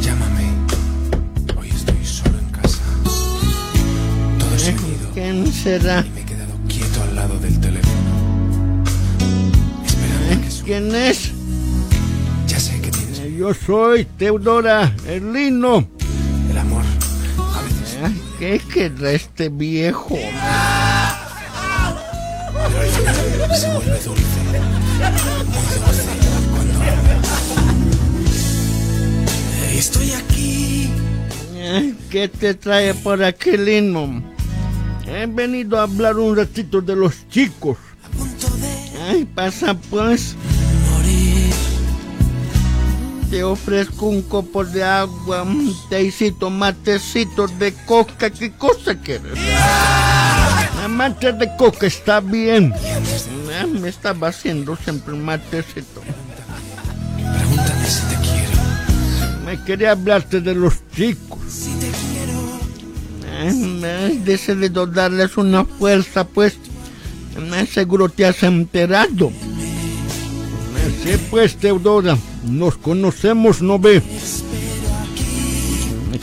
Llámame. 0.00 0.44
Hoy 1.58 1.68
estoy 1.68 2.04
solo 2.04 2.38
en 2.38 2.50
casa. 2.50 2.78
Todo 4.38 4.58
se 4.58 4.70
han 4.70 4.76
ido. 4.76 5.10
¿Quién 5.12 5.52
será? 5.52 6.04
Y 6.06 6.10
me 6.10 6.20
he 6.22 6.24
quedado 6.24 6.54
quieto 6.68 7.02
al 7.02 7.14
lado 7.14 7.38
del 7.38 7.60
teléfono. 7.60 8.82
Esperando 9.84 10.42
que 10.42 10.50
su... 10.50 10.64
¿Quién 10.64 10.94
es? 10.94 11.37
Yo 13.38 13.54
soy 13.54 14.04
Teodora, 14.04 14.92
el 15.06 15.32
lino. 15.32 15.88
el 16.50 16.58
amor. 16.58 16.82
A 17.38 17.62
veces. 17.62 17.96
Ay, 18.02 18.20
¿Qué 18.36 18.58
querrá 18.58 19.12
este 19.12 19.48
viejo? 19.48 20.16
Pero 20.16 20.28
al 22.80 22.88
final 22.88 23.14
se 23.56 23.72
vuelve 23.74 24.00
dulce. 24.00 24.40
Muy 25.44 25.78
dulce. 25.78 26.02
Cuando 26.50 26.80
habla. 26.80 27.20
Estoy 29.72 30.10
aquí. 30.14 30.90
Ay, 31.62 31.94
¿Qué 32.10 32.26
te 32.26 32.54
trae 32.54 32.92
por 32.92 33.22
aquí, 33.22 33.56
lino? 33.56 34.20
He 35.06 35.26
venido 35.26 35.78
a 35.78 35.84
hablar 35.84 36.18
un 36.18 36.36
ratito 36.36 36.80
de 36.80 36.96
los 36.96 37.28
chicos. 37.28 37.76
Ay, 39.08 39.24
pasa 39.32 39.74
pues. 39.74 40.34
Te 43.30 43.44
ofrezco 43.44 44.06
un 44.06 44.22
copo 44.22 44.64
de 44.64 44.82
agua, 44.82 45.42
un 45.42 45.74
teicito, 45.90 46.48
matecito 46.48 47.46
de 47.46 47.74
coca. 47.84 48.30
¿Qué 48.30 48.52
cosa 48.52 48.94
quieres? 48.98 49.38
La 50.80 50.88
mate 50.88 51.32
de 51.34 51.54
coca 51.56 51.86
está 51.86 52.20
bien. 52.20 52.72
Ah, 53.60 53.66
Me 53.66 53.88
estaba 53.90 54.28
haciendo 54.28 54.76
siempre 54.76 55.12
un 55.12 55.24
matecito. 55.24 56.00
Pregúntame 57.16 57.86
si 57.86 58.00
te 58.06 58.16
quiero. 58.22 59.44
Me 59.44 59.62
quería 59.64 59.90
hablarte 59.92 60.40
de 60.40 60.54
los 60.54 60.74
chicos. 60.94 61.38
Eh, 63.40 63.52
eh, 63.52 64.20
Decidido 64.24 64.86
darles 64.86 65.36
una 65.36 65.64
fuerza, 65.64 66.26
pues. 66.26 66.56
Seguro 67.72 68.08
te 68.08 68.24
has 68.26 68.42
enterado. 68.42 69.30
Sí, 71.02 71.16
pues, 71.30 71.56
Teodora. 71.56 72.18
Nos 72.44 72.76
conocemos, 72.76 73.62
¿no 73.62 73.78
ve? 73.78 74.02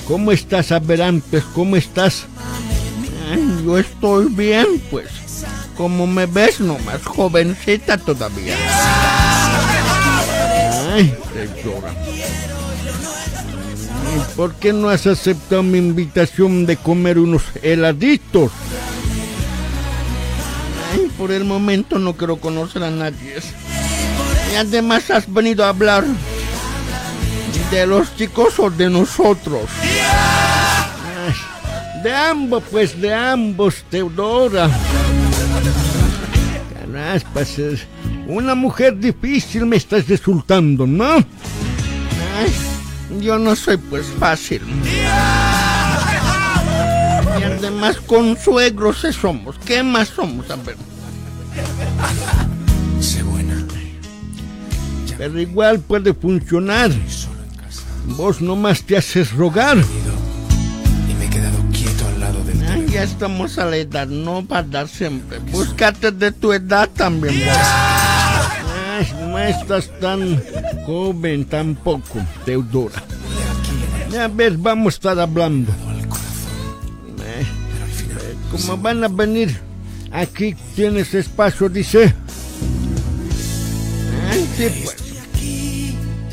¿Cómo 0.07 0.31
estás, 0.31 0.71
Aberantes? 0.71 1.43
¿Cómo 1.53 1.75
estás? 1.75 2.25
Yo 3.65 3.77
estoy 3.77 4.27
bien, 4.29 4.81
pues. 4.91 5.07
Como 5.75 6.05
me 6.07 6.25
ves, 6.25 6.59
nomás 6.59 7.03
jovencita 7.03 7.97
todavía. 7.97 8.55
Ay, 10.93 11.13
Teodora. 11.33 11.93
¿Y 14.15 14.35
¿Por 14.35 14.53
qué 14.55 14.71
no 14.71 14.89
has 14.89 15.07
aceptado 15.07 15.63
mi 15.63 15.79
invitación 15.79 16.65
de 16.65 16.77
comer 16.77 17.17
unos 17.17 17.41
heladitos? 17.61 18.51
Ay, 20.93 21.09
por 21.17 21.31
el 21.31 21.43
momento 21.43 21.99
no 21.99 22.15
quiero 22.15 22.37
conocer 22.37 22.83
a 22.83 22.91
nadie. 22.91 23.35
Además 24.57 25.11
has 25.11 25.31
venido 25.31 25.65
a 25.65 25.69
hablar 25.69 26.05
de 27.71 27.87
los 27.87 28.15
chicos 28.15 28.57
o 28.59 28.69
de 28.69 28.89
nosotros. 28.89 29.69
De 32.03 32.13
ambos, 32.13 32.63
pues, 32.71 32.99
de 33.01 33.13
ambos, 33.13 33.83
Teodora. 33.89 34.69
Caraspas, 36.73 37.59
es 37.59 37.81
una 38.27 38.55
mujer 38.55 38.97
difícil 38.97 39.65
me 39.65 39.77
estás 39.77 40.07
resultando, 40.07 40.87
¿no? 40.87 41.17
Yo 43.19 43.37
no 43.39 43.55
soy 43.55 43.77
pues 43.77 44.05
fácil. 44.19 44.61
Y 47.39 47.43
además 47.43 47.97
con 48.01 48.37
suegros 48.37 49.01
¿qué 49.01 49.13
somos. 49.13 49.57
¿Qué 49.65 49.83
más 49.83 50.09
somos? 50.09 50.49
A 50.49 50.55
ver. 50.57 50.75
Pero 55.17 55.39
igual 55.39 55.79
puede 55.79 56.13
funcionar. 56.13 56.91
Vos 58.17 58.41
nomás 58.41 58.83
te 58.83 58.97
haces 58.97 59.31
rogar. 59.33 59.77
Y 59.77 61.13
me 61.15 61.25
he 61.25 61.29
quedado 61.29 61.57
quieto 61.71 62.07
al 62.07 62.19
lado 62.19 62.43
de 62.43 62.53
ti. 62.53 62.59
Ay, 62.69 62.85
ya 62.91 63.03
estamos 63.03 63.57
a 63.57 63.65
la 63.65 63.77
edad, 63.77 64.07
no 64.07 64.45
para 64.45 64.63
dar 64.63 64.87
siempre. 64.87 65.39
Búscate 65.39 66.11
de 66.11 66.31
tu 66.31 66.53
edad 66.53 66.89
también, 66.95 67.35
vos. 67.45 67.57
Ay, 68.97 69.07
no 69.27 69.39
estás 69.39 69.89
tan 69.99 70.41
joven 70.85 71.45
tampoco, 71.45 72.19
Teodora. 72.45 73.03
Ya 74.11 74.27
ves, 74.27 74.61
vamos 74.61 74.93
a 74.93 74.95
estar 74.95 75.19
hablando. 75.19 75.71
Eh, 77.21 77.41
eh, 77.41 77.45
Como 78.51 78.77
van 78.77 79.03
a 79.03 79.07
venir, 79.07 79.59
aquí 80.11 80.55
tienes 80.75 81.13
espacio, 81.13 81.67
dice. 81.67 82.13
Ay, 84.29 84.47
sí, 84.55 84.67
pues. 84.83 85.04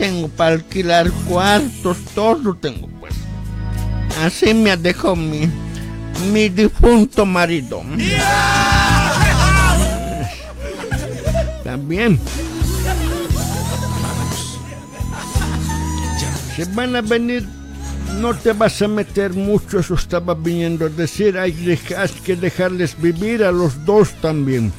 Tengo 0.02 0.26
para 0.26 0.56
alquilar 0.56 1.08
cuartos, 1.28 1.96
todo 2.12 2.56
tengo, 2.56 2.88
pues. 2.98 3.14
Así 4.20 4.52
me 4.52 4.76
dejó 4.76 5.14
mi, 5.14 5.48
mi 6.32 6.48
difunto 6.48 7.24
marido. 7.24 7.84
También. 11.62 12.18
Si 16.56 16.64
van 16.74 16.96
a 16.96 17.00
venir, 17.00 17.46
no 18.20 18.34
te 18.34 18.52
vas 18.54 18.82
a 18.82 18.88
meter 18.88 19.32
mucho, 19.34 19.78
eso 19.78 19.94
estaba 19.94 20.34
viniendo 20.34 20.86
a 20.86 20.88
decir. 20.88 21.38
Hay 21.38 21.52
dejas 21.52 22.10
que 22.10 22.34
dejarles 22.34 23.00
vivir 23.00 23.44
a 23.44 23.52
los 23.52 23.84
dos 23.84 24.10
también. 24.20 24.72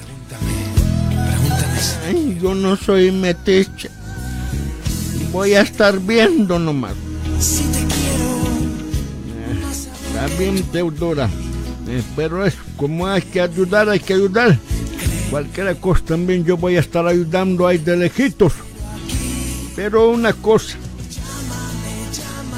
Ay, 2.09 2.37
yo 2.41 2.53
no 2.53 2.75
soy 2.75 3.09
metiche. 3.09 3.89
Voy 5.33 5.55
a 5.55 5.61
estar 5.61 5.99
viendo 5.99 6.59
nomás. 6.59 6.93
Eh, 6.93 6.95
Está 10.07 10.27
bien, 10.37 10.61
Teodora. 10.71 11.27
Eh, 11.87 12.03
pero 12.15 12.45
es 12.45 12.53
como 12.77 13.07
hay 13.07 13.23
que 13.23 13.41
ayudar, 13.41 13.89
hay 13.89 13.99
que 13.99 14.13
ayudar. 14.13 14.59
Cualquier 15.31 15.75
cosa 15.77 16.05
también 16.05 16.45
yo 16.45 16.55
voy 16.55 16.77
a 16.77 16.81
estar 16.81 17.07
ayudando 17.07 17.67
ahí 17.67 17.79
de 17.79 17.97
lejitos. 17.97 18.53
Pero 19.75 20.11
una 20.11 20.33
cosa. 20.33 20.77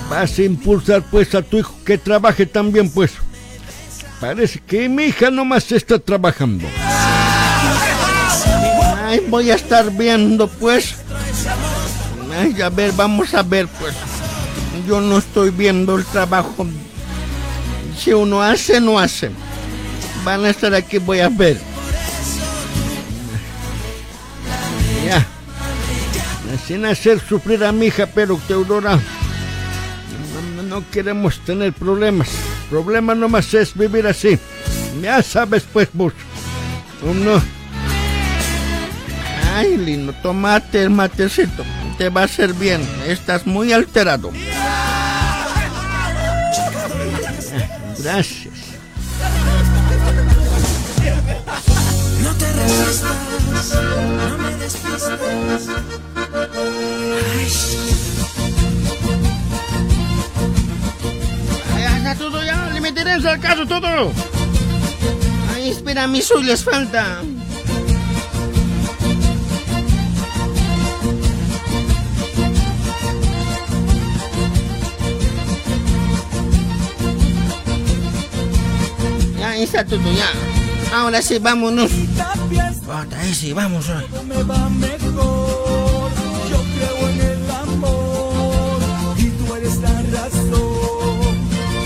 Vas 0.10 0.38
a 0.38 0.44
impulsar 0.44 1.02
pues 1.10 1.34
a 1.34 1.42
tu 1.42 1.60
hijo 1.60 1.74
que 1.86 1.98
trabaje 1.98 2.46
también 2.46 2.90
pues. 2.90 3.14
Parece 4.20 4.60
que 4.60 4.90
mi 4.90 5.06
hija 5.06 5.32
nomás 5.32 5.72
está 5.72 5.98
trabajando. 5.98 6.68
Ay, 9.02 9.22
voy 9.30 9.50
a 9.50 9.56
estar 9.56 9.90
viendo 9.92 10.50
pues. 10.50 10.96
Ay, 12.38 12.62
a 12.62 12.70
ver, 12.70 12.92
vamos 12.94 13.34
a 13.34 13.44
ver 13.44 13.68
pues. 13.80 13.96
Yo 14.88 15.00
no 15.02 15.18
estoy 15.18 15.50
viendo 15.52 15.96
el 15.96 16.06
trabajo. 16.06 16.68
Si 17.98 18.14
uno 18.14 18.42
hace, 18.42 18.82
no 18.82 19.00
hace. 19.00 19.32
Van 20.24 20.44
a 20.44 20.50
estar 20.50 20.74
aquí, 20.74 20.98
voy 20.98 21.20
a 21.20 21.30
ver. 21.30 21.58
Ya. 25.06 25.26
Sin 26.68 26.86
hacer 26.86 27.20
sufrir 27.20 27.64
a 27.64 27.72
mi 27.72 27.88
hija, 27.88 28.06
pero 28.08 28.40
Teodora. 28.48 29.00
No, 30.68 30.84
queremos 30.92 31.40
tener 31.40 31.74
problemas. 31.74 32.28
Problema 32.70 33.16
nomás 33.16 33.54
es 33.54 33.78
vivir 33.78 34.08
así. 34.08 34.38
Ya 35.02 35.22
sabes, 35.22 35.64
pues, 35.72 35.88
vos. 35.94 36.14
Uno. 37.02 37.42
Ay, 39.54 39.78
lindo, 39.78 40.12
tomate 40.22 40.84
el 40.84 40.90
matecito. 40.90 41.64
Te 41.98 42.10
va 42.10 42.22
a 42.22 42.26
hacer 42.26 42.54
bien. 42.54 42.82
Estás 43.08 43.48
muy 43.48 43.72
alterado. 43.72 44.32
Gracias. 48.04 48.54
No 52.22 52.34
te 52.36 52.54
resistas, 52.54 53.80
no 54.30 54.38
me 54.38 54.56
despistes. 54.58 55.70
Ay, 61.74 61.84
está 61.98 62.16
todo 62.16 62.44
ya, 62.44 62.70
le 62.74 62.82
meteremos 62.82 63.26
al 63.26 63.40
caso 63.40 63.66
todo. 63.66 64.12
Ay, 65.54 65.70
espera, 65.70 66.04
a 66.04 66.08
mí 66.08 66.22
soy 66.22 66.44
les 66.44 66.64
falta. 66.64 67.22
Ahí 79.56 79.64
está 79.64 79.86
todo 79.86 80.12
ya. 80.14 80.30
Ahora 80.94 81.22
sí, 81.22 81.40
vámonos. 81.40 81.92
Bota, 82.86 83.20
ahí 83.20 83.34
sí, 83.34 83.54
vamos 83.54 83.90
hoy. 83.90 84.04
me 84.28 84.44
va 84.44 84.70
mejor. 84.70 86.12
Yo 86.50 86.64
creo 86.76 87.10
en 87.10 87.22
el 87.22 87.52
amor 87.52 88.80
y 89.18 89.30
tú 89.30 89.56
eres 89.56 89.78
la 89.78 90.02
razón. 90.20 91.36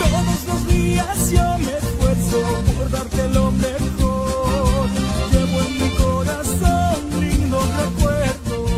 Todos 0.01 0.43
los 0.47 0.67
días 0.67 1.31
yo 1.31 1.57
me 1.59 1.77
esfuerzo 1.77 2.41
por 2.75 2.91
darte 2.91 3.29
lo 3.29 3.51
mejor. 3.51 4.89
Llevo 5.31 5.59
en 5.67 5.73
mi 5.81 5.89
corazón 5.95 7.21
lindos 7.21 7.65
recuerdos. 7.77 8.69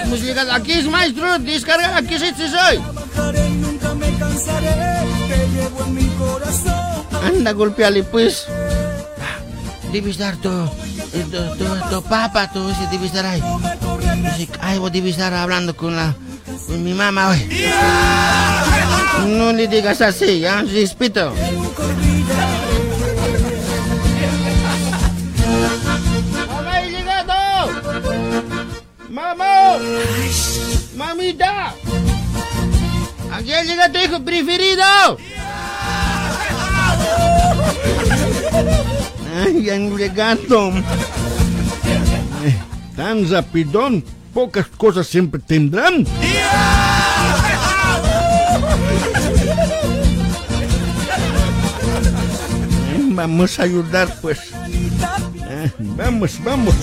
Hemos 0.00 0.20
llegado 0.20 0.52
aquí, 0.52 0.82
maestro. 0.90 1.38
Descargar 1.38 1.94
aquí, 2.02 2.18
sí, 2.18 2.32
sí, 2.36 2.48
soy. 2.48 2.78
Trabajaré 2.78 3.48
y 3.48 3.52
nunca 3.52 3.94
me 3.94 4.10
cansaré. 4.18 5.23
Llevo 5.54 5.84
en 5.86 5.94
mi 5.94 6.06
corazón. 6.18 7.06
Anda, 7.24 7.52
golpeale, 7.52 8.02
pues. 8.02 8.46
Debes 9.92 10.18
dar 10.18 10.36
tu, 10.36 10.50
tu, 10.50 11.56
tu, 11.56 11.88
tu 11.90 12.02
papa, 12.02 12.50
tu, 12.52 12.68
ese 12.68 12.86
debes 12.90 13.12
dar 13.12 13.26
ahí. 13.26 13.42
Dice, 14.36 14.52
Ay, 14.60 14.78
vos 14.78 14.90
debes 14.90 15.12
estar 15.12 15.32
hablando 15.32 15.76
con 15.76 15.94
la, 15.94 16.14
con 16.66 16.82
mi 16.82 16.92
mamá 16.94 17.28
hoy. 17.30 17.48
No 19.28 19.52
le 19.52 19.68
digas 19.68 20.00
así, 20.02 20.40
¿ya? 20.40 20.62
Respeto. 20.62 21.32
¡Mamá, 26.48 26.80
he 26.80 26.90
llegado! 26.90 27.70
¡Mamá! 29.08 29.78
¡Mamita! 30.96 31.74
Aquí 33.32 33.52
ha 33.52 33.62
llegado 33.62 33.92
tu 33.92 33.98
hijo 33.98 34.24
preferido. 34.24 34.84
Ay, 39.44 39.70
han 39.70 39.96
llegado. 39.96 40.72
Tan 42.96 43.28
rapidón, 43.28 44.04
pocas 44.32 44.66
cosas 44.68 45.06
siempre 45.06 45.40
tendrán. 45.40 46.06
Eh, 46.06 46.06
vamos 53.10 53.58
a 53.58 53.64
ayudar, 53.64 54.08
pues. 54.22 54.38
Eh, 55.48 55.70
vamos, 55.78 56.38
vamos. 56.44 56.74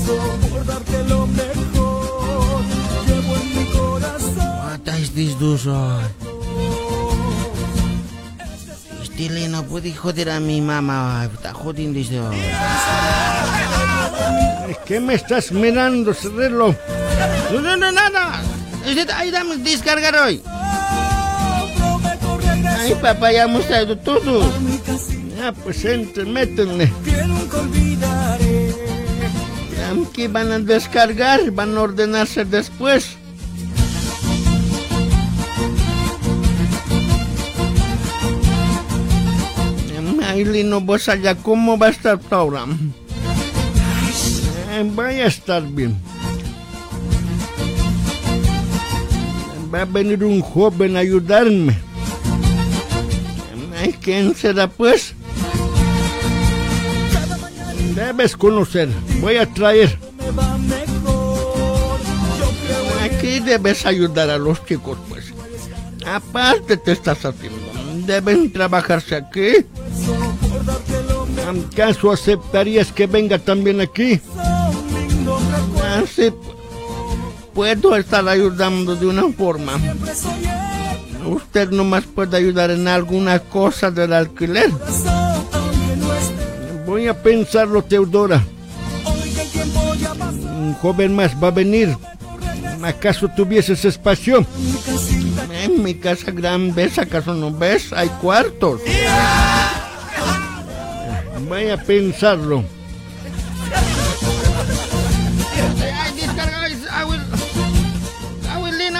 Esfuerzo 0.00 0.48
por 0.48 0.66
darte 0.66 1.04
lo 1.08 1.26
mejor. 1.26 2.62
Llevo 3.06 3.36
en 3.36 3.58
mi 3.58 3.64
corazón. 3.72 4.86
What 4.86 4.98
is 4.98 5.14
this 5.14 5.38
duso? 5.38 6.00
Stile 9.04 9.48
no 9.48 9.62
puede 9.64 9.94
joder 9.94 10.30
a 10.30 10.40
mi 10.40 10.60
mamá. 10.60 11.28
Está 11.32 11.52
jodiendo 11.52 11.98
esto. 11.98 12.30
¿Qué 14.86 15.00
me 15.00 15.14
estás 15.14 15.52
mirando, 15.52 16.12
Cerrelo? 16.14 16.74
No, 17.52 17.60
no, 17.60 17.76
no, 17.76 17.92
nada. 17.92 18.40
Este, 18.84 19.12
ayúdame 19.12 19.54
a 19.54 19.56
descargar 19.58 20.16
hoy. 20.16 20.42
Ay, 22.78 22.94
papá, 23.00 23.30
ya 23.30 23.44
hemos 23.44 23.66
traído 23.66 23.96
todo. 23.98 24.50
Ya, 25.36 25.52
pues 25.52 25.84
entre, 25.84 26.24
métenle. 26.24 26.90
¿Qué 30.12 30.28
van 30.28 30.52
a 30.52 30.58
descargar? 30.58 31.50
Van 31.50 31.76
a 31.76 31.80
ordenarse 31.80 32.44
después. 32.44 33.16
Vos 40.80 41.08
allá, 41.08 41.34
¿cómo 41.34 41.76
va 41.76 41.88
a 41.88 41.90
estar 41.90 42.18
ahora? 42.30 42.64
Eh, 44.70 44.90
a 44.98 45.26
estar 45.26 45.62
bien. 45.62 45.96
Va 49.72 49.82
a 49.82 49.84
venir 49.84 50.24
un 50.24 50.40
joven 50.40 50.96
a 50.96 51.00
ayudarme. 51.00 51.76
Ay, 53.78 53.94
¿quién 54.00 54.34
será 54.34 54.66
pues? 54.68 55.14
Debes 57.94 58.36
conocer. 58.36 58.88
Voy 59.20 59.36
a 59.36 59.46
traer. 59.46 59.98
Aquí 63.02 63.40
debes 63.40 63.84
ayudar 63.86 64.30
a 64.30 64.38
los 64.38 64.64
chicos, 64.64 64.98
pues. 65.08 65.32
Aparte 66.06 66.76
te 66.76 66.92
estás 66.92 67.24
haciendo. 67.24 67.58
Deben 68.06 68.52
trabajarse 68.52 69.16
aquí. 69.16 69.66
¿Acaso 71.72 72.12
aceptarías 72.12 72.92
que 72.92 73.06
venga 73.06 73.38
también 73.38 73.80
aquí? 73.80 74.20
Así 75.96 76.32
puedo 77.54 77.96
estar 77.96 78.26
ayudando 78.28 78.94
de 78.96 79.06
una 79.06 79.30
forma. 79.32 79.78
Usted 81.26 81.70
nomás 81.70 82.04
puede 82.04 82.36
ayudar 82.36 82.70
en 82.70 82.88
alguna 82.88 83.38
cosa 83.40 83.90
del 83.90 84.12
alquiler. 84.12 84.70
A 87.10 87.14
pensarlo, 87.14 87.82
Teodora. 87.82 88.40
Un 90.44 90.74
joven 90.74 91.16
más 91.16 91.32
va 91.42 91.48
a 91.48 91.50
venir. 91.50 91.96
¿Acaso 92.84 93.26
tuvieses 93.26 93.84
espacio? 93.84 94.46
En 95.64 95.82
mi 95.82 95.94
casa 95.96 96.30
gran 96.30 96.72
ves, 96.72 97.00
¿acaso 97.00 97.34
no 97.34 97.50
ves? 97.50 97.92
Hay 97.92 98.08
cuartos. 98.20 98.80
Voy 101.48 101.70
a 101.70 101.76
pensarlo. 101.76 102.62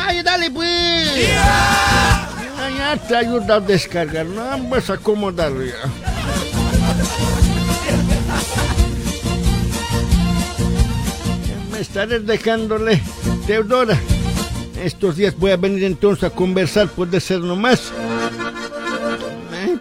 Ayúdale, 0.09 0.51
pues. 0.51 1.29
Ya, 1.29 2.29
ya 2.77 2.97
te 2.97 3.17
ayuda 3.17 3.55
a 3.55 3.61
descargar, 3.61 4.27
no 4.27 4.69
vas 4.69 4.91
a 4.91 4.95
acomodarlo 4.95 5.65
ya. 5.65 7.40
Estaré 11.81 12.21
dejándole, 12.21 13.01
Teodora. 13.47 13.99
Estos 14.83 15.17
días 15.17 15.37
voy 15.37 15.51
a 15.51 15.57
venir 15.57 15.85
entonces 15.85 16.25
a 16.25 16.31
conversar, 16.31 16.89
puede 16.89 17.21
ser 17.21 17.41
nomás. 17.41 17.93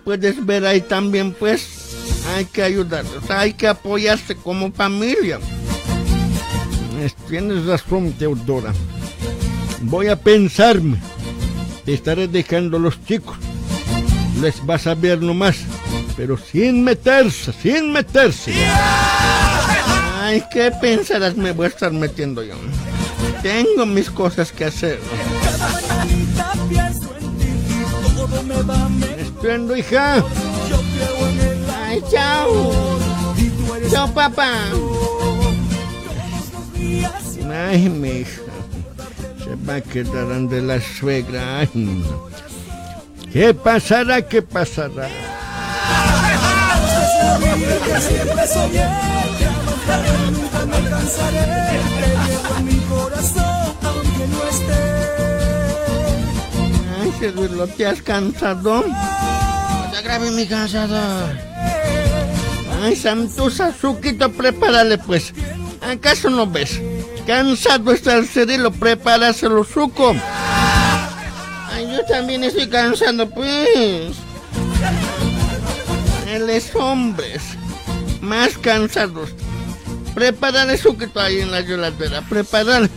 Puedes 0.03 0.43
ver 0.45 0.65
ahí 0.65 0.81
también, 0.81 1.33
pues. 1.33 1.77
Hay 2.35 2.45
que 2.45 2.63
ayudarlos, 2.63 3.29
hay 3.29 3.53
que 3.53 3.67
apoyarse 3.67 4.35
como 4.35 4.71
familia. 4.71 5.39
Es- 7.03 7.15
Tienes 7.29 7.65
razón, 7.65 8.11
Teodora. 8.13 8.73
Voy 9.81 10.07
a 10.07 10.15
pensarme. 10.15 10.97
Te 11.85 11.93
estaré 11.93 12.27
dejando 12.27 12.77
a 12.77 12.79
los 12.79 13.03
chicos. 13.05 13.37
Les 14.41 14.65
vas 14.65 14.85
a 14.87 14.95
ver 14.95 15.21
nomás. 15.21 15.57
Pero 16.17 16.37
sin 16.37 16.83
meterse, 16.83 17.53
sin 17.53 17.93
meterse. 17.93 18.53
Ay, 20.29 20.43
¿qué 20.51 20.69
pensarás 20.69 21.35
me 21.35 21.53
voy 21.53 21.65
a 21.65 21.69
estar 21.69 21.91
metiendo 21.91 22.43
yo? 22.43 22.53
Tengo 23.41 23.87
mis 23.87 24.11
cosas 24.11 24.51
que 24.51 24.65
hacer. 24.65 24.99
Estuendo, 29.17 29.75
hija. 29.75 30.23
Ay, 31.83 32.03
chao. 32.11 32.71
Chao, 33.89 34.13
papá. 34.13 34.53
Ay, 37.51 37.89
mi 37.89 38.09
hija. 38.09 38.41
Se 39.43 39.55
va 39.67 39.77
a 39.77 39.81
quedar 39.81 40.31
ante 40.31 40.61
la 40.61 40.79
suegra. 40.79 41.61
Ay, 41.61 41.69
no. 41.73 42.29
¿Qué 43.33 43.51
pasará? 43.55 44.21
¿Qué 44.21 44.43
pasará? 44.43 45.09
Nunca 50.31 50.65
me 50.65 50.89
cansaré. 50.89 51.45
Te 51.99 52.07
llevo 52.27 52.51
en 52.57 52.65
mi 52.65 52.79
corazón, 52.85 53.75
aunque 53.83 54.27
no 54.27 54.39
esté. 54.49 54.81
Ay, 57.01 57.11
Ceruelo, 57.19 57.67
¿te 57.67 57.85
has 57.85 58.01
cansado? 58.01 58.85
Está 59.85 60.01
grave 60.03 60.31
mi 60.31 60.45
cansado. 60.47 60.99
Ay, 62.81 62.95
Santusa, 62.95 63.73
Suquito, 63.73 64.31
prepárale 64.31 64.97
pues. 64.97 65.33
¿Acaso 65.81 66.29
no 66.29 66.45
ves? 66.47 66.79
Cansado 67.25 67.91
está 67.91 68.15
el 68.15 68.27
Cirilo, 68.27 68.71
prepáraselo, 68.71 69.63
Suco. 69.63 70.15
Ay, 71.71 71.91
yo 71.91 72.05
también 72.05 72.43
estoy 72.43 72.67
cansado, 72.67 73.29
pues. 73.29 74.15
Él 76.27 76.49
es 76.49 76.75
hombres. 76.75 77.41
Más 78.21 78.57
cansados. 78.57 79.29
Prepárale, 80.13 80.77
Suquito, 80.77 81.19
ahí 81.19 81.41
en 81.41 81.51
la 81.51 81.61
yoladera. 81.61 82.21
Prepárale. 82.21 82.89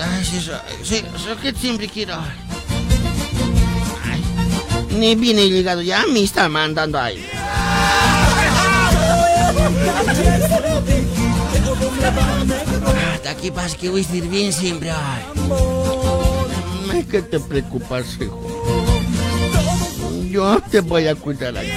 Ay, 0.00 0.24
sí, 0.24 0.40
sí, 0.82 1.04
que 1.42 1.52
siempre 1.52 1.88
quiero. 1.88 2.16
Ni 4.90 5.14
viene 5.14 5.48
llegado, 5.48 5.82
ya 5.82 6.04
me 6.06 6.22
está 6.22 6.48
mandando 6.48 6.98
ahí. 6.98 7.24
Hasta 13.14 13.30
aquí 13.30 13.50
pasa 13.50 13.76
que 13.76 13.90
voy 13.90 14.00
a 14.00 14.02
estar 14.02 14.20
bien 14.22 14.52
siempre. 14.52 14.90
Ay. 14.90 15.22
¿Qué 17.10 17.22
te 17.22 17.38
preocupas, 17.38 18.18
hijo? 18.20 18.40
Yo 20.30 20.60
te 20.70 20.80
voy 20.80 21.06
a 21.06 21.14
cuidar 21.14 21.56
aquí. 21.56 21.70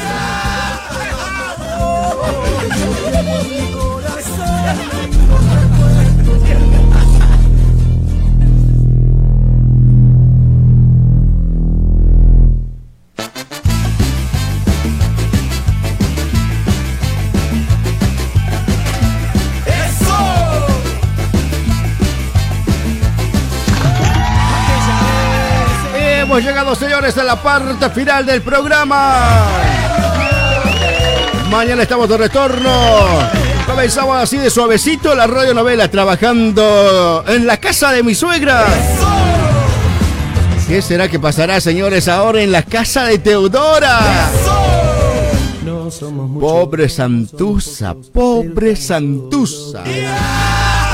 Hemos 26.32 26.44
llegado, 26.46 26.76
señores, 26.76 27.18
a 27.18 27.24
la 27.24 27.36
parte 27.42 27.90
final 27.90 28.26
del 28.26 28.42
programa. 28.42 29.71
Mañana 31.52 31.84
estamos 31.84 32.08
de 32.08 32.18
retorno. 32.18 32.72
Comenzamos 33.68 34.16
así 34.16 34.38
de 34.38 34.50
suavecito 34.50 35.14
la 35.14 35.28
radionovela 35.28 35.92
trabajando 35.92 37.26
en 37.28 37.46
la 37.46 37.58
casa 37.58 37.92
de 37.92 38.04
mi 38.04 38.16
suegra. 38.16 38.66
¿Qué 40.66 40.82
será 40.82 41.10
que 41.10 41.20
pasará, 41.20 41.60
señores, 41.60 42.08
ahora 42.08 42.42
en 42.42 42.54
la 42.54 42.64
casa 42.64 43.04
de 43.04 43.18
Teodora? 43.20 44.00
Pobre 46.40 46.88
Santusa, 46.88 47.96
pobre 48.14 48.78
Santusa. 48.78 49.84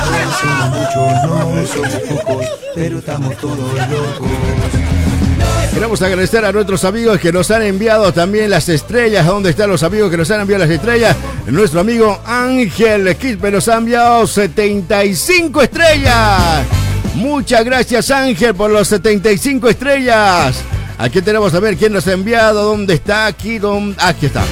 No 0.10 0.32
somos 0.42 0.70
muchos, 0.72 1.24
no 1.24 1.68
somos 1.68 1.94
pocos, 2.10 2.46
pero 2.74 2.98
estamos 2.98 3.38
todos 3.38 3.58
locos. 3.60 4.87
Queremos 5.78 6.02
agradecer 6.02 6.44
a 6.44 6.52
nuestros 6.52 6.84
amigos 6.86 7.20
que 7.20 7.32
nos 7.32 7.52
han 7.52 7.62
enviado 7.62 8.12
también 8.12 8.50
las 8.50 8.68
estrellas. 8.68 9.28
¿Dónde 9.28 9.52
están 9.52 9.70
los 9.70 9.84
amigos 9.84 10.10
que 10.10 10.18
nos 10.18 10.32
han 10.32 10.42
enviado 10.42 10.66
las 10.66 10.74
estrellas? 10.74 11.16
Nuestro 11.46 11.82
amigo 11.82 12.20
Ángel 12.26 13.16
Quispe 13.16 13.52
nos 13.52 13.68
ha 13.68 13.78
enviado 13.78 14.26
75 14.26 15.62
estrellas. 15.62 16.66
Muchas 17.14 17.64
gracias 17.64 18.10
Ángel 18.10 18.56
por 18.56 18.72
los 18.72 18.88
75 18.88 19.70
estrellas. 19.70 20.64
Aquí 20.98 21.22
tenemos 21.22 21.54
a 21.54 21.60
ver 21.60 21.78
quién 21.78 21.94
nos 21.94 22.08
ha 22.08 22.14
enviado, 22.14 22.64
dónde 22.64 22.96
está, 22.96 23.28
aquí, 23.28 23.60
dónde... 23.60 23.96
aquí 24.00 24.26
está. 24.26 24.44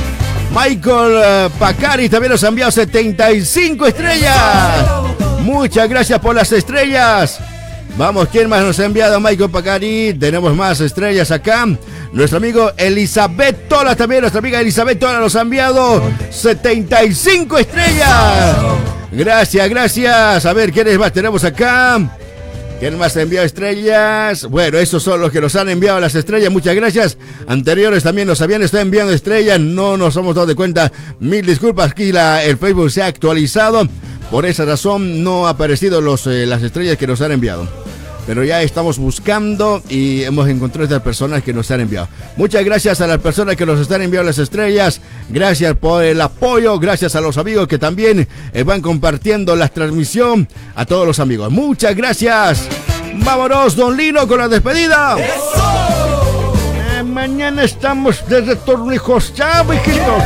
Michael 0.52 1.22
eh, 1.26 1.49
Pacari 1.57 2.07
también 2.07 2.34
nos 2.34 2.43
ha 2.43 2.49
enviado 2.49 2.69
75 2.69 3.88
estrellas. 3.88 4.85
Muchas 5.41 5.89
gracias 5.89 6.19
por 6.19 6.35
las 6.35 6.52
estrellas. 6.52 7.39
Vamos, 7.98 8.28
¿quién 8.30 8.50
más 8.50 8.62
nos 8.62 8.78
ha 8.80 8.86
enviado? 8.86 9.22
Michael 9.22 9.50
Pacari. 9.50 10.14
Tenemos 10.20 10.54
más 10.54 10.82
estrellas 10.82 11.32
acá. 11.32 11.66
Nuestro 12.12 12.38
amigo 12.38 12.72
Elizabeth 12.76 13.70
Tola 13.70 13.96
también. 13.96 14.20
Nuestra 14.20 14.40
amiga 14.40 14.60
Elizabeth 14.60 15.00
Tola 15.00 15.20
nos 15.20 15.34
ha 15.38 15.42
enviado 15.42 16.02
75 16.30 17.58
estrellas. 17.58 18.58
Gracias, 19.14 19.70
gracias. 19.70 20.46
A 20.46 20.52
ver, 20.52 20.74
¿quiénes 20.74 21.00
más 21.00 21.14
tenemos 21.14 21.46
acá? 21.46 21.98
¿Quién 22.82 22.98
más 22.98 23.16
ha 23.16 23.22
enviado 23.22 23.46
estrellas? 23.46 24.44
Bueno, 24.44 24.78
esos 24.78 25.02
son 25.02 25.22
los 25.22 25.32
que 25.32 25.40
nos 25.40 25.56
han 25.56 25.70
enviado 25.70 25.98
las 26.02 26.16
estrellas. 26.16 26.52
Muchas 26.52 26.76
gracias. 26.76 27.18
Anteriores 27.48 28.04
también 28.04 28.28
nos 28.28 28.42
habían 28.42 28.62
estado 28.62 28.84
enviando 28.84 29.14
estrellas. 29.14 29.58
No 29.58 29.96
nos 29.96 30.18
hemos 30.18 30.36
dado 30.36 30.48
de 30.48 30.56
cuenta. 30.56 30.92
Mil 31.22 31.46
disculpas. 31.46 31.92
Aquí 31.92 32.10
el 32.10 32.58
Facebook 32.58 32.92
se 32.92 33.04
ha 33.04 33.06
actualizado. 33.06 33.88
Por 34.30 34.46
esa 34.46 34.66
razón 34.66 35.24
no 35.24 35.48
ha 35.48 35.52
aparecido 35.52 36.02
los, 36.02 36.28
eh, 36.28 36.46
las 36.46 36.62
estrellas 36.62 36.98
que 36.98 37.08
nos 37.08 37.22
han 37.22 37.32
enviado. 37.32 37.85
Pero 38.26 38.43
ya 38.43 38.61
estamos 38.64 38.97
buscando 38.97 39.84
y 39.88 40.23
hemos 40.23 40.49
encontrado 40.49 40.85
estas 40.85 41.02
personas 41.02 41.43
que 41.43 41.53
nos 41.53 41.69
han 41.69 41.81
enviado. 41.81 42.07
Muchas 42.38 42.65
gracias 42.65 42.99
a 43.02 43.07
las 43.07 43.19
personas 43.19 43.56
que 43.56 43.65
nos 43.65 43.80
están 43.80 44.02
enviando 44.02 44.27
las 44.27 44.39
estrellas. 44.39 44.99
Gracias 45.30 45.76
por 45.76 46.03
el 46.03 46.19
apoyo. 46.22 46.80
Gracias 46.80 47.15
a 47.15 47.22
los 47.22 47.38
amigos 47.38 47.68
que 47.68 47.77
también 47.77 48.27
eh, 48.53 48.64
van 48.64 48.81
compartiendo 48.81 49.56
la 49.56 49.69
transmisión. 49.69 50.47
A 50.76 50.85
todos 50.85 51.06
los 51.06 51.19
amigos. 51.19 51.52
Muchas 51.52 51.95
gracias. 51.95 52.68
Vámonos, 53.18 53.76
don 53.76 53.95
Lino, 53.95 54.27
con 54.27 54.39
la 54.39 54.47
despedida. 54.47 55.15
Eh, 55.19 57.03
mañana 57.03 57.64
estamos 57.64 58.27
de 58.27 58.41
retorno, 58.41 58.91
hijos. 58.91 59.34
Chao, 59.34 59.72
hijitos. 59.73 60.23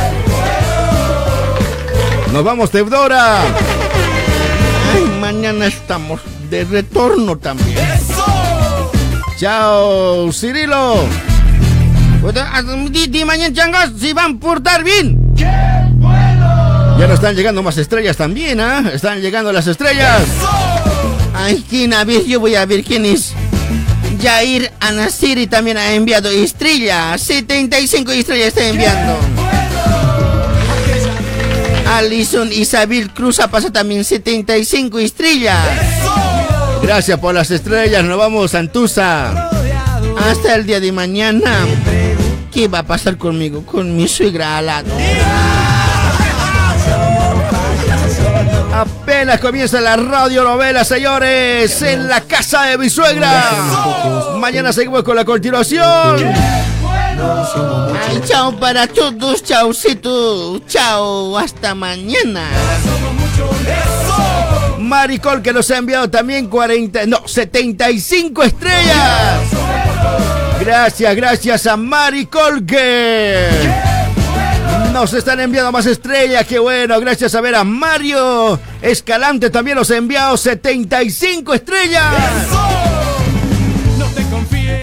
Nos 2.32 2.44
vamos, 2.44 2.72
Teodora. 2.72 3.42
Mañana 5.20 5.68
estamos 5.68 6.22
de 6.50 6.64
retorno 6.66 7.38
también. 7.38 7.78
Chao, 9.38 10.32
Cirilo. 10.32 11.06
Di, 12.92 13.08
di 13.08 13.24
mañana 13.24 13.54
changas 13.54 13.92
si 13.98 14.12
van 14.14 14.36
a 14.36 14.40
portar 14.40 14.84
bien. 14.84 15.18
Ya 15.36 17.08
nos 17.08 17.14
están 17.14 17.36
llegando 17.36 17.64
más 17.64 17.78
estrellas 17.78 18.18
también, 18.18 18.60
¿ah? 18.60 18.92
Están 18.94 19.22
llegando 19.22 19.54
las 19.54 19.68
estrellas. 19.68 20.22
Ay, 21.34 21.64
quién, 21.70 21.94
a 21.94 22.04
ver, 22.04 22.26
yo 22.26 22.42
voy 22.42 22.56
a 22.56 22.66
ver 22.66 22.84
quién 22.84 23.06
es. 23.06 23.34
Jair 24.22 24.70
Anasiri 24.82 25.48
también 25.48 25.78
ha 25.78 25.94
enviado 25.94 26.30
estrellas. 26.30 27.22
75 27.22 28.12
estrellas 28.12 28.48
está 28.50 28.68
enviando. 28.68 29.18
Alison 31.88 32.52
Isabel 32.52 33.12
Cruz 33.12 33.40
ha 33.40 33.48
pasado 33.48 33.72
también 33.72 34.04
75 34.04 35.00
estrellas. 35.00 35.58
Gracias 36.82 37.20
por 37.20 37.34
las 37.34 37.52
estrellas. 37.52 38.04
Nos 38.04 38.18
vamos, 38.18 38.52
Santusa. 38.52 39.50
Hasta 40.30 40.56
el 40.56 40.66
día 40.66 40.80
de 40.80 40.92
mañana. 40.92 41.66
¿Qué 42.52 42.68
va 42.68 42.80
a 42.80 42.84
pasar 42.84 43.18
conmigo? 43.18 43.66
Con 43.66 43.96
mi 43.96 44.08
suegra 44.08 44.58
al 44.58 44.66
lado. 44.66 44.90
Apenas 48.74 49.40
comienza 49.40 49.82
la 49.82 49.98
radionovela, 49.98 50.84
señores, 50.84 51.82
en 51.82 52.08
la 52.08 52.22
casa 52.22 52.64
de 52.64 52.78
mi 52.78 52.90
suegra. 52.90 53.52
Mañana 54.38 54.72
seguimos 54.72 55.04
con 55.04 55.16
la 55.16 55.26
continuación. 55.26 56.34
Ay, 57.22 58.22
chao 58.26 58.58
para 58.60 58.88
todos, 58.88 59.44
chaucito. 59.44 60.60
Chao, 60.68 61.38
hasta 61.38 61.76
mañana. 61.76 62.48
Maricol 64.78 65.42
que 65.42 65.54
nos 65.54 65.70
ha 65.72 65.78
enviado 65.78 66.10
también 66.10 66.48
40, 66.48 67.06
no, 67.06 67.28
75 67.28 68.44
estrellas. 68.44 69.42
Gracias, 70.60 71.16
gracias 71.16 71.68
a 71.68 71.78
Maricol 71.78 72.66
que 72.66 73.48
nos 74.94 75.14
están 75.14 75.40
enviando 75.40 75.72
más 75.72 75.86
estrellas. 75.86 76.46
Qué 76.48 76.60
bueno, 76.60 77.00
gracias 77.00 77.36
a 77.36 77.42
ver 77.42 77.56
a 77.56 77.64
Mario 77.64 78.60
Escalante 78.82 79.50
también 79.50 79.78
nos 79.78 79.92
ha 79.92 79.98
enviado 79.98 80.38
75 80.38 81.54
estrellas. 81.54 82.14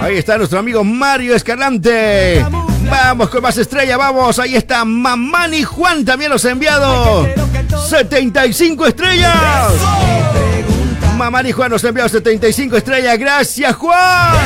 Ahí 0.00 0.16
está 0.16 0.36
nuestro 0.38 0.58
amigo 0.58 0.84
Mario 0.84 1.34
Escalante. 1.34 2.44
Vamos 2.88 3.28
con 3.30 3.42
más 3.42 3.56
estrellas, 3.58 3.98
vamos. 3.98 4.38
Ahí 4.38 4.54
está 4.54 4.84
Mamani 4.84 5.62
Juan 5.62 6.04
también 6.04 6.30
nos 6.30 6.44
ha 6.44 6.50
enviado 6.50 7.26
75 7.88 8.86
estrellas. 8.86 9.72
Mamani 11.16 11.52
Juan 11.52 11.70
nos 11.70 11.84
ha 11.84 11.88
enviado 11.88 12.08
75 12.08 12.76
estrellas. 12.76 13.18
Gracias, 13.18 13.74
Juan. 13.74 14.36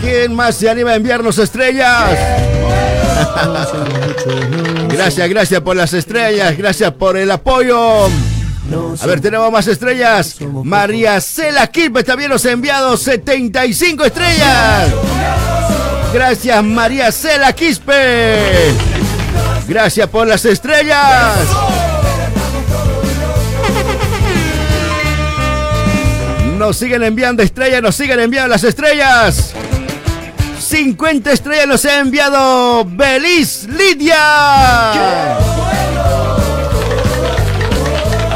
¿Quién 0.00 0.34
más 0.34 0.56
se 0.56 0.68
anima 0.68 0.90
a 0.90 0.94
enviarnos 0.96 1.38
estrellas? 1.38 2.10
gracias, 4.88 5.28
gracias 5.28 5.60
por 5.60 5.76
las 5.76 5.92
estrellas. 5.92 6.56
Gracias 6.56 6.92
por 6.92 7.16
el 7.16 7.30
apoyo. 7.30 8.08
A 9.00 9.06
ver, 9.06 9.20
tenemos 9.20 9.50
más 9.50 9.66
estrellas. 9.66 10.36
María 10.64 11.20
Cela 11.20 11.66
Quilpe 11.68 12.04
también 12.04 12.30
nos 12.30 12.44
ha 12.44 12.50
enviado 12.50 12.96
75 12.96 14.04
estrellas. 14.04 14.92
Gracias, 16.12 16.64
María 16.64 17.10
Cela 17.10 17.52
Quispe. 17.54 18.72
Gracias 19.66 20.08
por 20.08 20.26
las 20.26 20.44
estrellas. 20.44 21.36
Nos 26.58 26.76
siguen 26.76 27.04
enviando 27.04 27.42
estrellas, 27.42 27.80
nos 27.80 27.94
siguen 27.94 28.20
enviando 28.20 28.48
las 28.48 28.64
estrellas. 28.64 29.54
50 30.58 31.32
estrellas 31.32 31.66
nos 31.66 31.84
ha 31.84 32.00
enviado 32.00 32.84
Belis 32.84 33.66
Lidia. 33.70 35.38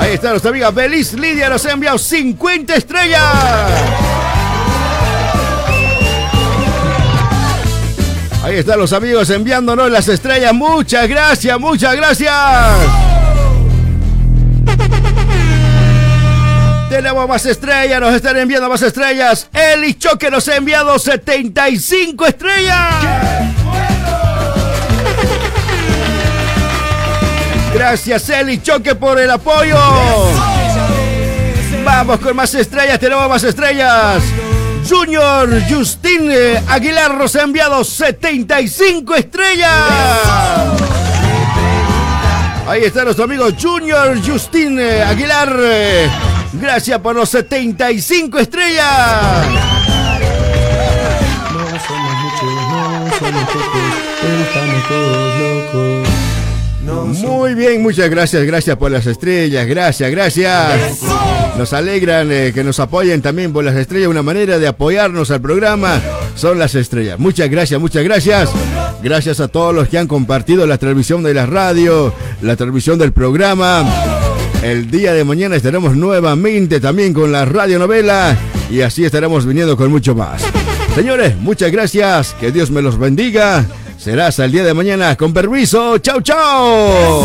Ahí 0.03 0.15
está 0.15 0.31
nuestra 0.31 0.51
amiga 0.51 0.73
Belis 0.73 1.13
Lidia, 1.13 1.49
nos 1.49 1.65
ha 1.65 1.71
enviado 1.71 1.97
50 1.97 2.75
estrellas. 2.75 3.23
Ahí 8.43 8.57
están 8.57 8.81
los 8.81 8.93
amigos 8.93 9.31
enviándonos 9.31 9.89
las 9.93 10.09
estrellas. 10.09 10.53
Muchas 10.53 11.09
gracias, 11.09 11.61
muchas 11.61 11.95
gracias. 11.95 12.35
Tenemos 16.91 17.29
más 17.29 17.47
estrellas, 17.47 18.01
nos 18.01 18.13
están 18.13 18.37
enviando 18.39 18.69
más 18.69 18.83
estrellas. 18.83 19.49
Eli 19.53 19.95
Choque 19.95 20.33
nos 20.33 20.49
ha 20.49 20.57
enviado 20.57 20.99
75 20.99 22.27
estrellas. 22.27 23.62
Gracias 27.75 28.29
Eli 28.29 28.63
Choque 28.63 28.95
por 28.95 29.19
el 29.19 29.31
apoyo. 29.31 29.77
Vamos 31.85 32.21
con 32.21 32.37
más 32.37 32.55
estrellas, 32.55 32.99
tenemos 32.99 33.29
más 33.29 33.43
estrellas. 33.45 34.23
Junior 34.89 35.49
Justin 35.71 36.31
eh, 36.31 36.63
Aguilar 36.69 37.15
nos 37.15 37.35
ha 37.37 37.43
enviado 37.43 37.83
75 37.85 39.15
estrellas. 39.15 39.71
Ahí 42.69 42.83
está 42.85 43.05
nuestro 43.05 43.25
amigo 43.25 43.47
Junior 43.61 44.17
Justin 44.25 44.79
eh, 44.79 45.03
Aguilar. 45.03 45.57
eh, 45.61 46.11
Gracias 46.55 46.99
por 47.01 47.17
los 47.17 47.31
75 47.31 48.39
estrellas. 48.39 49.47
No 51.53 51.81
somos 51.81 52.15
muchos, 52.17 52.43
no 52.71 53.19
somos 53.19 53.45
pocos. 53.47 55.22
Muy 57.07 57.55
bien, 57.55 57.83
muchas 57.83 58.09
gracias, 58.11 58.45
gracias 58.45 58.77
por 58.77 58.91
las 58.91 59.07
estrellas, 59.07 59.67
gracias, 59.67 60.11
gracias. 60.11 61.01
Nos 61.59 61.73
alegran 61.73 62.31
eh, 62.33 62.53
que 62.55 62.65
nos 62.65 62.81
apoyen 62.81 63.21
también 63.21 63.53
por 63.53 63.65
las 63.65 63.77
estrellas. 63.77 64.09
Una 64.09 64.23
manera 64.23 64.59
de 64.59 64.67
apoyarnos 64.67 65.31
al 65.31 65.41
programa 65.41 66.01
son 66.35 66.59
las 66.59 66.75
estrellas. 66.75 67.19
Muchas 67.19 67.51
gracias, 67.51 67.81
muchas 67.81 68.05
gracias. 68.05 68.51
Gracias 69.03 69.41
a 69.41 69.49
todos 69.49 69.75
los 69.75 69.89
que 69.89 69.99
han 69.99 70.07
compartido 70.07 70.67
la 70.67 70.79
transmisión 70.79 71.23
de 71.23 71.35
la 71.35 71.47
radio, 71.47 72.15
la 72.41 72.57
transmisión 72.57 72.99
del 72.99 73.13
programa. 73.13 73.85
El 74.63 74.91
día 74.91 75.13
de 75.13 75.25
mañana 75.25 75.57
estaremos 75.57 75.97
nuevamente 75.97 76.81
también 76.81 77.13
con 77.13 77.33
la 77.33 77.45
radionovela 77.45 78.37
y 78.71 78.81
así 78.81 79.05
estaremos 79.05 79.45
viniendo 79.45 79.77
con 79.77 79.91
mucho 79.91 80.15
más. 80.15 80.43
Señores, 80.95 81.37
muchas 81.37 81.73
gracias. 81.73 82.35
Que 82.39 82.53
Dios 82.53 82.71
me 82.71 82.81
los 82.81 82.99
bendiga. 82.99 83.67
Será 84.03 84.27
hasta 84.27 84.45
el 84.47 84.51
día 84.51 84.65
de 84.65 84.75
mañana. 84.75 85.17
Con 85.17 85.33
permiso. 85.33 85.99
Chau, 85.99 86.21
chau. 86.23 87.23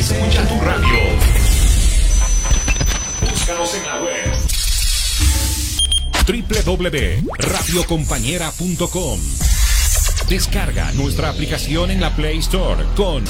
Escucha 0.00 0.48
tu 0.48 0.60
radio. 0.60 0.98
Búscanos 3.30 3.74
en 3.74 3.86
la 3.86 4.02
web 4.02 4.32
www.radiocompañera.com 6.26 9.20
Descarga 10.28 10.92
nuestra 10.92 11.30
aplicación 11.30 11.90
en 11.90 12.02
la 12.02 12.14
Play 12.14 12.36
Store 12.38 12.84
con 12.94 13.24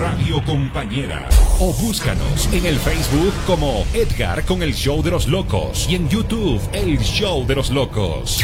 Radio 0.00 0.42
Compañera 0.46 1.28
o 1.60 1.74
búscanos 1.74 2.48
en 2.50 2.64
el 2.64 2.78
Facebook 2.78 3.34
como 3.46 3.84
Edgar 3.92 4.42
con 4.46 4.62
el 4.62 4.72
Show 4.72 5.02
de 5.02 5.10
los 5.10 5.28
Locos 5.28 5.86
y 5.90 5.96
en 5.96 6.08
YouTube 6.08 6.62
el 6.72 6.98
Show 6.98 7.46
de 7.46 7.56
los 7.56 7.70
Locos. 7.70 8.42